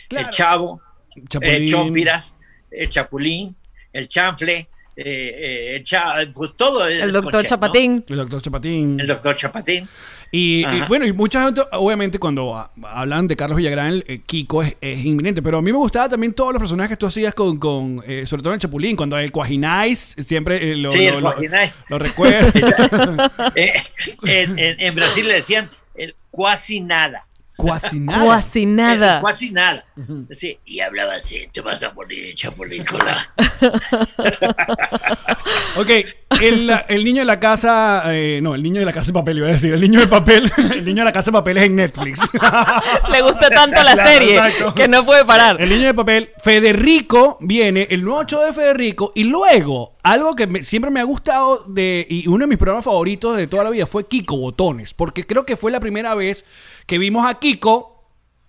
Claro. 0.08 0.28
El 0.28 0.34
Chavo, 0.34 0.82
Chapulín. 1.30 1.54
el 1.56 1.70
Chompiras, 1.70 2.40
el 2.72 2.90
Chapulín, 2.90 3.56
el 3.94 4.08
Chanfle, 4.08 4.68
eh, 5.06 5.84
eh, 5.86 6.32
pues 6.34 6.52
todo. 6.56 6.88
es 6.88 7.02
el 7.02 7.12
doctor. 7.12 7.46
Chapatín. 7.46 8.04
El 8.08 8.18
doctor 8.18 8.42
Chapatín. 8.42 9.00
El 9.00 9.08
doctor 9.08 9.36
Chapatín. 9.36 9.88
Y, 10.32 10.64
bueno, 10.88 11.08
y 11.08 11.12
mucha 11.12 11.44
gente, 11.44 11.62
obviamente, 11.72 12.20
cuando 12.20 12.70
hablan 12.84 13.28
de 13.28 13.36
Carlos 13.36 13.58
Villagrán, 13.58 14.04
eh, 14.06 14.22
Kiko 14.24 14.62
es, 14.62 14.76
es 14.80 15.04
inminente. 15.04 15.42
Pero 15.42 15.58
a 15.58 15.62
mí 15.64 15.72
me 15.72 15.78
gustaba 15.80 16.08
también 16.08 16.34
todos 16.34 16.54
los 16.54 16.60
personajes 16.60 16.92
que 16.92 16.98
tú 16.98 17.08
hacías 17.08 17.34
con, 17.34 17.58
con 17.58 18.04
eh, 18.06 18.26
sobre 18.28 18.44
todo 18.44 18.54
en 18.54 18.58
el 18.58 18.60
Chapulín, 18.62 18.96
cuando 18.96 19.18
el 19.18 19.32
Cuajinais 19.32 20.16
siempre 20.20 20.72
eh, 20.72 20.76
lo, 20.76 20.92
Sí, 20.92 21.00
lo- 21.00 21.08
el 21.08 21.14
lo- 21.16 21.22
Cuajinais. 21.32 21.76
lo 21.90 21.98
recuerdo. 22.00 22.52
Eh, 23.56 23.74
en, 24.24 24.60
en- 24.60 24.80
en 24.80 24.96
Brasil 24.96 25.28
le 25.28 25.34
decían 25.36 25.70
el 25.96 26.16
cuasi 26.30 26.82
nada. 26.82 27.26
Cuasi 27.60 28.00
nada. 28.00 28.24
Cuasi 28.24 28.66
nada. 28.66 29.16
El 29.16 29.22
cuasi 29.22 29.52
nada. 29.52 29.86
Sí, 30.32 30.58
y 30.66 30.80
hablaba 30.80 31.16
así, 31.16 31.48
te 31.52 31.62
vas 31.62 31.84
a 31.84 31.92
morir, 31.94 32.34
Chapulín, 32.36 32.84
con 32.86 33.00
la... 33.06 33.18
Ok, 35.76 35.90
el, 36.42 36.72
el 36.88 37.04
niño 37.04 37.22
de 37.22 37.26
la 37.26 37.40
casa, 37.40 38.04
eh, 38.08 38.40
no, 38.42 38.56
el 38.56 38.64
niño 38.64 38.80
de 38.80 38.86
la 38.86 38.94
casa 38.94 39.08
de 39.08 39.14
papel, 39.14 39.38
iba 39.38 39.48
a 39.48 39.52
decir, 39.52 39.74
el 39.74 39.82
niño 39.82 40.00
de 40.00 40.08
papel, 40.08 40.52
el 40.72 40.86
niño 40.86 41.00
de 41.02 41.06
la 41.06 41.12
casa 41.12 41.32
de 41.32 41.38
papel 41.38 41.58
es 41.58 41.64
en 41.66 41.76
Netflix. 41.76 42.22
Le 43.12 43.22
gusta 43.22 43.50
tanto 43.50 43.82
la 43.84 43.94
Claro, 43.94 44.10
serie 44.10 44.36
exacto. 44.38 44.74
que 44.76 44.88
no 44.88 45.06
puede 45.06 45.26
parar. 45.26 45.62
El 45.62 45.70
niño 45.70 45.88
de 45.88 45.94
papel, 45.94 46.30
Federico 46.44 47.38
viene, 47.42 47.88
el 47.90 48.04
nuevo 48.04 48.24
show 48.26 48.42
de 48.46 48.54
Federico, 48.54 49.12
y 49.16 49.24
luego, 49.26 49.98
algo 50.12 50.36
que 50.36 50.48
me- 50.48 50.64
siempre 50.64 50.92
me 50.92 51.00
ha 51.00 51.04
gustado 51.04 51.64
de, 51.68 52.06
y 52.10 52.28
uno 52.28 52.44
de 52.46 52.48
mis 52.48 52.58
programas 52.58 52.86
favoritos 52.86 53.38
de 53.38 53.48
toda 53.48 53.64
la 53.64 53.70
vida 53.70 53.86
fue 53.86 54.08
Kiko 54.08 54.38
Botones, 54.38 54.94
porque 54.94 55.26
creo 55.26 55.46
que 55.46 55.56
fue 55.58 55.72
la 55.72 55.80
primera 55.80 56.16
vez 56.16 56.46
que 56.86 56.98
vimos 56.98 57.26
a 57.26 57.40
Kiko, 57.40 57.96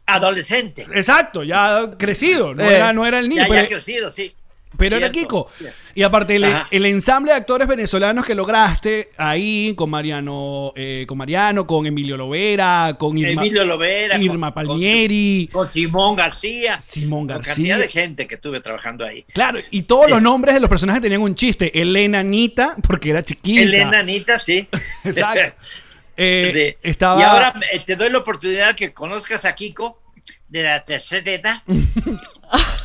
Adolescente. 0.07 0.87
exacto, 0.94 1.42
ya 1.44 1.92
crecido, 1.99 2.55
no, 2.55 2.62
Eh. 2.64 2.75
era, 2.77 2.92
no 2.92 3.07
era 3.07 3.18
el 3.20 3.29
niño, 3.29 3.42
Ya, 3.42 3.49
ya 3.49 3.55
pero, 3.55 3.68
crecido, 3.68 4.11
sí. 4.11 4.35
Pero 4.80 4.96
era 4.96 5.10
Cierto, 5.10 5.28
Kiko. 5.28 5.46
cierto. 5.52 5.76
Y 5.94 6.02
aparte, 6.02 6.36
el, 6.70 6.86
ensamble 6.86 7.32
de 7.32 7.38
actores 7.38 7.68
venezolanos 7.68 8.24
que 8.24 8.34
lograste 8.34 9.10
ahí, 9.16 9.74
con 9.76 9.90
Mariano, 9.90 10.72
eh, 10.76 11.04
con 11.06 11.18
Mariano, 11.18 11.66
con 11.66 11.86
Emilio 11.86 12.16
Lovera, 12.16 12.96
con 12.98 13.16
Irma, 13.18 13.42
Emilio 13.42 13.64
Lovera. 13.64 14.14
con- 14.16 14.22
Irma 14.24 14.54
con- 14.54 14.66
Palmieri. 14.66 15.48
Con, 15.52 15.70
Simón 15.70 16.16
García. 16.16 16.80
Simón 16.80 17.20
Con 17.20 17.36
García. 17.36 17.54
cantidad 17.54 17.78
de 17.78 17.88
gente 17.88 18.26
que 18.26 18.34
estuve 18.36 18.60
trabajando 18.60 19.04
ahí. 19.04 19.24
Claro, 19.32 19.60
y 19.70 19.82
todos 19.82 20.08
los 20.08 20.18
Es- 20.18 20.22
nombres 20.24 20.54
de 20.54 20.60
los 20.60 20.68
personajes 20.70 21.02
tenían 21.02 21.22
un 21.22 21.34
chiste. 21.34 21.78
Elena 21.80 22.20
Anita, 22.20 22.76
porque 22.86 23.10
era 23.10 23.22
chiquita. 23.22 23.60
Elena 23.62 24.00
Anita, 24.00 24.38
sí. 24.38 24.66
Exacto. 25.04 25.54
Eh, 26.22 26.50
Sí. 26.82 26.88
Estaba. 26.90 27.18
Y 27.18 27.24
ahora 27.24 27.54
eh, 27.72 27.80
te 27.86 27.96
doy 27.96 28.10
la 28.10 28.18
oportunidad 28.18 28.74
que 28.74 28.92
conozcas 28.92 29.46
a 29.46 29.54
Kiko 29.54 30.02
de 30.48 30.62
la 30.64 30.84
tercera 30.84 31.30
edad. 31.30 31.62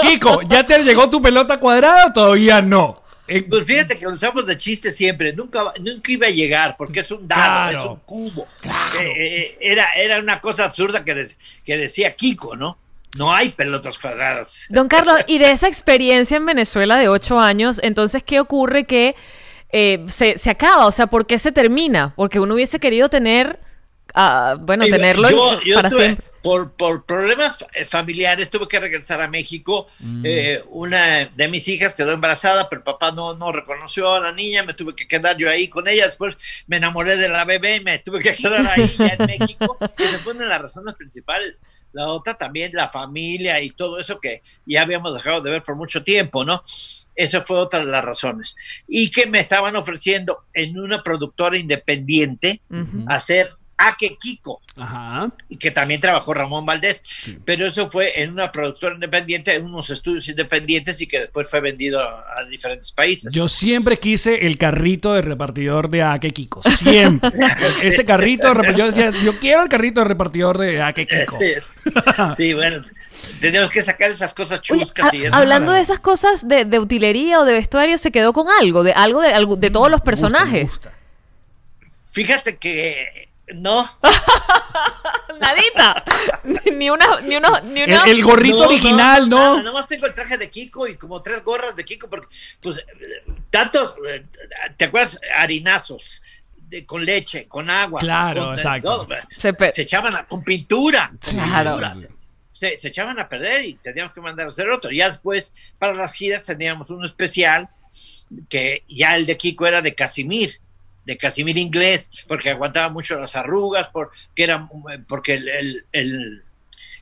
Kiko, 0.00 0.42
¿ya 0.42 0.66
te 0.66 0.82
llegó 0.82 1.08
tu 1.10 1.20
pelota 1.20 1.58
cuadrada 1.58 2.06
o 2.06 2.12
todavía 2.12 2.60
no? 2.62 3.02
Eh, 3.28 3.42
Pues 3.48 3.66
fíjate 3.66 3.98
que 3.98 4.04
lo 4.04 4.12
usamos 4.12 4.46
de 4.46 4.56
chiste 4.56 4.90
siempre, 4.90 5.32
nunca, 5.32 5.72
nunca 5.80 6.12
iba 6.12 6.26
a 6.26 6.30
llegar 6.30 6.76
porque 6.76 7.00
es 7.00 7.10
un 7.10 7.26
dado, 7.26 7.42
Claro. 7.70 7.78
es 7.78 7.84
un 7.86 7.96
cubo. 8.04 8.46
Eh, 9.00 9.12
eh, 9.16 9.58
era, 9.60 9.88
era 9.96 10.18
una 10.20 10.40
cosa 10.40 10.64
absurda 10.64 11.04
que, 11.04 11.14
de- 11.14 11.36
que 11.64 11.76
decía 11.76 12.14
Kiko, 12.16 12.56
¿no? 12.56 12.78
No 13.16 13.32
hay 13.34 13.50
pelotas 13.50 13.98
cuadradas. 13.98 14.64
Don 14.70 14.88
Carlos, 14.88 15.20
y 15.26 15.38
de 15.38 15.50
esa 15.50 15.68
experiencia 15.68 16.36
en 16.36 16.46
Venezuela 16.46 16.96
de 16.98 17.08
ocho 17.08 17.38
años, 17.38 17.78
entonces, 17.82 18.22
¿qué 18.22 18.40
ocurre 18.40 18.84
que 18.84 19.14
eh, 19.70 20.04
se, 20.08 20.36
se 20.38 20.50
acaba? 20.50 20.86
O 20.86 20.92
sea, 20.92 21.06
¿por 21.06 21.26
qué 21.26 21.38
se 21.38 21.52
termina? 21.52 22.14
Porque 22.16 22.40
uno 22.40 22.54
hubiese 22.54 22.80
querido 22.80 23.08
tener, 23.10 23.60
ah, 24.14 24.56
bueno, 24.60 24.84
tenerlo 24.86 25.30
yo- 25.30 25.60
yo 25.64 25.74
para 25.76 25.90
tuve- 25.90 25.98
siempre. 25.98 26.26
Por, 26.42 26.72
por 26.72 27.04
problemas 27.06 27.64
familiares 27.86 28.50
tuve 28.50 28.66
que 28.66 28.80
regresar 28.80 29.20
a 29.20 29.28
México. 29.28 29.86
Mm. 30.00 30.22
Eh, 30.26 30.64
una 30.70 31.26
de 31.26 31.46
mis 31.48 31.68
hijas 31.68 31.94
quedó 31.94 32.10
embarazada, 32.10 32.68
pero 32.68 32.82
papá 32.82 33.12
no, 33.12 33.34
no 33.36 33.52
reconoció 33.52 34.12
a 34.12 34.18
la 34.18 34.32
niña. 34.32 34.64
Me 34.64 34.74
tuve 34.74 34.96
que 34.96 35.06
quedar 35.06 35.36
yo 35.38 35.48
ahí 35.48 35.68
con 35.68 35.86
ella. 35.86 36.06
Después 36.06 36.36
me 36.66 36.78
enamoré 36.78 37.16
de 37.16 37.28
la 37.28 37.44
bebé 37.44 37.76
y 37.76 37.80
me 37.80 38.00
tuve 38.00 38.20
que 38.20 38.34
quedar 38.34 38.66
ahí 38.66 38.88
ya 38.98 39.16
en 39.18 39.26
México. 39.26 39.78
Esas 39.96 40.20
fueron 40.22 40.48
las 40.48 40.60
razones 40.60 40.94
principales. 40.94 41.60
La 41.92 42.08
otra 42.08 42.34
también, 42.34 42.72
la 42.74 42.88
familia 42.88 43.60
y 43.60 43.70
todo 43.70 44.00
eso 44.00 44.18
que 44.18 44.42
ya 44.66 44.82
habíamos 44.82 45.14
dejado 45.14 45.42
de 45.42 45.50
ver 45.52 45.62
por 45.62 45.76
mucho 45.76 46.02
tiempo, 46.02 46.44
¿no? 46.44 46.60
Esa 47.14 47.42
fue 47.42 47.58
otra 47.58 47.80
de 47.80 47.86
las 47.86 48.04
razones. 48.04 48.56
Y 48.88 49.10
que 49.12 49.26
me 49.26 49.38
estaban 49.38 49.76
ofreciendo 49.76 50.44
en 50.54 50.76
una 50.76 51.02
productora 51.04 51.56
independiente 51.56 52.62
Ujú. 52.70 53.04
hacer 53.08 53.52
Ake 53.88 54.16
Kiko 54.20 54.60
Ajá. 54.76 55.32
y 55.48 55.56
que 55.56 55.70
también 55.70 56.00
trabajó 56.00 56.34
Ramón 56.34 56.64
Valdés, 56.66 57.02
pero 57.44 57.66
eso 57.66 57.88
fue 57.90 58.22
en 58.22 58.32
una 58.32 58.50
productora 58.52 58.94
independiente, 58.94 59.54
en 59.54 59.64
unos 59.64 59.90
estudios 59.90 60.28
independientes 60.28 61.00
y 61.00 61.06
que 61.06 61.20
después 61.20 61.50
fue 61.50 61.60
vendido 61.60 62.00
a, 62.00 62.24
a 62.38 62.44
diferentes 62.44 62.92
países. 62.92 63.32
Yo 63.32 63.48
siempre 63.48 63.96
quise 63.96 64.46
el 64.46 64.58
carrito 64.58 65.14
de 65.14 65.22
repartidor 65.22 65.88
de 65.90 66.02
Ake 66.02 66.30
Kiko. 66.30 66.62
Siempre. 66.62 67.30
Ese 67.82 68.04
carrito 68.04 68.48
de 68.48 68.54
repartidor. 68.54 68.94
Yo 68.94 69.02
decía, 69.02 69.22
yo 69.22 69.38
quiero 69.38 69.62
el 69.62 69.68
carrito 69.68 70.00
de 70.00 70.08
repartidor 70.08 70.58
de 70.58 70.80
Ake 70.82 71.06
Kiko. 71.06 71.38
Sí, 71.38 71.44
es- 71.44 72.36
sí, 72.36 72.54
bueno, 72.54 72.82
tenemos 73.40 73.68
que 73.70 73.82
sacar 73.82 74.10
esas 74.10 74.32
cosas 74.34 74.60
Oye, 74.70 74.80
chuscas 74.82 75.12
a- 75.12 75.16
y 75.16 75.22
eso. 75.24 75.34
hablando 75.34 75.72
de 75.72 75.80
esas 75.80 75.98
cosas 75.98 76.46
de, 76.48 76.64
de 76.64 76.78
utilería 76.78 77.40
o 77.40 77.44
de 77.44 77.52
vestuario, 77.54 77.98
se 77.98 78.10
quedó 78.10 78.32
con 78.32 78.48
algo, 78.48 78.82
de 78.82 78.92
algo 78.92 79.20
de, 79.20 79.32
algo, 79.34 79.56
de 79.56 79.70
todos 79.70 79.90
los 79.90 80.00
Me 80.04 80.10
gusta, 80.12 80.26
me 80.28 80.30
personajes. 80.32 80.68
gusta. 80.70 80.92
Fíjate 82.10 82.56
que 82.56 83.28
no. 83.54 83.88
Nadita. 85.40 86.04
ni 86.76 86.90
una, 86.90 87.20
ni 87.20 87.36
uno, 87.36 87.60
ni 87.60 87.82
una. 87.84 88.04
el 88.04 88.22
gorrito 88.22 88.66
original, 88.68 89.28
¿no? 89.28 89.36
Nada, 89.38 89.56
nada 89.62 89.72
más 89.72 89.86
tengo 89.88 90.06
el 90.06 90.14
traje 90.14 90.38
de 90.38 90.50
Kiko 90.50 90.86
y 90.86 90.96
como 90.96 91.22
tres 91.22 91.42
gorras 91.42 91.74
de 91.76 91.84
Kiko, 91.84 92.08
porque, 92.08 92.28
pues, 92.60 92.80
tantos, 93.50 93.96
eh, 94.08 94.24
¿te 94.76 94.86
acuerdas? 94.86 95.18
Harinazos. 95.36 96.22
de- 96.68 96.86
con 96.86 97.04
leche, 97.04 97.46
con 97.48 97.68
agua. 97.68 98.00
Claro, 98.00 98.44
con- 98.46 98.54
exacto. 98.54 99.06
no, 99.06 99.16
Se 99.36 99.52
pe- 99.52 99.72
se 99.72 99.82
echaban 99.82 100.16
a- 100.16 100.26
con 100.26 100.42
pintura. 100.42 101.12
con 101.22 101.34
Claro. 101.34 101.70
pintura. 101.72 101.94
Se, 102.50 102.78
se 102.78 102.88
echaban 102.88 103.18
a 103.20 103.28
perder 103.28 103.66
y 103.66 103.74
teníamos 103.74 104.14
que 104.14 104.22
mandar 104.22 104.46
a 104.46 104.48
hacer 104.48 104.70
otro. 104.70 104.90
Ya 104.90 105.08
después, 105.10 105.52
para 105.78 105.92
las 105.92 106.14
giras, 106.14 106.44
teníamos 106.44 106.88
uno 106.88 107.04
especial 107.04 107.68
que 108.48 108.84
ya 108.88 109.16
el 109.16 109.26
de 109.26 109.36
Kiko 109.36 109.66
era 109.66 109.82
de 109.82 109.94
Casimir, 109.94 110.60
de 111.04 111.16
Casimir 111.16 111.58
inglés, 111.58 112.10
porque 112.28 112.50
aguantaba 112.50 112.88
mucho 112.88 113.18
las 113.18 113.34
arrugas, 113.36 113.88
porque, 113.92 114.14
era, 114.36 114.68
porque 115.08 115.34
el, 115.34 115.48
el- 115.48 115.84
el- 115.92 116.42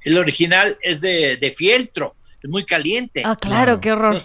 el 0.02 0.18
original 0.18 0.78
es 0.80 1.00
de, 1.02 1.36
de 1.36 1.50
fieltro, 1.50 2.14
es 2.42 2.50
muy 2.50 2.64
caliente. 2.64 3.22
Ah, 3.24 3.36
claro, 3.36 3.80
qué 3.80 3.92
horror. 3.92 4.22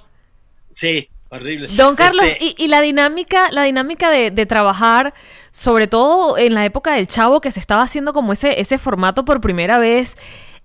Sí, 0.70 1.10
horrible. 1.30 1.68
Don 1.72 1.96
Carlos, 1.96 2.26
Este, 2.26 2.46
y, 2.46 2.56
y 2.58 2.68
la 2.70 2.80
dinámica, 2.82 3.50
la 3.52 3.64
dinámica 3.64 4.10
de, 4.10 4.32
de 4.32 4.46
trabajar, 4.46 5.14
sobre 5.52 5.88
todo 5.88 6.38
en 6.38 6.54
la 6.54 6.64
época 6.66 6.94
del 6.94 7.08
Chavo, 7.08 7.42
que 7.42 7.52
se 7.52 7.60
estaba 7.60 7.84
haciendo 7.84 8.14
como 8.14 8.32
ese, 8.34 8.60
ese 8.62 8.78
formato 8.78 9.26
por 9.26 9.42
primera 9.42 9.80
vez, 9.80 10.18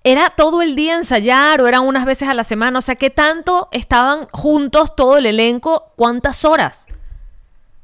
¿Era 0.02 0.30
todo 0.30 0.62
el 0.62 0.76
día 0.76 0.94
ensayar 0.94 1.60
o 1.60 1.68
eran 1.68 1.82
unas 1.82 2.06
veces 2.06 2.26
a 2.26 2.32
la 2.32 2.42
semana? 2.42 2.78
O 2.78 2.80
sea, 2.80 2.94
¿qué 2.94 3.10
tanto 3.10 3.68
estaban 3.70 4.28
juntos 4.32 4.96
todo 4.96 5.18
el 5.18 5.26
elenco? 5.26 5.92
¿Cuántas 5.94 6.46
horas? 6.46 6.86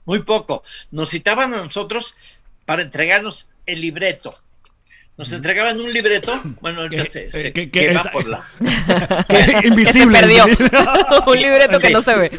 Muy 0.07 0.23
poco. 0.23 0.63
Nos 0.91 1.11
citaban 1.11 1.53
a 1.53 1.63
nosotros 1.63 2.15
para 2.65 2.83
entregarnos 2.83 3.49
el 3.67 3.81
libreto. 3.83 4.35
Nos 5.19 5.33
entregaban 5.33 5.81
un 5.81 5.91
libreto, 5.93 6.43
bueno, 6.61 6.83
ahorita 6.83 7.07
se, 7.07 7.23
eh, 7.23 7.31
se- 7.33 7.53
es- 7.73 8.07
por 8.13 8.27
la... 8.29 8.47
Invisible. 9.65 10.19
Perdió. 10.21 10.45
Un 11.27 11.39
libreto 11.39 11.79
que 11.79 11.91
no 11.91 12.03
se 12.03 12.17
ve. 12.17 12.27
Eh, 12.27 12.39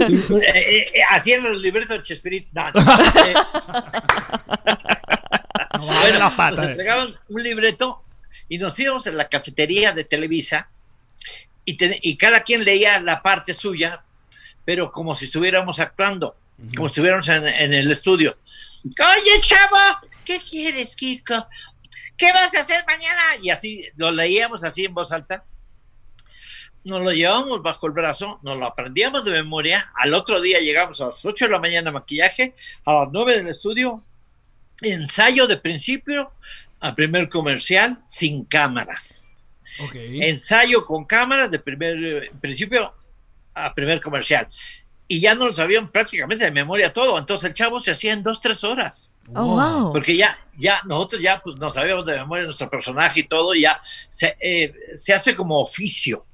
eh, 0.00 0.84
eh, 0.92 1.00
hacían 1.08 1.44
los 1.44 1.60
libretos 1.62 1.96
de 1.98 2.02
Chespirito. 2.02 2.48
No, 2.52 2.72
no. 2.72 2.80
Eh, 3.26 3.34
No 5.78 5.86
bueno, 5.86 6.18
nos 6.36 6.58
entregaban 6.58 7.08
un 7.28 7.42
libreto 7.42 8.02
y 8.48 8.58
nos 8.58 8.78
íbamos 8.78 9.06
a 9.06 9.12
la 9.12 9.28
cafetería 9.28 9.92
de 9.92 10.04
Televisa 10.04 10.68
y, 11.64 11.76
te- 11.76 11.98
y 12.02 12.16
cada 12.16 12.40
quien 12.42 12.64
leía 12.64 13.00
la 13.00 13.22
parte 13.22 13.54
suya, 13.54 14.02
pero 14.64 14.90
como 14.90 15.14
si 15.14 15.26
estuviéramos 15.26 15.78
actuando, 15.80 16.36
como 16.76 16.88
si 16.88 16.92
estuviéramos 16.92 17.28
en, 17.28 17.46
en 17.46 17.74
el 17.74 17.90
estudio. 17.90 18.36
Oye, 18.84 19.40
chavo, 19.40 20.08
¿qué 20.24 20.40
quieres, 20.40 20.94
Kiko? 20.94 21.46
¿Qué 22.16 22.32
vas 22.32 22.54
a 22.54 22.60
hacer 22.60 22.84
mañana? 22.86 23.22
Y 23.42 23.50
así 23.50 23.86
lo 23.96 24.10
leíamos 24.10 24.64
así 24.64 24.84
en 24.84 24.94
voz 24.94 25.10
alta. 25.12 25.44
Nos 26.84 27.00
lo 27.00 27.12
llevábamos 27.12 27.62
bajo 27.62 27.86
el 27.86 27.92
brazo, 27.92 28.40
nos 28.42 28.58
lo 28.58 28.66
aprendíamos 28.66 29.24
de 29.24 29.30
memoria. 29.30 29.90
Al 29.96 30.12
otro 30.12 30.40
día 30.40 30.60
llegamos 30.60 31.00
a 31.00 31.06
las 31.06 31.24
8 31.24 31.46
de 31.46 31.50
la 31.50 31.58
mañana 31.58 31.90
maquillaje, 31.90 32.54
a 32.84 32.92
las 32.92 33.08
9 33.10 33.38
del 33.38 33.48
estudio, 33.48 34.04
ensayo 34.82 35.46
de 35.46 35.56
principio 35.56 36.30
a 36.80 36.94
primer 36.94 37.30
comercial 37.30 38.02
sin 38.06 38.44
cámaras. 38.44 39.34
Ok. 39.80 39.94
Ensayo 39.94 40.84
con 40.84 41.06
cámaras 41.06 41.50
de 41.50 41.58
primer 41.58 42.04
eh, 42.04 42.30
principio 42.40 42.94
a 43.54 43.74
primer 43.74 44.00
comercial. 44.00 44.46
Y 45.06 45.20
ya 45.20 45.34
no 45.34 45.46
lo 45.46 45.54
sabían 45.54 45.90
prácticamente 45.90 46.44
de 46.44 46.50
memoria 46.50 46.92
todo. 46.92 47.18
Entonces 47.18 47.48
el 47.48 47.54
chavo 47.54 47.78
se 47.80 47.90
hacía 47.90 48.12
en 48.12 48.22
dos, 48.22 48.40
tres 48.40 48.64
horas. 48.64 49.16
Oh, 49.34 49.56
wow. 49.56 49.92
Porque 49.92 50.16
ya, 50.16 50.36
ya, 50.56 50.80
nosotros 50.84 51.20
ya 51.20 51.40
pues 51.42 51.56
nos 51.56 51.74
sabíamos 51.74 52.06
de 52.06 52.16
memoria 52.18 52.44
nuestro 52.44 52.70
personaje 52.70 53.20
y 53.20 53.28
todo, 53.28 53.54
y 53.54 53.62
ya 53.62 53.80
se, 54.08 54.36
eh, 54.40 54.74
se 54.94 55.12
hace 55.12 55.34
como 55.34 55.60
oficio. 55.60 56.26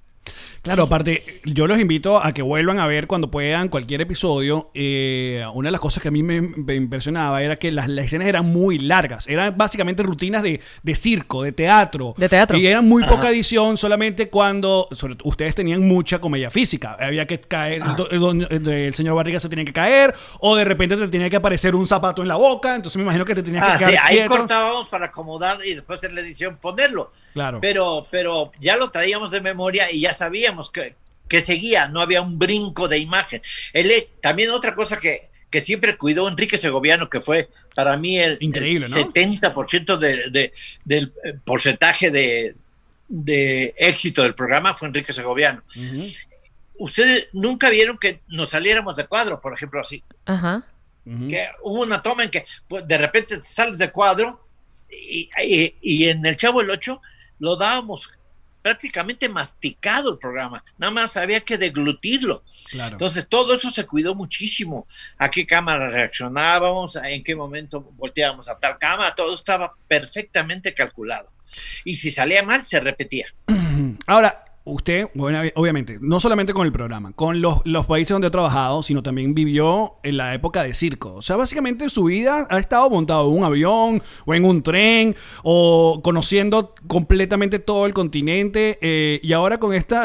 Claro, 0.63 0.83
aparte, 0.83 1.41
yo 1.47 1.67
los 1.67 1.79
invito 1.81 2.23
a 2.23 2.33
que 2.33 2.43
vuelvan 2.43 2.79
a 2.79 2.87
ver 2.87 3.07
cuando 3.07 3.31
puedan 3.31 3.69
cualquier 3.71 4.03
episodio. 4.03 4.71
Eh, 4.75 5.43
una 5.55 5.69
de 5.69 5.73
las 5.73 5.81
cosas 5.81 6.03
que 6.03 6.09
a 6.09 6.11
mí 6.11 6.23
me, 6.23 6.43
me 6.43 6.75
impresionaba 6.75 7.43
era 7.43 7.57
que 7.57 7.73
las, 7.73 7.89
las 7.89 8.05
escenas 8.05 8.29
eran 8.29 8.45
muy 8.45 8.79
largas. 8.79 9.27
Eran 9.27 9.57
básicamente 9.57 10.03
rutinas 10.03 10.43
de, 10.43 10.61
de 10.83 10.95
circo, 10.95 11.43
de 11.43 11.53
teatro. 11.53 12.13
De 12.19 12.29
teatro. 12.29 12.59
Y 12.59 12.67
eran 12.67 12.87
muy 12.87 13.03
Ajá. 13.03 13.13
poca 13.17 13.31
edición 13.31 13.79
solamente 13.79 14.29
cuando 14.29 14.87
sobre- 14.93 15.17
ustedes 15.25 15.55
tenían 15.55 15.81
mucha 15.89 16.19
comedia 16.21 16.51
física. 16.51 16.95
Había 17.01 17.27
que 17.27 17.41
caer, 17.41 17.83
do- 17.97 18.05
do- 18.07 18.71
el 18.71 18.93
señor 18.93 19.15
Barriga 19.17 19.41
se 19.41 19.49
tenía 19.49 19.65
que 19.65 19.73
caer, 19.73 20.15
o 20.41 20.55
de 20.57 20.65
repente 20.67 20.95
te 20.99 21.09
tenía 21.09 21.31
que 21.31 21.37
aparecer 21.37 21.75
un 21.75 21.87
zapato 21.87 22.21
en 22.21 22.29
la 22.29 22.37
boca. 22.37 22.77
Entonces 22.77 22.99
me 22.99 23.05
imagino 23.05 23.25
que 23.25 23.35
te 23.35 23.43
tenías 23.43 23.65
Ah, 23.67 23.73
que 23.79 23.85
sí, 23.87 23.91
quedar 23.93 24.05
ahí 24.07 24.17
quieto. 24.19 24.37
cortábamos 24.37 24.89
para 24.89 25.07
acomodar 25.07 25.65
y 25.65 25.75
después 25.75 26.05
en 26.05 26.15
la 26.15 26.21
edición 26.21 26.59
ponerlo. 26.61 27.13
Claro. 27.33 27.59
Pero, 27.61 28.07
pero 28.11 28.53
ya 28.61 28.77
lo 28.77 28.91
traíamos 28.91 29.31
de 29.31 29.41
memoria 29.41 29.91
y 29.93 30.01
ya 30.01 30.13
sabíamos 30.13 30.71
que, 30.71 30.95
que 31.29 31.41
seguía, 31.41 31.89
no 31.89 32.01
había 32.01 32.23
un 32.23 32.39
brinco 32.39 32.89
de 32.89 32.99
imagen. 32.99 33.41
Él, 33.73 33.91
eh, 33.91 34.09
también 34.21 34.51
otra 34.51 34.75
cosa 34.75 34.97
que, 34.97 35.29
que 35.49 35.61
siempre 35.61 35.97
cuidó 35.97 36.29
Enrique 36.29 36.59
Segoviano, 36.59 37.09
que 37.11 37.21
fue 37.21 37.49
para 37.75 37.97
mí 37.97 38.19
el, 38.19 38.37
Increíble, 38.41 38.87
el 38.87 38.93
¿no? 38.93 39.13
70% 39.13 39.97
de, 39.97 40.31
de- 40.31 40.53
del 40.85 41.13
eh, 41.25 41.35
porcentaje 41.45 42.11
de, 42.11 42.55
de 43.09 43.75
éxito 43.79 44.23
del 44.23 44.35
programa 44.35 44.75
fue 44.75 44.89
Enrique 44.89 45.13
Segoviano. 45.13 45.63
Ustedes 46.79 47.27
nunca 47.33 47.69
vieron 47.69 47.99
que 47.99 48.21
nos 48.29 48.49
saliéramos 48.51 48.97
de 48.97 49.07
cuadro, 49.07 49.41
por 49.41 49.53
ejemplo, 49.53 49.81
así. 49.81 50.03
Ajá. 50.25 50.65
que 51.29 51.49
hubo 51.63 51.83
una 51.83 52.01
toma 52.03 52.25
en 52.25 52.31
que 52.31 52.45
pues, 52.69 52.87
de 52.87 52.99
repente 52.99 53.39
te 53.39 53.45
sales 53.47 53.79
de 53.79 53.91
cuadro 53.91 54.41
y, 54.91 55.29
y- 55.43 55.75
y 55.81 56.09
en 56.09 56.25
el 56.27 56.37
Chavo 56.37 56.61
el 56.61 56.71
8 56.71 57.01
lo 57.41 57.57
dábamos 57.57 58.11
prácticamente 58.63 59.29
masticado 59.29 60.11
el 60.13 60.19
programa, 60.19 60.63
nada 60.79 60.93
más 60.93 61.17
había 61.17 61.41
que 61.41 61.59
deglutirlo. 61.59 62.45
Claro. 62.71 62.93
Entonces 62.93 63.27
todo 63.29 63.55
eso 63.55 63.71
se 63.71 63.87
cuidó 63.87 64.15
muchísimo, 64.15 64.87
a 65.19 65.31
qué 65.31 65.47
cámara 65.47 65.89
reaccionábamos, 65.89 66.97
en 66.97 67.25
qué 67.25 67.35
momento 67.35 67.81
volteábamos 67.97 68.49
a 68.49 68.59
tal 68.59 68.79
cámara, 68.79 69.15
todo 69.15 69.35
estaba 69.35 69.75
perfectamente 69.89 70.75
calculado. 70.75 71.33
Y 71.85 71.97
si 71.97 72.13
salía 72.13 72.43
mal, 72.43 72.65
se 72.65 72.79
repetía. 72.81 73.27
Ahora, 74.07 74.45
usted, 74.65 75.09
bueno, 75.15 75.41
obviamente, 75.55 75.99
no 76.01 76.21
solamente 76.21 76.53
con 76.53 76.67
el 76.67 76.73
programa, 76.73 77.13
con 77.13 77.41
los, 77.41 77.61
los 77.65 77.87
países 77.87 78.11
donde 78.11 78.29
ha 78.29 78.31
trabajado, 78.31 78.83
sino 78.83 79.03
también 79.03 79.35
vivió 79.35 79.95
en 80.03 80.17
la 80.17 80.35
época 80.35 80.63
de 80.63 80.75
circo. 80.75 81.15
O 81.15 81.23
sea, 81.23 81.37
básicamente 81.37 81.89
su 81.89 82.05
vida 82.05 82.47
ha 82.51 82.59
estado 82.59 82.91
montado 82.91 83.31
en 83.31 83.39
un 83.39 83.45
avión 83.45 84.03
o 84.27 84.35
en 84.35 84.45
un 84.45 84.63
tren 84.63 85.17
o 85.43 86.01
conociendo 86.03 86.75
completamente 86.87 87.59
todo 87.59 87.87
el 87.87 87.95
continente 87.95 88.79
eh, 88.81 89.21
y 89.23 89.33
ahora 89.33 89.59
con 89.59 89.75
esta... 89.75 90.03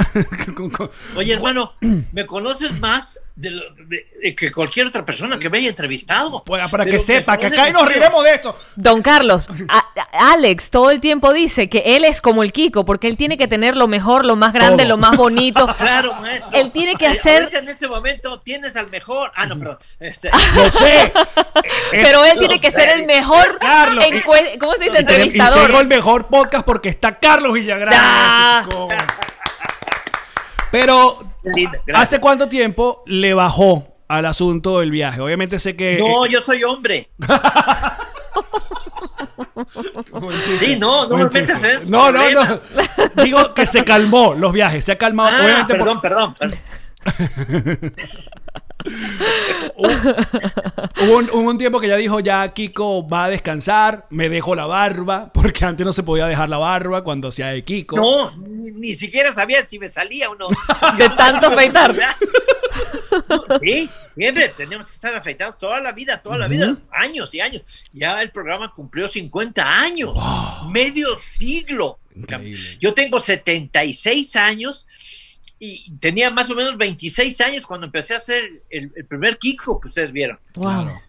Oye, 1.16 1.34
hermano, 1.34 1.74
me 2.12 2.26
conoces 2.26 2.80
más 2.80 3.20
de 3.36 3.50
lo- 3.52 3.70
de- 3.76 4.08
de 4.24 4.34
que 4.36 4.50
cualquier 4.52 4.88
otra 4.88 5.06
persona 5.06 5.38
que 5.38 5.50
me 5.50 5.58
haya 5.58 5.68
entrevistado. 5.68 6.42
Pues, 6.46 6.62
para 6.70 6.86
Pero 6.86 6.98
que 6.98 7.04
sepa 7.04 7.36
que 7.36 7.44
conoces 7.50 7.60
acá 7.60 7.70
y 7.70 7.74
nos 7.74 7.88
riremos 7.88 8.24
de 8.24 8.34
esto. 8.34 8.58
Don 8.78 9.02
Carlos, 9.02 9.50
a- 9.70 9.78
a- 9.78 10.32
Alex 10.34 10.70
todo 10.70 10.90
el 10.90 11.02
tiempo 11.02 11.34
dice 11.34 11.68
que 11.70 11.80
él 11.86 12.06
es 12.06 12.22
como 12.22 12.44
el 12.44 12.54
Kiko, 12.54 12.86
porque 12.86 13.08
él 13.08 13.18
tiene 13.18 13.38
que 13.38 13.48
tener 13.50 13.76
lo 13.76 13.90
mejor, 13.90 14.26
lo 14.26 14.38
más 14.38 14.54
grande, 14.54 14.84
Todo. 14.86 14.96
lo 14.96 14.98
más 14.98 15.18
bonito. 15.18 15.68
Claro, 15.78 16.14
maestro. 16.16 16.58
Él 16.58 16.72
tiene 16.72 16.96
que 16.96 17.06
Eh, 17.06 17.10
hacer- 17.10 17.44
ahorita 17.44 17.60
en 17.60 17.68
este 17.70 17.88
momento 17.90 18.40
tienes 18.40 18.76
al 18.78 18.90
mejor. 18.90 19.32
Ah, 19.36 19.46
no, 19.46 19.60
perdón. 19.60 19.80
Este, 20.00 20.30
Lo 20.56 20.70
sé. 20.70 21.12
Pero 21.92 22.24
él 22.24 22.34
Lo 22.36 22.40
tiene 22.40 22.60
que 22.62 22.72
sé. 22.72 22.82
ser 22.82 22.90
el 22.96 23.06
mejor 23.06 23.60
Carlos, 23.60 24.06
encue- 24.06 24.58
¿cómo 24.60 24.74
se 24.76 24.86
dice? 24.86 25.02
Y 25.02 25.06
tengo 25.06 25.12
Entrevistador. 25.24 25.72
el 25.82 25.88
mejor 25.88 26.28
podcast 26.28 26.66
porque 26.66 26.88
está 26.90 27.20
Carlos 27.20 27.54
Villagrán. 27.54 27.94
Ah. 27.98 28.62
chico. 28.64 28.88
Pero, 30.72 31.35
¿hace 31.94 32.20
cuánto 32.20 32.48
tiempo 32.48 33.04
le 33.06 33.34
bajó 33.34 33.98
al 34.08 34.26
asunto 34.26 34.80
del 34.80 34.92
viaje? 34.92 35.22
Obviamente 35.22 35.60
sé 35.60 35.76
que... 35.76 35.98
No, 36.00 36.26
yo 36.26 36.42
soy 36.42 36.64
hombre. 36.64 37.10
Sí, 40.60 40.76
no, 40.78 41.08
no 41.08 41.18
me 41.18 41.24
en 41.24 41.38
esos 41.38 41.90
No, 41.90 42.12
no, 42.12 42.30
no. 42.32 42.60
Digo 43.24 43.54
que 43.54 43.66
se 43.66 43.84
calmó 43.86 44.34
los 44.34 44.52
viajes, 44.52 44.84
se 44.84 44.92
ha 44.92 44.98
calmado. 44.98 45.30
Ah, 45.34 45.42
Obviamente 45.42 45.76
por- 45.76 46.02
perdón, 46.02 46.02
perdón, 46.02 46.36
perdón. 46.36 46.60
Hubo 49.76 51.18
un, 51.18 51.30
hubo 51.32 51.50
un 51.50 51.58
tiempo 51.58 51.80
que 51.80 51.88
ya 51.88 51.98
dijo, 51.98 52.20
ya 52.20 52.48
Kiko 52.54 53.08
va 53.08 53.26
a 53.26 53.30
descansar, 53.30 54.06
me 54.10 54.30
dejo 54.30 54.56
la 54.56 54.66
barba, 54.66 55.32
porque 55.34 55.66
antes 55.66 55.86
no 55.86 55.94
se 55.94 56.04
podía 56.04 56.28
dejar 56.28 56.50
la 56.50 56.58
barba 56.58 57.04
cuando 57.04 57.30
hacía 57.30 57.48
de 57.48 57.64
Kiko. 57.64 57.96
No, 57.96 58.32
ni, 58.48 58.72
ni 58.72 58.96
siquiera 58.96 59.34
sabía 59.34 59.66
si 59.66 59.80
me 59.80 59.90
salía 59.90 60.30
o 60.30 60.36
no. 60.36 60.48
De 60.98 61.10
tanto 61.10 61.48
afeitar. 61.48 61.96
Sí, 63.62 63.90
siempre 64.14 64.50
teníamos 64.50 64.88
que 64.88 64.94
estar 64.94 65.16
afeitados 65.16 65.58
toda 65.58 65.82
la 65.82 65.92
vida, 65.92 66.22
toda 66.22 66.38
la 66.38 66.48
vida, 66.48 66.78
años 66.92 67.34
y 67.34 67.42
años. 67.42 67.64
Ya 67.94 68.22
el 68.22 68.32
programa 68.32 68.72
cumplió 68.72 69.08
50 69.08 69.80
años, 69.80 70.14
medio 70.70 71.18
siglo. 71.18 72.00
Increíble. 72.16 72.78
Yo 72.80 72.94
tengo 72.94 73.20
76 73.20 74.36
años 74.36 74.86
y 75.60 75.90
tenía 76.00 76.30
más 76.32 76.50
o 76.50 76.56
menos 76.56 76.78
26 76.78 77.40
años 77.42 77.66
cuando 77.66 77.86
empecé 77.86 78.14
a 78.14 78.18
hacer 78.18 78.64
el, 78.70 78.92
el 78.96 79.06
primer 79.06 79.38
Kiko 79.38 79.80
que 79.80 79.88
ustedes 79.88 80.12
vieron. 80.12 80.40
Wow. 80.56 81.00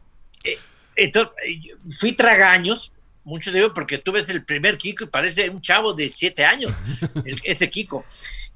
Entonces, 0.94 1.32
eh, 1.46 1.74
fui 1.98 2.12
tragaños, 2.12 2.92
muchos 3.24 3.52
digo, 3.52 3.74
porque 3.74 3.98
tú 3.98 4.12
ves 4.12 4.28
el 4.28 4.44
primer 4.44 4.78
Kiko 4.78 5.04
y 5.04 5.08
parece 5.08 5.50
un 5.50 5.60
chavo 5.60 5.92
de 5.92 6.08
7 6.08 6.44
años, 6.44 6.72
el- 7.24 7.40
ese 7.44 7.68
Kiko. 7.68 8.04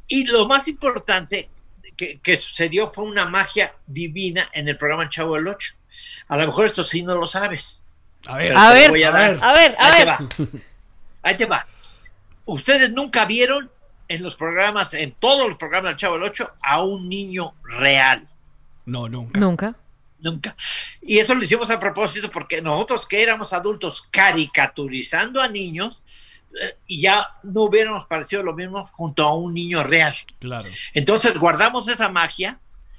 Y 0.09 0.25
lo 0.25 0.47
más 0.47 0.67
importante 0.69 1.51
que, 1.97 2.19
que 2.19 2.37
sucedió 2.37 2.87
fue 2.87 3.05
una 3.05 3.27
magia 3.29 3.75
divina 3.87 4.49
en 4.55 4.69
el 4.69 4.77
programa 4.77 5.09
Chavo 5.09 5.35
del 5.35 5.49
8. 5.49 5.75
A 6.29 6.37
lo 6.39 6.47
mejor 6.47 6.67
esto 6.67 6.83
sí 6.83 7.03
no 7.03 7.15
lo 7.17 7.27
sabes. 7.27 7.83
A 8.27 8.37
ver, 8.37 8.55
A 8.57 8.69
te 8.71 8.75
ver, 8.75 8.91
voy 8.91 9.03
a 9.03 9.11
dar. 9.11 9.35
ver. 9.35 9.45
A 9.45 9.53
ver, 9.53 9.77
a 9.79 9.87
Ahí 9.87 9.93
te 9.93 9.99
ver. 9.99 10.09
va. 10.09 10.29
Ahí 11.23 11.37
te 11.37 11.47
va. 11.47 11.67
Ustedes 12.47 12.91
nunca 12.91 13.25
vieron 13.27 13.71
en 14.11 14.23
los 14.25 14.35
programas, 14.35 14.93
en 14.93 15.13
todos 15.13 15.49
los 15.49 15.57
programas 15.57 15.93
del 15.93 15.97
Chavo 15.99 16.15
del 16.17 16.25
8, 16.25 16.51
a 16.63 16.83
un 16.83 17.09
niño 17.09 17.55
real. 17.63 18.27
No, 18.85 19.09
nunca. 19.09 19.39
Nunca. 19.39 19.77
Nunca. 20.19 20.57
Y 21.01 21.19
eso 21.19 21.33
lo 21.35 21.45
hicimos 21.45 21.71
a 21.71 21.79
propósito 21.79 22.29
porque 22.31 22.61
nosotros 22.61 23.07
que 23.07 23.23
éramos 23.23 23.53
adultos 23.53 24.03
caricaturizando 24.11 25.41
a 25.41 25.49
niños, 25.49 26.03
eh, 26.61 26.77
y 26.89 27.03
ya 27.03 27.25
no 27.45 27.63
hubiéramos 27.63 28.05
parecido 28.07 28.43
lo 28.43 28.53
mismo 28.55 28.85
junto 28.85 29.23
a 29.25 29.35
un 29.37 29.55
niño 29.55 29.85
real. 29.85 30.15
Claro. 30.41 30.69
Entonces 30.93 31.39
guardamos 31.39 31.87
esa 31.89 32.09
magia 32.09 32.59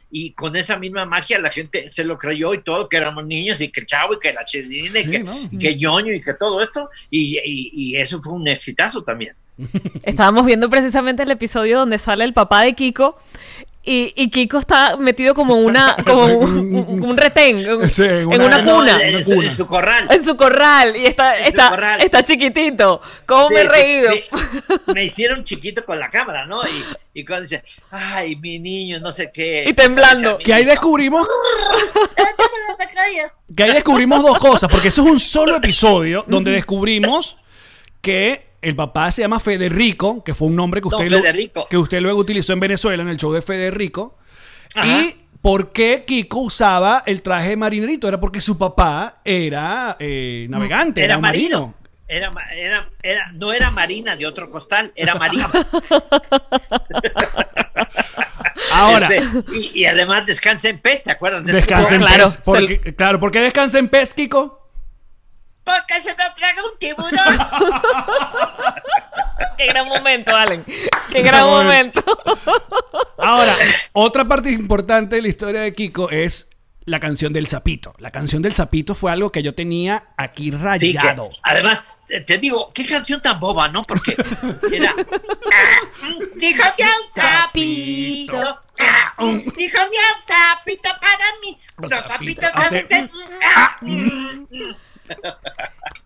y 0.09 0.31
con 0.31 0.55
esa 0.55 0.77
misma 0.77 1.05
magia 1.05 1.39
la 1.39 1.49
gente 1.49 1.89
se 1.89 2.05
lo 2.05 2.17
creyó 2.17 2.53
y 2.53 2.61
todo, 2.63 2.87
que 2.87 2.95
éramos 2.97 3.25
niños 3.25 3.59
y 3.59 3.67
que 3.67 3.81
el 3.81 3.85
chavo 3.85 4.13
y 4.13 4.19
que 4.19 4.31
la 4.31 4.45
chilina 4.45 4.99
y 4.99 5.09
que, 5.09 5.19
¿no? 5.19 5.35
que 5.59 5.75
ñoño 5.75 6.13
y 6.13 6.21
que 6.21 6.33
todo 6.35 6.61
esto, 6.61 6.89
y, 7.09 7.37
y- 7.37 7.71
y 7.73 7.95
eso 7.97 8.21
fue 8.21 8.31
un 8.33 8.47
exitazo 8.47 9.03
también. 9.03 9.35
Estábamos 10.03 10.45
viendo 10.45 10.69
precisamente 10.69 11.23
el 11.23 11.31
episodio 11.31 11.79
donde 11.79 11.97
sale 11.97 12.23
el 12.23 12.33
papá 12.33 12.61
de 12.61 12.73
Kiko 12.73 13.17
y, 13.83 14.13
y 14.15 14.29
Kiko 14.29 14.59
está 14.59 14.95
metido 14.97 15.33
como 15.33 15.55
una 15.55 15.95
como 16.05 16.25
un, 16.25 16.75
un- 16.75 17.03
un 17.03 17.17
retén 17.17 17.57
en, 17.57 17.89
Sí, 17.89 18.03
en 18.03 18.09
en 18.19 18.27
una- 18.27 18.45
una, 18.45 18.57
No, 18.61 18.75
cuna. 18.75 19.01
en, 19.03 19.25
su, 19.25 19.41
en 19.41 19.55
su 19.55 19.65
corral. 19.65 20.07
En 20.11 20.23
su 20.23 20.37
corral 20.37 20.95
y 20.95 21.05
está, 21.05 21.37
está, 21.39 21.69
corral. 21.71 22.01
está 22.01 22.23
chiquitito. 22.23 23.01
¿Cómo 23.25 23.49
me 23.49 23.61
he 23.61 23.67
reído? 23.67 24.11
Me, 24.11 24.93
me 24.93 25.05
hicieron 25.05 25.43
chiquito 25.43 25.83
con 25.83 25.97
la 25.99 26.09
cámara, 26.11 26.45
¿no? 26.45 26.61
Y, 26.67 26.83
y 27.21 27.25
cuando 27.25 27.41
dice, 27.43 27.63
ay, 27.89 28.35
mi 28.35 28.59
niño, 28.59 28.99
no 28.99 29.11
sé 29.11 29.31
qué. 29.33 29.65
Y 29.67 29.73
temblando. 29.73 30.37
Que 30.37 30.53
ahí 30.53 30.63
descubrimos. 30.65 31.27
que 33.55 33.63
ahí 33.63 33.73
descubrimos 33.73 34.21
dos 34.23 34.37
cosas, 34.39 34.69
porque 34.71 34.89
eso 34.89 35.03
es 35.03 35.11
un 35.11 35.19
solo 35.19 35.57
episodio 35.57 36.23
donde 36.27 36.51
descubrimos 36.51 37.37
que 38.01 38.50
el 38.61 38.75
papá 38.75 39.11
se 39.11 39.21
llama 39.23 39.39
Federico, 39.39 40.23
que 40.23 40.33
fue 40.33 40.47
un 40.47 40.55
nombre 40.55 40.81
que 40.81 40.89
Don 40.89 41.03
usted, 41.03 41.51
lo- 41.55 41.67
que 41.67 41.77
usted 41.77 41.99
luego 42.01 42.19
utilizó 42.19 42.53
en 42.53 42.59
Venezuela 42.59 43.01
en 43.03 43.09
el 43.09 43.17
show 43.17 43.31
de 43.33 43.41
Federico. 43.41 44.17
Ajá. 44.75 44.87
Y 44.87 45.15
por 45.41 45.71
qué 45.71 46.03
Kiko 46.05 46.39
usaba 46.39 47.03
el 47.05 47.21
traje 47.23 47.49
de 47.49 47.57
marinerito. 47.57 48.07
Era 48.07 48.19
porque 48.19 48.39
su 48.41 48.57
papá 48.57 49.21
era 49.25 49.95
eh, 49.99 50.45
navegante, 50.49 51.03
era, 51.03 51.13
Era 51.15 51.21
marino. 51.21 51.59
marino. 51.59 51.75
Era, 52.07 52.33
era, 52.53 52.89
era, 53.01 53.31
no 53.33 53.53
era 53.53 53.71
marina 53.71 54.15
de 54.17 54.25
otro 54.27 54.49
costal, 54.49 54.91
era 54.95 55.15
marina. 55.15 55.49
Ahora, 58.73 59.07
Este, 59.07 59.23
y, 59.53 59.79
y 59.81 59.85
además 59.85 60.25
descansa 60.25 60.69
en 60.69 60.79
pez, 60.79 61.03
¿te 61.03 61.11
acuerdas 61.11 61.43
de 61.45 61.53
descansa 61.53 61.95
en 61.95 62.01
Claro, 62.01 62.25
pez. 62.25 62.37
Porque- 62.43 62.95
claro, 62.95 63.19
¿por 63.19 63.31
qué 63.31 63.39
descansa 63.41 63.79
en 63.79 63.87
pez, 63.89 64.13
Kiko? 64.13 64.60
Porque 65.63 65.99
se 66.01 66.13
te 66.15 66.23
traga 66.35 66.61
un 66.63 66.77
tiburón. 66.79 67.11
Qué 69.57 69.67
gran 69.67 69.87
momento, 69.87 70.35
Allen. 70.35 70.65
Qué 71.11 71.21
gran 71.21 71.45
momento. 71.47 72.01
Ahora, 73.17 73.55
otra 73.93 74.25
parte 74.25 74.49
importante 74.51 75.17
de 75.17 75.21
la 75.21 75.27
historia 75.27 75.61
de 75.61 75.73
Kiko 75.73 76.09
es 76.09 76.47
la 76.85 76.99
canción 76.99 77.31
del 77.31 77.45
sapito. 77.47 77.93
La 77.99 78.09
canción 78.09 78.41
del 78.41 78.53
sapito 78.53 78.95
fue 78.95 79.11
algo 79.11 79.31
que 79.31 79.43
yo 79.43 79.53
tenía 79.53 80.05
aquí 80.17 80.45
Sí, 80.45 80.51
que, 80.51 80.57
rayado. 80.57 81.29
además, 81.43 81.83
te, 82.25 82.37
digo, 82.39 82.71
qué 82.73 82.85
canción 82.87 83.21
tan 83.21 83.39
boba, 83.39 83.67
¿no? 83.67 83.83
Porque 83.83 84.15
era. 84.71 84.95
Dijo 86.37 86.63
ya 86.77 86.89
un 87.03 87.09
sapito. 87.09 88.59
Dijo 89.55 89.77
ya 89.77 89.85
un 89.85 90.27
sapito 90.27 90.89
para 90.99 91.25
mí. 91.43 91.59
Los 91.77 91.91
sapito. 91.91 92.41
sapitos 92.41 92.51
Hace- 92.55 92.85
hacen, 92.89 93.09
ah, 93.55 93.77
mm. 93.81 94.45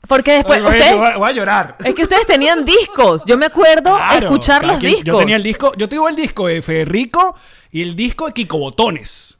Porque 0.07 0.33
después, 0.33 0.63
Oye, 0.63 0.77
ustedes, 0.79 0.97
voy, 0.97 1.07
a, 1.07 1.17
voy 1.17 1.29
a 1.29 1.33
llorar. 1.33 1.77
es 1.83 1.95
que 1.95 2.03
ustedes 2.03 2.25
tenían 2.25 2.63
discos. 2.65 3.23
Yo 3.25 3.37
me 3.37 3.45
acuerdo 3.47 3.95
Claro, 3.95 4.25
escuchar 4.25 4.63
los 4.65 4.79
discos. 4.79 5.03
Yo 5.05 5.17
tenía 5.17 5.35
el 5.35 5.43
disco, 5.43 5.73
yo 5.77 5.87
tengo 5.89 6.07
el 6.09 6.15
disco 6.15 6.47
de 6.47 6.61
Federico 6.61 7.35
y 7.71 7.81
el 7.81 7.95
disco 7.95 8.27
de 8.27 8.33
Kiko 8.33 8.57
Botones. 8.59 9.31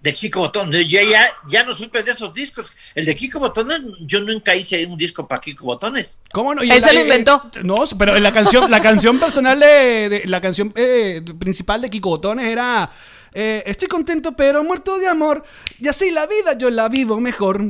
De 0.00 0.14
Kiko 0.14 0.38
Botón. 0.40 0.70
Yo 0.70 0.78
ya, 1.02 1.28
ya 1.48 1.64
no 1.64 1.74
supe 1.74 2.04
de 2.04 2.12
esos 2.12 2.32
discos. 2.32 2.72
El 2.94 3.04
de 3.04 3.16
Kiko 3.16 3.40
Botones, 3.40 3.80
yo 4.02 4.20
nunca 4.20 4.54
hice 4.54 4.86
un 4.86 4.96
disco 4.96 5.26
para 5.26 5.40
Kiko 5.40 5.64
Botones. 5.64 6.20
¿Cómo 6.32 6.54
no? 6.54 6.62
Y 6.62 6.70
Él 6.70 6.80
la- 6.80 6.86
se 6.88 6.94
lo 6.94 7.00
eh, 7.00 7.02
inventó. 7.02 7.50
no, 7.64 7.74
pero 7.98 8.16
la 8.18 8.30
canción, 8.32 8.70
la 8.70 8.80
canción 8.80 9.18
personal 9.18 9.58
de, 9.58 10.08
de- 10.08 10.22
la 10.26 10.40
canción 10.40 10.72
eh, 10.76 11.20
principal 11.40 11.80
de 11.82 11.90
Kiko 11.90 12.10
Botones 12.10 12.46
era 12.46 12.88
eh, 13.34 13.64
Estoy 13.66 13.88
contento 13.88 14.32
pero 14.32 14.62
muerto 14.62 14.98
de 14.98 15.08
amor 15.08 15.42
y 15.80 15.88
así 15.88 16.12
la 16.12 16.26
vida 16.28 16.56
yo 16.56 16.70
la 16.70 16.88
vivo 16.88 17.20
mejor. 17.20 17.60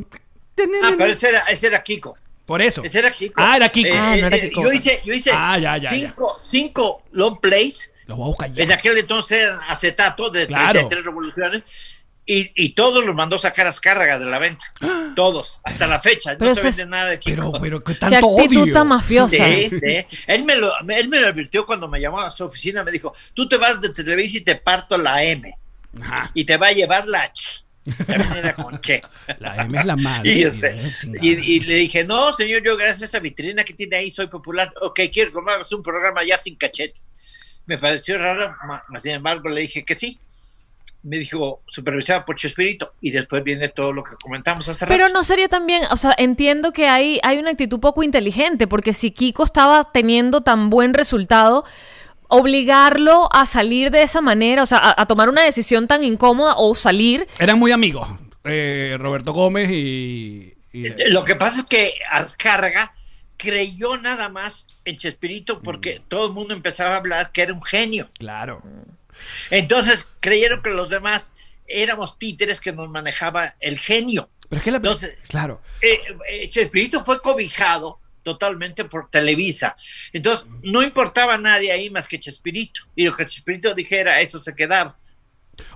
Ah, 0.82 0.94
pero 0.96 1.10
ese 1.12 1.28
era, 1.28 1.40
ese 1.42 1.66
era 1.68 1.82
Kiko. 1.82 2.16
Por 2.46 2.62
eso. 2.62 2.82
Ese 2.82 2.98
era 3.00 3.10
Kiko. 3.10 3.34
Ah, 3.36 3.56
era 3.56 3.68
Kiko. 3.68 3.90
Ah, 3.94 4.16
no 4.16 4.26
era 4.26 4.36
eh, 4.36 4.48
Kiko. 4.48 4.62
Yo 4.62 4.72
hice, 4.72 5.02
yo 5.04 5.12
hice 5.14 5.30
Ah, 5.34 5.58
ya, 5.58 5.76
ya, 5.76 5.90
cinco, 5.90 6.36
cinco 6.40 7.02
long 7.12 7.38
plays. 7.40 7.90
Los 8.06 8.16
voy 8.16 8.24
a 8.24 8.28
buscar 8.28 8.52
ya. 8.52 8.62
En 8.64 8.72
aquel 8.72 8.96
entonces 8.98 9.42
eran 9.42 9.58
acetato 9.68 10.30
de 10.30 10.46
Claro. 10.46 10.72
33 10.72 11.04
revoluciones. 11.04 11.62
Y, 12.30 12.52
y 12.56 12.70
todos 12.74 13.06
los 13.06 13.14
mandó 13.14 13.38
sacar 13.38 13.64
a 13.66 13.70
Azcárraga 13.70 14.18
de 14.18 14.26
la 14.26 14.38
venta. 14.38 14.62
Todos, 15.16 15.60
hasta 15.64 15.86
la 15.86 15.98
fecha. 15.98 16.36
Pero 16.38 16.50
no 16.50 16.56
se 16.56 16.68
es- 16.68 16.76
vende 16.76 16.90
nada 16.90 17.06
de 17.10 17.18
Kiko. 17.18 17.36
Pero, 17.36 17.52
pero 17.60 17.84
qué 17.84 17.94
Qué 17.94 17.98
tanto 18.00 18.38
actitud 18.38 18.62
odio. 18.64 18.72
tan 18.74 18.88
mafiosa. 18.88 19.36
Sí, 19.46 19.68
sí. 19.70 19.80
Él, 20.26 20.44
me 20.44 20.56
lo, 20.56 20.70
él 20.90 21.08
me 21.08 21.20
lo 21.20 21.28
advirtió 21.28 21.64
cuando 21.64 21.88
me 21.88 21.98
llamó 22.00 22.20
a 22.20 22.30
su 22.30 22.44
oficina. 22.44 22.84
Me 22.84 22.92
dijo: 22.92 23.14
Tú 23.32 23.48
te 23.48 23.56
vas 23.56 23.80
de 23.80 23.88
Televisa 23.94 24.36
y 24.36 24.40
te 24.42 24.56
parto 24.56 24.98
la 24.98 25.22
M. 25.22 25.54
Ajá. 26.02 26.30
Y 26.34 26.44
te 26.44 26.58
va 26.58 26.66
a 26.66 26.72
llevar 26.72 27.06
la 27.08 27.22
H. 27.22 27.64
Era 28.36 28.54
con 28.54 28.80
che. 28.80 29.02
La 29.38 29.56
M 29.64 29.78
es 29.78 29.84
la 29.86 29.96
madre. 29.96 30.30
Y, 30.32 30.42
este, 30.44 30.80
y- 31.22 31.54
y 31.56 31.60
le 31.60 31.74
dije, 31.76 32.04
no, 32.04 32.32
señor, 32.32 32.62
yo 32.64 32.76
gracias 32.76 33.02
a 33.02 33.04
esa 33.06 33.18
vitrina 33.18 33.64
que 33.64 33.72
tiene 33.74 33.96
ahí 33.96 34.10
soy 34.10 34.26
popular. 34.28 34.72
Ok, 34.80 35.00
quiero 35.12 35.32
que 35.32 35.74
un 35.74 35.82
programa 35.82 36.24
ya 36.24 36.36
sin 36.36 36.56
cachetes. 36.56 37.06
Me 37.66 37.76
pareció 37.78 38.16
raro, 38.18 38.54
ma- 38.66 38.82
ma- 38.88 38.98
sin 39.00 39.12
embargo 39.12 39.48
le 39.48 39.60
dije 39.62 39.84
que 39.84 39.94
sí. 39.94 40.18
Me 41.02 41.16
dijo, 41.18 41.62
supervisada 41.66 42.24
por 42.24 42.34
Chespirito. 42.36 42.92
Y 43.00 43.12
después 43.12 43.44
viene 43.44 43.68
todo 43.68 43.92
lo 43.92 44.02
que 44.02 44.16
comentamos 44.20 44.68
hace 44.68 44.84
Pero 44.86 45.04
rato. 45.04 45.14
no 45.14 45.22
sería 45.24 45.48
también, 45.48 45.82
o 45.90 45.96
sea, 45.96 46.12
entiendo 46.18 46.72
que 46.72 46.88
hay, 46.88 47.20
hay 47.22 47.38
una 47.38 47.50
actitud 47.50 47.78
poco 47.78 48.02
inteligente, 48.02 48.66
porque 48.66 48.92
si 48.92 49.12
Kiko 49.12 49.44
estaba 49.44 49.84
teniendo 49.92 50.40
tan 50.42 50.70
buen 50.70 50.94
resultado, 50.94 51.64
obligarlo 52.28 53.28
a 53.32 53.46
salir 53.46 53.90
de 53.90 54.02
esa 54.02 54.20
manera, 54.20 54.62
o 54.62 54.66
sea, 54.66 54.78
a, 54.78 55.02
a 55.02 55.06
tomar 55.06 55.28
una 55.28 55.42
decisión 55.42 55.86
tan 55.88 56.02
incómoda 56.04 56.54
o 56.56 56.74
salir, 56.74 57.26
Eran 57.38 57.58
muy 57.58 57.72
amigos. 57.72 58.08
eh, 58.44 58.96
Roberto 58.98 59.32
Gómez 59.32 59.70
y. 59.70 60.54
y- 60.72 60.86
Eh, 60.86 60.94
Lo 61.08 61.24
que 61.24 61.34
pasa 61.34 61.60
es 61.60 61.64
que 61.66 61.92
Azcárraga 62.10 62.94
creyó 63.36 63.96
nada 63.98 64.28
más 64.28 64.66
en 64.84 64.96
Chespirito 64.96 65.56
Mm. 65.58 65.62
porque 65.62 66.02
todo 66.08 66.26
el 66.26 66.32
mundo 66.32 66.54
empezaba 66.54 66.94
a 66.94 66.96
hablar 66.98 67.32
que 67.32 67.42
era 67.42 67.52
un 67.52 67.62
genio. 67.62 68.08
claro. 68.18 68.62
Entonces 69.50 70.06
creyeron 70.20 70.62
que 70.62 70.70
los 70.70 70.88
demás 70.90 71.32
éramos 71.66 72.18
títeres 72.18 72.60
que 72.60 72.72
nos 72.72 72.88
manejaba 72.88 73.54
el 73.60 73.78
genio. 73.78 74.28
Pero 74.48 74.58
es 74.60 74.64
que 74.64 74.70
la. 74.70 74.76
Entonces- 74.78 75.18
claro. 75.28 75.60
eh, 75.82 75.98
eh, 76.30 76.48
Chespirito 76.48 77.04
fue 77.04 77.20
cobijado 77.20 77.98
totalmente 78.22 78.84
por 78.84 79.10
Televisa. 79.10 79.76
Entonces, 80.12 80.48
no 80.62 80.82
importaba 80.82 81.34
a 81.34 81.38
nadie 81.38 81.72
ahí 81.72 81.90
más 81.90 82.08
que 82.08 82.18
Chespirito. 82.20 82.82
Y 82.94 83.04
lo 83.06 83.12
que 83.14 83.26
Chespirito 83.26 83.74
dijera, 83.74 84.20
eso 84.20 84.38
se 84.42 84.54
quedaba. 84.54 84.96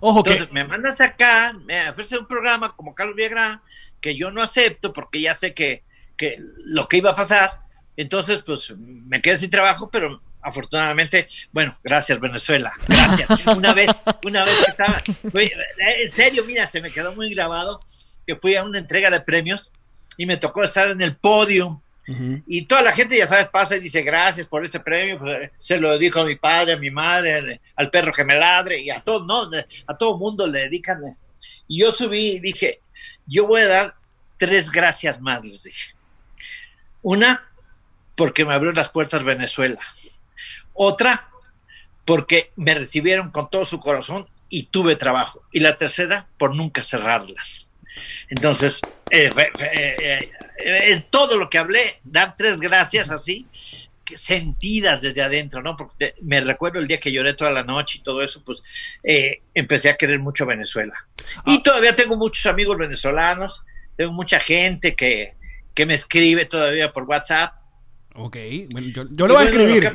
Ojo 0.00 0.22
que. 0.22 0.32
Entonces, 0.32 0.52
me 0.52 0.64
mandas 0.64 1.00
acá, 1.00 1.52
me 1.64 1.88
ofrece 1.90 2.16
un 2.18 2.26
programa 2.26 2.74
como 2.76 2.94
Carlos 2.94 3.16
Villagrán, 3.16 3.60
que 4.00 4.16
yo 4.16 4.30
no 4.30 4.42
acepto 4.42 4.92
porque 4.92 5.20
ya 5.20 5.34
sé 5.34 5.54
que, 5.54 5.82
que 6.16 6.36
lo 6.64 6.88
que 6.88 6.98
iba 6.98 7.10
a 7.10 7.14
pasar. 7.14 7.60
Entonces, 7.96 8.42
pues, 8.46 8.72
me 8.76 9.20
quedé 9.20 9.36
sin 9.36 9.50
trabajo, 9.50 9.90
pero 9.90 10.22
afortunadamente, 10.40 11.28
bueno, 11.52 11.76
gracias 11.84 12.18
Venezuela, 12.18 12.72
gracias. 12.88 13.28
Una 13.56 13.72
vez, 13.74 13.90
una 14.24 14.44
vez 14.44 14.56
que 14.64 14.70
estaba, 14.70 15.00
fue- 15.30 15.52
en 16.02 16.10
serio, 16.10 16.44
mira, 16.44 16.66
se 16.66 16.80
me 16.80 16.90
quedó 16.90 17.14
muy 17.14 17.32
grabado 17.34 17.78
que 18.26 18.36
fui 18.36 18.54
a 18.56 18.64
una 18.64 18.78
entrega 18.78 19.10
de 19.10 19.20
premios 19.20 19.72
y 20.16 20.26
me 20.26 20.36
tocó 20.36 20.64
estar 20.64 20.90
en 20.90 21.00
el 21.00 21.16
podio 21.16 21.81
Ujú. 22.08 22.42
y 22.48 22.64
toda 22.64 22.82
la 22.82 22.92
gente, 22.92 23.16
ya 23.16 23.28
sabes, 23.28 23.46
pasa 23.48 23.76
y 23.76 23.80
dice 23.80 24.02
gracias 24.02 24.46
por 24.48 24.64
este 24.64 24.80
premio. 24.80 25.18
pues, 25.20 25.42
eh, 25.42 25.52
se 25.56 25.78
lo 25.78 25.92
dedico 25.92 26.20
a 26.20 26.24
mi 26.24 26.34
padre, 26.36 26.72
a 26.72 26.76
mi 26.76 26.90
madre, 26.90 27.60
al 27.76 27.90
perro 27.90 28.12
que 28.12 28.24
me 28.24 28.34
ladre 28.34 28.80
y 28.80 28.90
a 28.90 29.00
todo, 29.00 29.24
no, 29.24 29.48
a 29.86 29.96
todo 29.96 30.18
mundo 30.18 30.46
le 30.46 30.62
dedican. 30.62 31.04
eh. 31.04 31.16
Y 31.68 31.80
yo 31.80 31.92
subí 31.92 32.32
y 32.32 32.40
dije, 32.40 32.80
yo 33.26 33.46
voy 33.46 33.62
a 33.62 33.68
dar 33.68 33.94
tres 34.36 34.70
gracias 34.70 35.20
más, 35.20 35.44
les 35.44 35.62
dije. 35.62 35.94
Una, 37.02 37.48
porque 38.16 38.44
me 38.44 38.54
abrió 38.54 38.72
las 38.72 38.90
puertas 38.90 39.22
Venezuela. 39.24 39.80
Otra, 40.74 41.30
porque 42.04 42.50
me 42.56 42.74
recibieron 42.74 43.30
con 43.30 43.48
todo 43.48 43.64
su 43.64 43.78
corazón 43.78 44.28
y 44.48 44.64
tuve 44.64 44.96
trabajo. 44.96 45.42
Y 45.52 45.60
la 45.60 45.76
tercera, 45.76 46.26
por 46.36 46.54
nunca 46.56 46.82
cerrarlas. 46.82 47.68
Entonces, 48.28 48.80
eh, 49.12 49.30
eh, 49.60 50.30
eh, 50.58 50.92
en 50.92 51.06
todo 51.10 51.36
lo 51.36 51.48
que 51.50 51.58
hablé, 51.58 52.00
dar 52.04 52.34
tres 52.36 52.58
gracias 52.60 53.10
así, 53.10 53.46
que 54.04 54.16
sentidas 54.16 55.00
desde 55.02 55.22
adentro, 55.22 55.62
¿no? 55.62 55.76
Porque 55.76 55.94
te- 55.98 56.14
me 56.22 56.40
recuerdo 56.40 56.78
el 56.80 56.86
día 56.88 56.98
que 56.98 57.12
lloré 57.12 57.34
toda 57.34 57.50
la 57.50 57.62
noche 57.62 57.98
y 57.98 58.02
todo 58.02 58.22
eso, 58.22 58.42
pues 58.44 58.62
eh, 59.04 59.42
empecé 59.54 59.90
a 59.90 59.96
querer 59.96 60.18
mucho 60.18 60.46
Venezuela. 60.46 60.94
Y 61.46 61.62
todavía 61.62 61.94
tengo 61.94 62.16
muchos 62.16 62.46
amigos 62.46 62.76
venezolanos, 62.78 63.62
tengo 63.96 64.12
mucha 64.12 64.40
gente 64.40 64.94
que, 64.96 65.34
que 65.74 65.86
me 65.86 65.94
escribe 65.94 66.46
todavía 66.46 66.90
por 66.92 67.04
WhatsApp. 67.04 67.54
Ok. 68.14 68.36
Bueno, 68.72 68.88
yo, 68.88 69.04
yo 69.10 69.26
lo 69.26 69.34
voy 69.34 69.46
a 69.46 69.50
bueno, 69.50 69.74
escribir. 69.74 69.92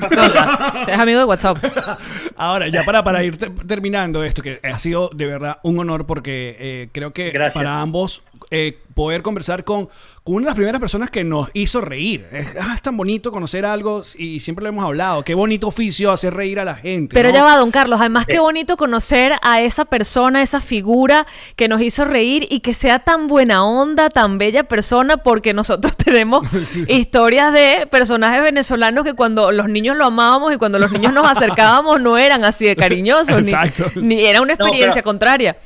es 0.87 0.99
amigo 0.99 1.19
de 1.19 1.25
WhatsApp. 1.25 1.57
Ahora, 2.35 2.67
ya 2.67 2.83
para, 2.83 3.03
para 3.03 3.23
ir 3.23 3.37
te- 3.37 3.49
terminando 3.49 4.23
esto, 4.23 4.41
que 4.41 4.59
ha 4.63 4.79
sido 4.79 5.09
de 5.13 5.25
verdad 5.27 5.59
un 5.63 5.77
honor 5.79 6.07
porque 6.07 6.55
eh, 6.59 6.89
creo 6.91 7.13
que 7.13 7.29
Gracias. 7.29 7.63
para 7.63 7.79
ambos 7.79 8.23
eh, 8.49 8.79
poder 8.93 9.21
conversar 9.21 9.63
con, 9.65 9.89
con 10.23 10.35
una 10.35 10.45
de 10.45 10.47
las 10.47 10.55
primeras 10.55 10.79
personas 10.79 11.09
que 11.11 11.23
nos 11.23 11.49
hizo 11.53 11.81
reír. 11.81 12.25
Es, 12.31 12.47
ah, 12.59 12.71
es 12.75 12.81
tan 12.81 12.95
bonito 12.95 13.31
conocer 13.31 13.65
algo 13.65 14.03
y 14.17 14.39
siempre 14.39 14.63
lo 14.63 14.69
hemos 14.69 14.85
hablado. 14.85 15.23
Qué 15.23 15.35
bonito 15.35 15.67
oficio 15.67 16.11
hacer 16.11 16.33
reír 16.33 16.59
a 16.59 16.65
la 16.65 16.73
gente. 16.75 17.13
Pero 17.13 17.29
¿no? 17.29 17.35
ya 17.35 17.43
va, 17.43 17.57
don 17.57 17.71
Carlos. 17.71 17.99
Además, 17.99 18.25
qué 18.25 18.39
bonito 18.39 18.77
conocer 18.77 19.33
a 19.41 19.61
esa 19.61 19.85
persona, 19.85 20.41
esa 20.41 20.61
figura 20.61 21.27
que 21.57 21.67
nos 21.67 21.81
hizo 21.81 22.05
reír 22.05 22.47
y 22.49 22.61
que 22.61 22.73
sea 22.73 22.99
tan 22.99 23.27
buena 23.27 23.65
onda, 23.65 24.09
tan 24.09 24.37
bella 24.37 24.63
persona, 24.63 25.17
porque 25.17 25.53
nosotros 25.53 25.95
tenemos 25.97 26.47
historias 26.87 27.51
de 27.53 27.87
personajes 27.91 28.41
venezolanos 28.41 29.03
que 29.03 29.13
cuando 29.13 29.51
los 29.51 29.67
niños 29.67 29.97
lo 29.97 30.05
amábamos 30.05 30.53
y 30.53 30.57
cuando 30.57 30.79
los 30.79 30.91
niños 30.91 31.13
nos 31.13 31.25
acercábamos 31.29 31.99
no 32.01 32.17
eran 32.17 32.43
así 32.45 32.65
de 32.65 32.75
cariñosos, 32.77 33.41
ni- 33.45 33.51
Exacto. 33.51 33.91
ni, 33.95 34.25
era 34.25 34.41
una 34.41 34.53
No, 34.53 34.57
pero- 34.57 34.67
experiencia 34.69 35.03
contraria. 35.03 35.57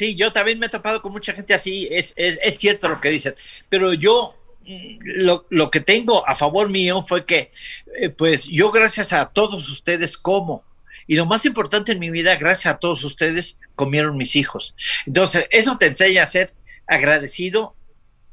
Sí, 0.00 0.14
yo 0.14 0.32
también 0.32 0.58
me 0.58 0.64
he 0.64 0.70
topado 0.70 1.02
con 1.02 1.12
mucha 1.12 1.34
gente 1.34 1.52
así, 1.52 1.86
es, 1.90 2.14
es, 2.16 2.38
es 2.42 2.56
cierto 2.56 2.88
lo 2.88 3.02
que 3.02 3.10
dicen, 3.10 3.34
pero 3.68 3.92
yo 3.92 4.34
mm, 4.64 4.96
lo, 5.02 5.46
lo 5.50 5.70
que 5.70 5.80
tengo 5.80 6.26
a 6.26 6.34
favor 6.34 6.70
mío 6.70 7.02
fue 7.02 7.22
que, 7.22 7.50
eh, 7.98 8.08
pues 8.08 8.44
yo 8.44 8.70
gracias 8.70 9.12
a 9.12 9.26
todos 9.26 9.68
ustedes 9.68 10.16
como, 10.16 10.64
y 11.06 11.16
lo 11.16 11.26
más 11.26 11.44
importante 11.44 11.92
en 11.92 11.98
mi 11.98 12.08
vida, 12.08 12.34
gracias 12.36 12.74
a 12.74 12.78
todos 12.78 13.04
ustedes, 13.04 13.60
comieron 13.74 14.16
mis 14.16 14.36
hijos. 14.36 14.74
Entonces, 15.04 15.44
eso 15.50 15.76
te 15.76 15.88
enseña 15.88 16.22
a 16.22 16.26
ser 16.26 16.54
agradecido 16.86 17.76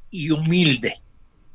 y 0.10 0.30
humilde, 0.30 1.02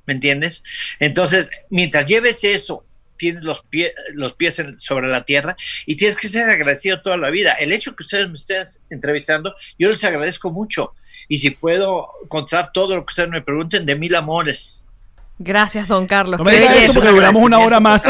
¿me 0.05 0.13
entiendes? 0.13 0.63
Entonces, 0.99 1.49
mientras 1.71 2.05
lleves 2.05 2.45
eso, 2.45 2.85
tienes 3.23 3.45
los, 3.45 3.63
pie- 3.71 3.93
los 4.15 4.33
pies 4.35 4.61
sobre 4.79 5.07
la 5.07 5.25
tierra 5.25 5.57
y 5.87 5.95
tienes 5.95 6.17
que 6.17 6.29
ser 6.29 6.51
agradecido 6.51 7.03
toda 7.03 7.17
la 7.17 7.31
vida. 7.31 7.53
El 7.53 7.71
hecho 7.71 7.95
que 7.95 8.03
ustedes 8.03 8.27
me 8.29 8.35
estén 8.35 8.67
entrevistando, 8.91 9.55
yo 9.79 9.91
les 9.93 10.03
agradezco 10.03 10.51
mucho. 10.51 10.93
Y 11.29 11.37
si 11.39 11.51
puedo 11.51 12.09
contar 12.27 12.73
todo 12.73 12.97
lo 12.97 13.07
que 13.07 13.13
ustedes 13.13 13.29
me 13.29 13.41
pregunten 13.41 13.87
de 13.87 13.95
mil 13.95 14.17
amores. 14.17 14.87
Gracias, 15.45 15.89
don 15.89 16.07
Carlos. 16.07 16.39
No 16.39 16.45
me 16.45 16.53
digas 16.53 16.77
esto 16.77 16.95
porque 16.95 17.11
duramos 17.11 17.43
una 17.43 17.59
hora 17.59 17.81
más. 17.81 18.03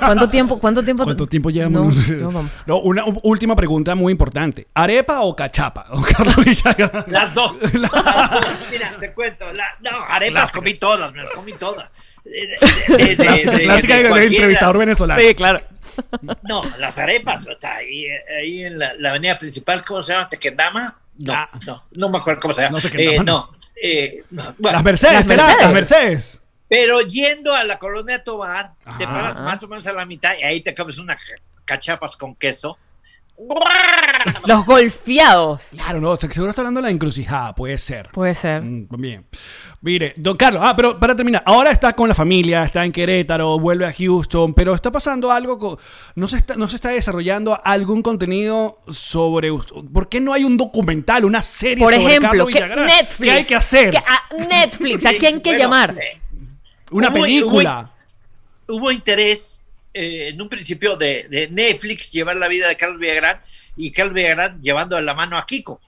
¿Cuánto 0.00 0.28
tiempo? 0.28 0.58
¿Cuánto 0.58 0.82
tiempo? 0.84 1.04
¿Cuánto 1.04 1.26
tiempo 1.26 1.50
llevamos? 1.50 1.96
No, 2.10 2.16
no, 2.16 2.30
vamos. 2.30 2.50
No, 2.66 2.78
una 2.80 3.04
última 3.22 3.54
pregunta 3.54 3.94
muy 3.94 4.10
importante. 4.12 4.66
¿Arepa 4.74 5.20
o 5.20 5.36
cachapa? 5.36 5.86
Don 5.88 6.02
Carlos 6.02 6.36
Villagrán. 6.44 7.04
Las 7.08 7.32
dos. 7.34 7.56
Mira, 8.70 8.96
te 8.98 9.12
cuento. 9.12 9.44
la- 9.52 9.76
no, 9.80 10.02
arepas 10.08 10.50
comí 10.50 10.74
todas, 10.74 11.12
me 11.12 11.22
las 11.22 11.32
comí 11.32 11.52
todas. 11.52 11.88
De- 12.24 12.96
de- 12.96 13.16
de- 13.16 13.16
Clásica, 13.64 13.96
de- 13.96 14.24
entrevistador 14.26 14.78
venezolano. 14.78 15.20
Sí, 15.20 15.34
claro. 15.34 15.60
No, 16.42 16.62
las 16.78 16.98
arepas, 16.98 17.46
está 17.46 17.76
ahí, 17.76 18.06
ahí 18.38 18.64
en 18.64 18.78
la, 18.78 18.94
la 18.98 19.10
avenida 19.10 19.36
principal, 19.38 19.84
¿cómo 19.84 20.02
se 20.02 20.12
llama? 20.12 20.28
¿Tequendama? 20.28 20.96
No, 21.18 21.32
Ah. 21.34 21.50
no, 21.66 21.84
no 21.96 22.08
me 22.10 22.18
acuerdo 22.18 22.40
cómo 22.40 22.54
se 22.54 22.62
llama. 22.62 22.78
No, 22.82 22.88
Eh, 22.98 23.18
no. 23.24 23.50
eh, 23.82 24.24
no, 24.30 24.42
bueno, 24.58 24.76
Las 24.76 24.84
Mercedes, 24.84 25.14
Las. 25.14 25.26
Mercedes. 25.28 25.56
Las 25.62 25.72
Mercedes. 25.72 26.40
Pero 26.70 27.00
yendo 27.02 27.52
a 27.54 27.64
la 27.64 27.78
colonia 27.78 28.24
Tobar, 28.24 28.72
te 28.96 29.04
Ajá. 29.04 29.12
paras 29.12 29.40
más 29.40 29.62
o 29.64 29.68
menos 29.68 29.86
a 29.88 29.92
la 29.92 30.06
mitad 30.06 30.32
y 30.40 30.44
ahí 30.44 30.60
te 30.62 30.72
comes 30.74 30.98
unas 30.98 31.22
ca- 31.22 31.42
cachapas 31.66 32.16
con 32.16 32.34
queso. 32.36 32.78
Los 34.46 34.66
golfeados. 34.66 35.68
Claro, 35.70 36.00
no, 36.00 36.12
estoy- 36.14 36.30
seguro 36.30 36.50
está 36.50 36.60
hablando 36.60 36.80
de 36.80 36.88
la 36.88 36.90
encrucijada, 36.90 37.54
puede 37.54 37.78
ser. 37.78 38.10
Puede 38.12 38.34
ser. 38.34 38.62
Mm, 38.62 38.86
Bien. 38.98 39.26
Mire, 39.80 40.12
don 40.16 40.36
Carlos, 40.36 40.62
ah, 40.64 40.76
pero 40.76 41.00
para 41.00 41.16
terminar, 41.16 41.42
ahora 41.46 41.70
está 41.70 41.94
con 41.94 42.06
la 42.06 42.14
familia, 42.14 42.62
está 42.64 42.84
en 42.84 42.92
Querétaro, 42.92 43.58
vuelve 43.58 43.86
a 43.86 43.92
Houston, 43.94 44.52
pero 44.52 44.74
está 44.74 44.92
pasando 44.92 45.32
algo, 45.32 45.58
con- 45.58 45.78
no, 46.16 46.28
se 46.28 46.36
está, 46.36 46.54
no 46.54 46.68
se 46.68 46.76
está 46.76 46.90
desarrollando 46.90 47.58
algún 47.64 48.02
contenido 48.02 48.78
sobre. 48.90 49.50
¿Por 49.50 50.08
qué 50.10 50.20
no 50.20 50.34
hay 50.34 50.44
un 50.44 50.58
documental, 50.58 51.24
una 51.24 51.42
serie 51.42 51.82
Por 51.82 51.94
sobre 51.94 52.06
ejemplo, 52.06 52.28
Carlos 52.46 52.48
que? 52.52 52.76
Netflix. 52.84 53.16
¿Qué 53.18 53.30
hay 53.30 53.44
que 53.44 53.54
hacer? 53.54 53.90
que 53.90 53.98
a 53.98 54.46
Netflix. 54.48 55.06
¿A 55.06 55.12
quién 55.14 55.40
que 55.40 55.50
Bueno, 55.52 55.64
llamar? 55.64 55.96
Una 56.90 57.08
hubo- 57.10 57.22
película. 57.22 57.90
Hubo 58.68 58.90
interés 58.92 59.60
eh, 59.94 60.28
en 60.28 60.40
un 60.40 60.48
principio 60.48 60.96
de, 60.96 61.26
de 61.28 61.48
Netflix 61.48 62.10
llevar 62.12 62.36
la 62.36 62.46
vida 62.48 62.68
de 62.68 62.76
Carlos 62.76 63.00
Villagrán 63.00 63.40
y 63.76 63.90
Carlos 63.90 64.14
Villagrán 64.14 64.60
llevando 64.62 64.96
de 64.96 65.02
la 65.02 65.14
mano 65.14 65.36
a 65.36 65.46
Kiko 65.46 65.80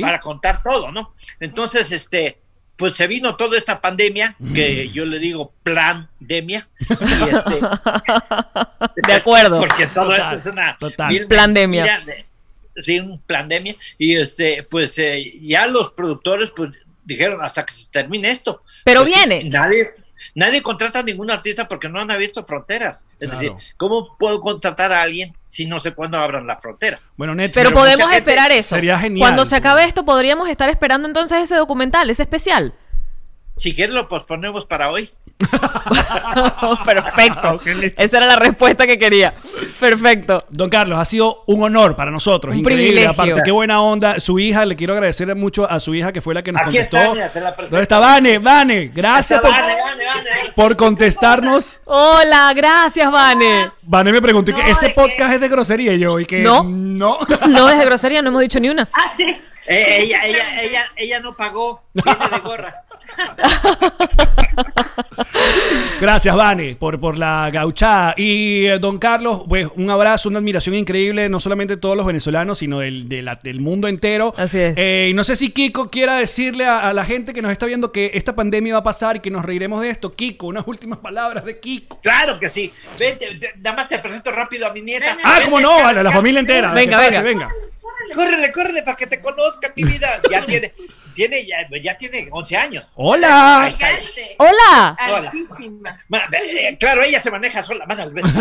para 0.00 0.18
contar 0.20 0.62
todo, 0.62 0.90
¿no? 0.90 1.14
Entonces, 1.40 1.92
este, 1.92 2.38
pues 2.76 2.94
se 2.94 3.06
vino 3.06 3.36
toda 3.36 3.56
esta 3.56 3.80
pandemia, 3.80 4.34
Mm. 4.38 4.54
que 4.54 4.88
yo 4.90 5.06
le 5.06 5.18
digo 5.18 5.52
pandemia, 5.62 6.68
y 6.80 6.84
este, 7.36 7.60
De 9.06 9.12
acuerdo. 9.12 9.60
porque 9.60 9.86
todo 9.88 10.10
Total, 10.10 10.36
esto 10.38 10.48
es 10.48 10.52
una 10.54 10.76
total. 10.78 11.12
de- 11.12 12.24
Sí, 12.78 13.00
un 13.00 13.18
pandemia. 13.20 13.74
Y 13.96 14.16
este, 14.16 14.62
pues 14.64 14.98
eh, 14.98 15.32
ya 15.40 15.66
los 15.66 15.92
productores 15.92 16.50
pues 16.54 16.72
dijeron 17.04 17.40
hasta 17.40 17.64
que 17.64 17.72
se 17.72 17.86
termine 17.88 18.30
esto. 18.30 18.62
Pero 18.84 19.00
Pues, 19.02 19.14
viene. 19.14 19.44
Nadie, 19.44 19.86
nadie 20.36 20.62
contrata 20.62 21.00
a 21.00 21.02
ningún 21.02 21.30
artista 21.32 21.66
porque 21.66 21.88
no 21.88 21.98
han 21.98 22.10
abierto 22.12 22.44
fronteras. 22.44 23.06
Es 23.18 23.30
Claro. 23.30 23.40
decir, 23.56 23.72
¿cómo 23.76 24.16
puedo 24.16 24.38
contratar 24.38 24.92
a 24.92 25.02
alguien 25.02 25.34
si 25.46 25.66
no 25.66 25.80
sé 25.80 25.92
cuándo 25.92 26.18
abran 26.18 26.46
la 26.46 26.54
frontera? 26.54 27.00
Bueno, 27.16 27.34
Netflix. 27.34 27.64
Pero 27.64 27.74
podemos 27.74 28.06
gente- 28.10 28.18
esperar 28.18 28.52
eso. 28.52 28.76
Sería 28.76 28.96
genial. 28.98 29.20
Cuando 29.26 29.44
se 29.44 29.56
acabe 29.56 29.82
esto, 29.84 30.04
podríamos 30.04 30.48
estar 30.48 30.68
esperando 30.68 31.08
entonces 31.08 31.38
ese 31.42 31.56
documental, 31.56 32.08
ese 32.10 32.22
especial. 32.22 32.74
Si 33.56 33.74
quieres 33.74 33.94
lo 33.94 34.06
posponemos 34.06 34.66
para 34.66 34.90
hoy. 34.90 35.10
Perfecto. 36.84 37.60
Esa 37.96 38.16
era 38.18 38.26
la 38.26 38.36
respuesta 38.36 38.86
que 38.86 38.98
quería. 38.98 39.34
Perfecto. 39.78 40.44
Don 40.50 40.70
Carlos, 40.70 40.98
ha 40.98 41.04
sido 41.04 41.44
un 41.46 41.62
honor 41.62 41.96
para 41.96 42.10
nosotros. 42.10 42.54
Un 42.54 42.60
Increíble. 42.60 42.84
privilegio. 42.86 43.10
Aparte, 43.10 43.42
qué 43.44 43.50
buena 43.50 43.80
onda. 43.80 44.18
Su 44.20 44.38
hija, 44.38 44.64
le 44.64 44.76
quiero 44.76 44.94
agradecer 44.94 45.34
mucho 45.36 45.70
a 45.70 45.80
su 45.80 45.94
hija 45.94 46.12
que 46.12 46.20
fue 46.20 46.34
la 46.34 46.42
que 46.42 46.52
nos 46.52 46.62
Aquí 46.62 46.70
contestó. 46.70 46.96
está, 46.96 47.12
mira, 47.12 47.28
te 47.30 47.40
la 47.40 47.54
presento. 47.54 47.76
¿Dónde 47.76 47.82
está 47.82 47.98
Vane? 47.98 48.38
Vane, 48.38 48.90
gracias 48.94 49.40
por, 49.40 49.52
por 50.54 50.76
contestarnos. 50.76 51.80
Hola, 51.84 52.52
gracias, 52.54 53.10
Vane. 53.10 53.70
Vane 53.82 54.12
me 54.12 54.22
preguntó 54.22 54.54
que 54.54 54.70
ese 54.70 54.88
¿de 54.88 54.94
podcast 54.94 55.34
es 55.34 55.40
de 55.40 55.48
grosería 55.48 55.92
y 55.94 55.98
yo 55.98 56.18
y 56.18 56.26
que 56.26 56.40
No. 56.42 56.62
no. 56.66 57.18
No 57.48 57.68
es 57.68 57.78
de 57.78 57.84
grosería, 57.84 58.22
no 58.22 58.28
hemos 58.30 58.42
dicho 58.42 58.58
ni 58.60 58.68
una. 58.68 58.88
Ah, 58.92 59.12
sí. 59.16 59.24
Eh, 59.68 59.98
ella, 60.02 60.20
ella, 60.24 60.62
ella, 60.62 60.86
ella 60.96 61.20
no 61.20 61.36
pagó. 61.36 61.82
Viene 61.92 62.18
de 62.30 62.38
gorra. 62.40 62.74
Gracias, 66.00 66.34
Vane, 66.36 66.76
por, 66.78 67.00
por 67.00 67.18
la 67.18 67.50
gauchada. 67.52 68.14
Y 68.16 68.66
eh, 68.66 68.78
don 68.78 68.98
Carlos, 68.98 69.42
pues 69.48 69.68
un 69.74 69.90
abrazo, 69.90 70.28
una 70.28 70.38
admiración 70.38 70.74
increíble, 70.74 71.28
no 71.28 71.40
solamente 71.40 71.74
de 71.76 71.80
todos 71.80 71.96
los 71.96 72.06
venezolanos, 72.06 72.58
sino 72.58 72.80
del, 72.80 73.08
de 73.08 73.22
la- 73.22 73.36
del 73.36 73.60
mundo 73.60 73.88
entero. 73.88 74.34
Así 74.36 74.58
es. 74.58 74.76
Eh, 74.76 75.08
y 75.10 75.14
no 75.14 75.24
sé 75.24 75.36
si 75.36 75.50
Kiko 75.50 75.90
quiera 75.90 76.16
decirle 76.16 76.66
a, 76.66 76.88
a 76.88 76.92
la 76.92 77.04
gente 77.04 77.32
que 77.32 77.42
nos 77.42 77.52
está 77.52 77.66
viendo 77.66 77.92
que 77.92 78.12
esta 78.14 78.34
pandemia 78.36 78.74
va 78.74 78.80
a 78.80 78.84
pasar 78.84 79.16
y 79.16 79.20
que 79.20 79.30
nos 79.30 79.44
reiremos 79.44 79.80
de 79.82 79.90
esto. 79.90 80.14
Kiko, 80.14 80.46
unas 80.46 80.64
últimas 80.66 80.98
palabras 80.98 81.44
de 81.44 81.58
Kiko. 81.60 82.00
Claro 82.02 82.38
que 82.38 82.48
sí. 82.48 82.72
Vente, 82.98 83.26
te- 83.40 83.54
nada 83.58 83.76
más 83.76 83.88
te 83.88 83.98
presento 83.98 84.30
rápido 84.32 84.66
a 84.66 84.72
mi 84.72 84.82
nieta. 84.82 85.16
Ah, 85.24 85.34
Vente, 85.38 85.44
cómo 85.50 85.60
no, 85.60 85.86
a 85.86 85.92
la, 85.92 86.02
la 86.02 86.12
familia 86.12 86.40
entera. 86.40 86.72
Venga, 86.72 86.98
pase, 86.98 87.22
venga. 87.22 87.50
Córrele, 88.14 88.52
córrele 88.52 88.82
para 88.82 88.96
que 88.96 89.06
te 89.06 89.20
conozcan, 89.20 89.72
mi 89.76 89.84
vida. 89.84 90.20
Ya 90.30 90.44
tiene, 90.44 90.72
tiene, 91.14 91.46
ya, 91.46 91.56
ya 91.82 91.96
tiene 91.96 92.28
11 92.30 92.56
años. 92.56 92.92
Hola. 92.96 93.70
Hola. 94.38 94.96
Eh, 96.32 96.76
Claro, 96.78 97.02
ella 97.02 97.20
se 97.22 97.30
maneja 97.30 97.62
sola. 97.62 97.86
Mándale, 97.86 98.10
ven. 98.12 98.24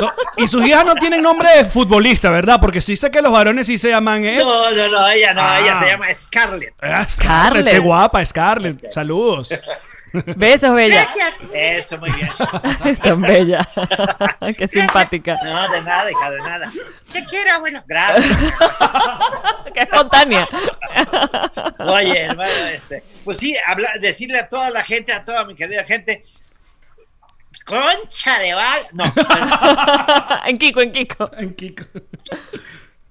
No, 0.00 0.12
y 0.36 0.48
sus 0.48 0.64
hijas 0.66 0.84
no 0.84 0.94
tienen 0.96 1.22
nombre 1.22 1.48
de 1.56 1.64
futbolista, 1.66 2.30
¿verdad? 2.30 2.58
Porque 2.60 2.80
sí 2.80 2.96
sé 2.96 3.10
que 3.12 3.22
los 3.22 3.30
varones 3.32 3.66
sí 3.68 3.78
se 3.78 3.90
llaman, 3.90 4.24
¿eh? 4.24 4.38
No, 4.38 4.70
no, 4.72 4.88
no, 4.88 5.08
ella 5.08 5.32
no, 5.32 5.40
Ah. 5.42 5.60
ella 5.60 5.76
se 5.76 5.86
llama 5.86 6.12
Scarlett. 6.12 6.74
Ah, 6.82 7.04
Scarlett, 7.04 7.10
Scarlett. 7.12 7.74
qué 7.74 7.78
guapa, 7.78 8.24
Scarlett. 8.26 8.92
Saludos. 8.92 9.48
Besos, 10.36 10.74
bella. 10.74 11.02
Gracias. 11.04 11.34
Eso, 11.52 11.98
muy 11.98 12.10
bien. 12.12 12.30
Tan 13.02 13.20
bella. 13.20 13.68
Qué 14.56 14.68
simpática. 14.68 15.38
No, 15.42 15.68
de 15.70 15.82
nada, 15.82 16.10
hija, 16.10 16.30
de 16.30 16.38
nada. 16.38 16.72
Te 17.12 17.24
quiero, 17.24 17.52
abuelo. 17.54 17.82
Gracias. 17.86 18.36
Qué 19.74 19.80
espontánea. 19.80 20.46
Oye, 21.78 22.20
hermano, 22.22 22.66
este, 22.72 23.02
pues 23.24 23.38
sí, 23.38 23.56
habla, 23.66 23.90
decirle 24.00 24.38
a 24.38 24.48
toda 24.48 24.70
la 24.70 24.84
gente, 24.84 25.12
a 25.12 25.24
toda 25.24 25.44
mi 25.44 25.54
querida 25.54 25.82
gente, 25.84 26.24
concha 27.64 28.38
de 28.38 28.54
val. 28.54 28.82
No, 28.92 29.04
en 30.46 30.58
Kiko, 30.58 30.80
en 30.80 30.92
Kiko. 30.92 31.30
En 31.38 31.54
Kiko. 31.54 31.84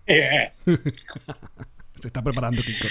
eh, 0.08 0.51
Se 0.66 2.08
está 2.08 2.22
preparando 2.22 2.62
Kiko. 2.62 2.88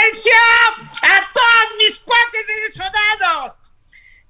¡Atención! 0.00 0.88
¡A 1.02 1.32
todos 1.32 1.76
mis 1.78 1.98
cuates 2.00 2.46
venezolanos! 2.46 3.54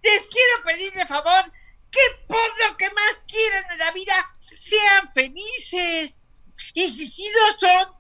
Les 0.03 0.27
quiero 0.27 0.65
pedir 0.65 0.93
de 0.93 1.07
favor 1.07 1.45
que 1.91 2.01
por 2.27 2.49
lo 2.67 2.77
que 2.77 2.91
más 2.91 3.21
quieran 3.27 3.65
en 3.71 3.79
la 3.79 3.93
vida 3.93 4.31
sean 4.53 5.13
felices. 5.13 6.25
Y 6.75 6.91
si 6.93 7.07
sí 7.07 7.29
lo 7.33 7.59
son, 7.59 7.95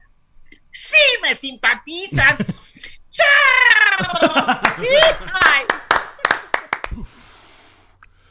sí 0.73 1.18
me 1.23 1.35
simpatizan. 1.37 2.39
¡Chao! 3.11 4.61
¡Ay! 5.47 5.64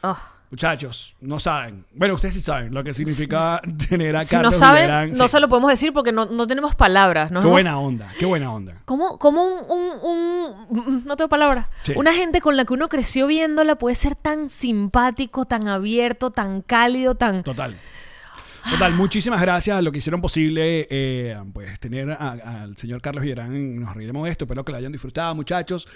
Oh, 0.02 0.29
Muchachos, 0.50 1.14
no 1.20 1.38
saben. 1.38 1.84
Bueno, 1.94 2.14
ustedes 2.14 2.34
sí 2.34 2.40
saben 2.40 2.74
lo 2.74 2.82
que 2.82 2.92
significa 2.92 3.60
tener 3.88 4.16
a 4.16 4.24
Si 4.24 4.36
no 4.36 4.50
saben, 4.50 4.82
Villagrán. 4.84 5.12
no 5.12 5.28
Sí. 5.28 5.28
se 5.28 5.40
lo 5.40 5.48
podemos 5.48 5.70
decir 5.70 5.92
porque 5.92 6.10
no, 6.10 6.26
no 6.26 6.46
tenemos 6.48 6.74
palabras. 6.74 7.30
¿no? 7.30 7.40
Qué 7.40 7.46
buena 7.46 7.78
onda, 7.78 8.08
qué 8.18 8.26
buena 8.26 8.52
onda. 8.52 8.74
¿Cómo, 8.84 9.16
cómo 9.18 9.44
un, 9.44 9.60
un- 10.02 10.76
un- 10.76 11.04
No 11.04 11.16
tengo 11.16 11.28
palabras. 11.28 11.66
Sí. 11.84 11.92
Una 11.94 12.12
gente 12.12 12.40
con 12.40 12.56
la 12.56 12.64
que 12.64 12.72
uno 12.72 12.88
creció 12.88 13.28
viéndola 13.28 13.76
puede 13.76 13.94
ser 13.94 14.16
tan 14.16 14.50
simpático, 14.50 15.44
tan 15.44 15.68
abierto, 15.68 16.30
tan 16.32 16.62
cálido, 16.62 17.14
tan... 17.14 17.44
Total. 17.44 17.76
Total, 18.68 18.92
muchísimas 18.94 19.40
gracias 19.40 19.76
a 19.78 19.82
lo 19.82 19.90
que 19.92 19.98
hicieron 19.98 20.20
posible, 20.20 20.86
eh, 20.90 21.36
pues 21.52 21.78
tener 21.80 22.10
a- 22.12 22.62
al 22.62 22.76
señor 22.76 23.00
Carlos 23.00 23.22
Villarán, 23.24 23.80
nos 23.80 23.94
reiremos 23.94 24.24
de 24.24 24.30
esto, 24.32 24.44
espero 24.44 24.64
que 24.64 24.72
lo 24.72 24.78
hayan 24.78 24.92
disfrutado, 24.92 25.34
muchachos. 25.34 25.88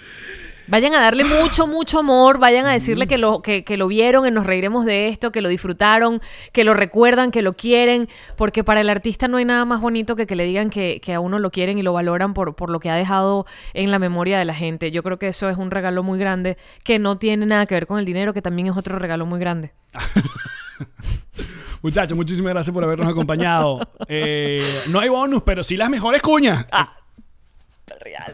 Vayan 0.67 0.95
a 0.95 0.99
darle 1.01 1.23
mucho, 1.25 1.67
mucho 1.67 1.99
amor, 1.99 2.39
vayan 2.39 2.65
a 2.65 2.71
decirle 2.71 3.05
que 3.07 3.19
lo, 3.19 3.41
que, 3.43 3.63
que 3.63 3.77
lo 3.77 3.87
vieron, 3.87 4.23
que 4.23 4.31
nos 4.31 4.47
reiremos 4.47 4.83
de 4.83 5.09
esto, 5.09 5.31
que 5.31 5.41
lo 5.41 5.49
disfrutaron, 5.49 6.21
que 6.53 6.63
lo 6.63 6.73
recuerdan, 6.73 7.29
que 7.29 7.43
lo 7.43 7.53
quieren, 7.55 8.07
porque 8.35 8.63
para 8.63 8.81
el 8.81 8.89
artista 8.89 9.27
no 9.27 9.37
hay 9.37 9.45
nada 9.45 9.63
más 9.65 9.79
bonito 9.79 10.15
que 10.15 10.25
que 10.25 10.35
le 10.35 10.45
digan 10.45 10.71
que, 10.71 10.99
que 11.03 11.13
a 11.13 11.19
uno 11.19 11.37
lo 11.37 11.51
quieren 11.51 11.77
y 11.77 11.83
lo 11.83 11.93
valoran 11.93 12.33
por, 12.33 12.55
por 12.55 12.71
lo 12.71 12.79
que 12.79 12.89
ha 12.89 12.95
dejado 12.95 13.45
en 13.75 13.91
la 13.91 13.99
memoria 13.99 14.39
de 14.39 14.45
la 14.45 14.55
gente. 14.55 14.89
Yo 14.91 15.03
creo 15.03 15.19
que 15.19 15.27
eso 15.27 15.49
es 15.49 15.57
un 15.57 15.69
regalo 15.69 16.01
muy 16.01 16.17
grande, 16.17 16.57
que 16.83 16.97
no 16.97 17.19
tiene 17.19 17.45
nada 17.45 17.67
que 17.67 17.75
ver 17.75 17.85
con 17.85 17.99
el 17.99 18.05
dinero, 18.05 18.33
que 18.33 18.41
también 18.41 18.67
es 18.69 18.75
otro 18.75 18.97
regalo 18.97 19.25
muy 19.27 19.39
grande. 19.39 19.71
Muchachos, 21.85 22.17
muchísimas 22.17 22.51
gracias 22.51 22.73
por 22.73 22.83
habernos 22.83 23.07
acompañado. 23.07 23.79
Eh, 24.07 24.83
no 24.87 24.99
hay 24.99 25.09
bonus, 25.09 25.43
pero 25.43 25.63
sí 25.63 25.77
las 25.77 25.89
mejores 25.89 26.21
cuñas. 26.21 26.65
Ah. 26.71 26.95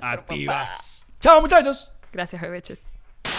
Activas. 0.01 1.05
Chao, 1.19 1.41
muchachos. 1.41 1.91
Gracias, 2.13 2.41
bebeches. 2.41 2.79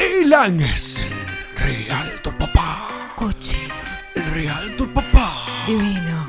Ilan 0.00 0.60
es 0.60 0.96
el 0.96 1.12
Realtor, 1.58 2.34
papá. 2.38 2.88
Coche 3.16 3.58
El 4.14 4.24
Realtor, 4.32 4.88
papá. 4.94 5.44
divino. 5.66 6.24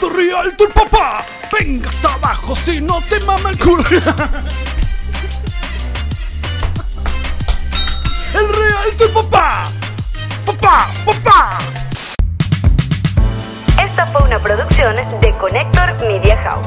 Tu 0.00 0.10
Realtor, 0.10 0.72
papá. 0.72 1.24
Venga 1.52 1.88
hasta 1.88 2.14
abajo 2.14 2.56
si 2.56 2.80
no 2.80 3.00
te 3.02 3.20
mama 3.20 3.50
el 3.50 3.58
culo. 3.58 3.84
El 8.34 8.48
Realtor, 8.48 9.12
papá. 9.12 9.70
Papá, 10.44 10.88
papá. 11.06 11.58
Esta 13.80 14.06
fue 14.06 14.22
una 14.24 14.42
producción 14.42 14.96
de 14.96 15.32
Connector 15.38 15.94
Media 16.08 16.36
House. 16.42 16.66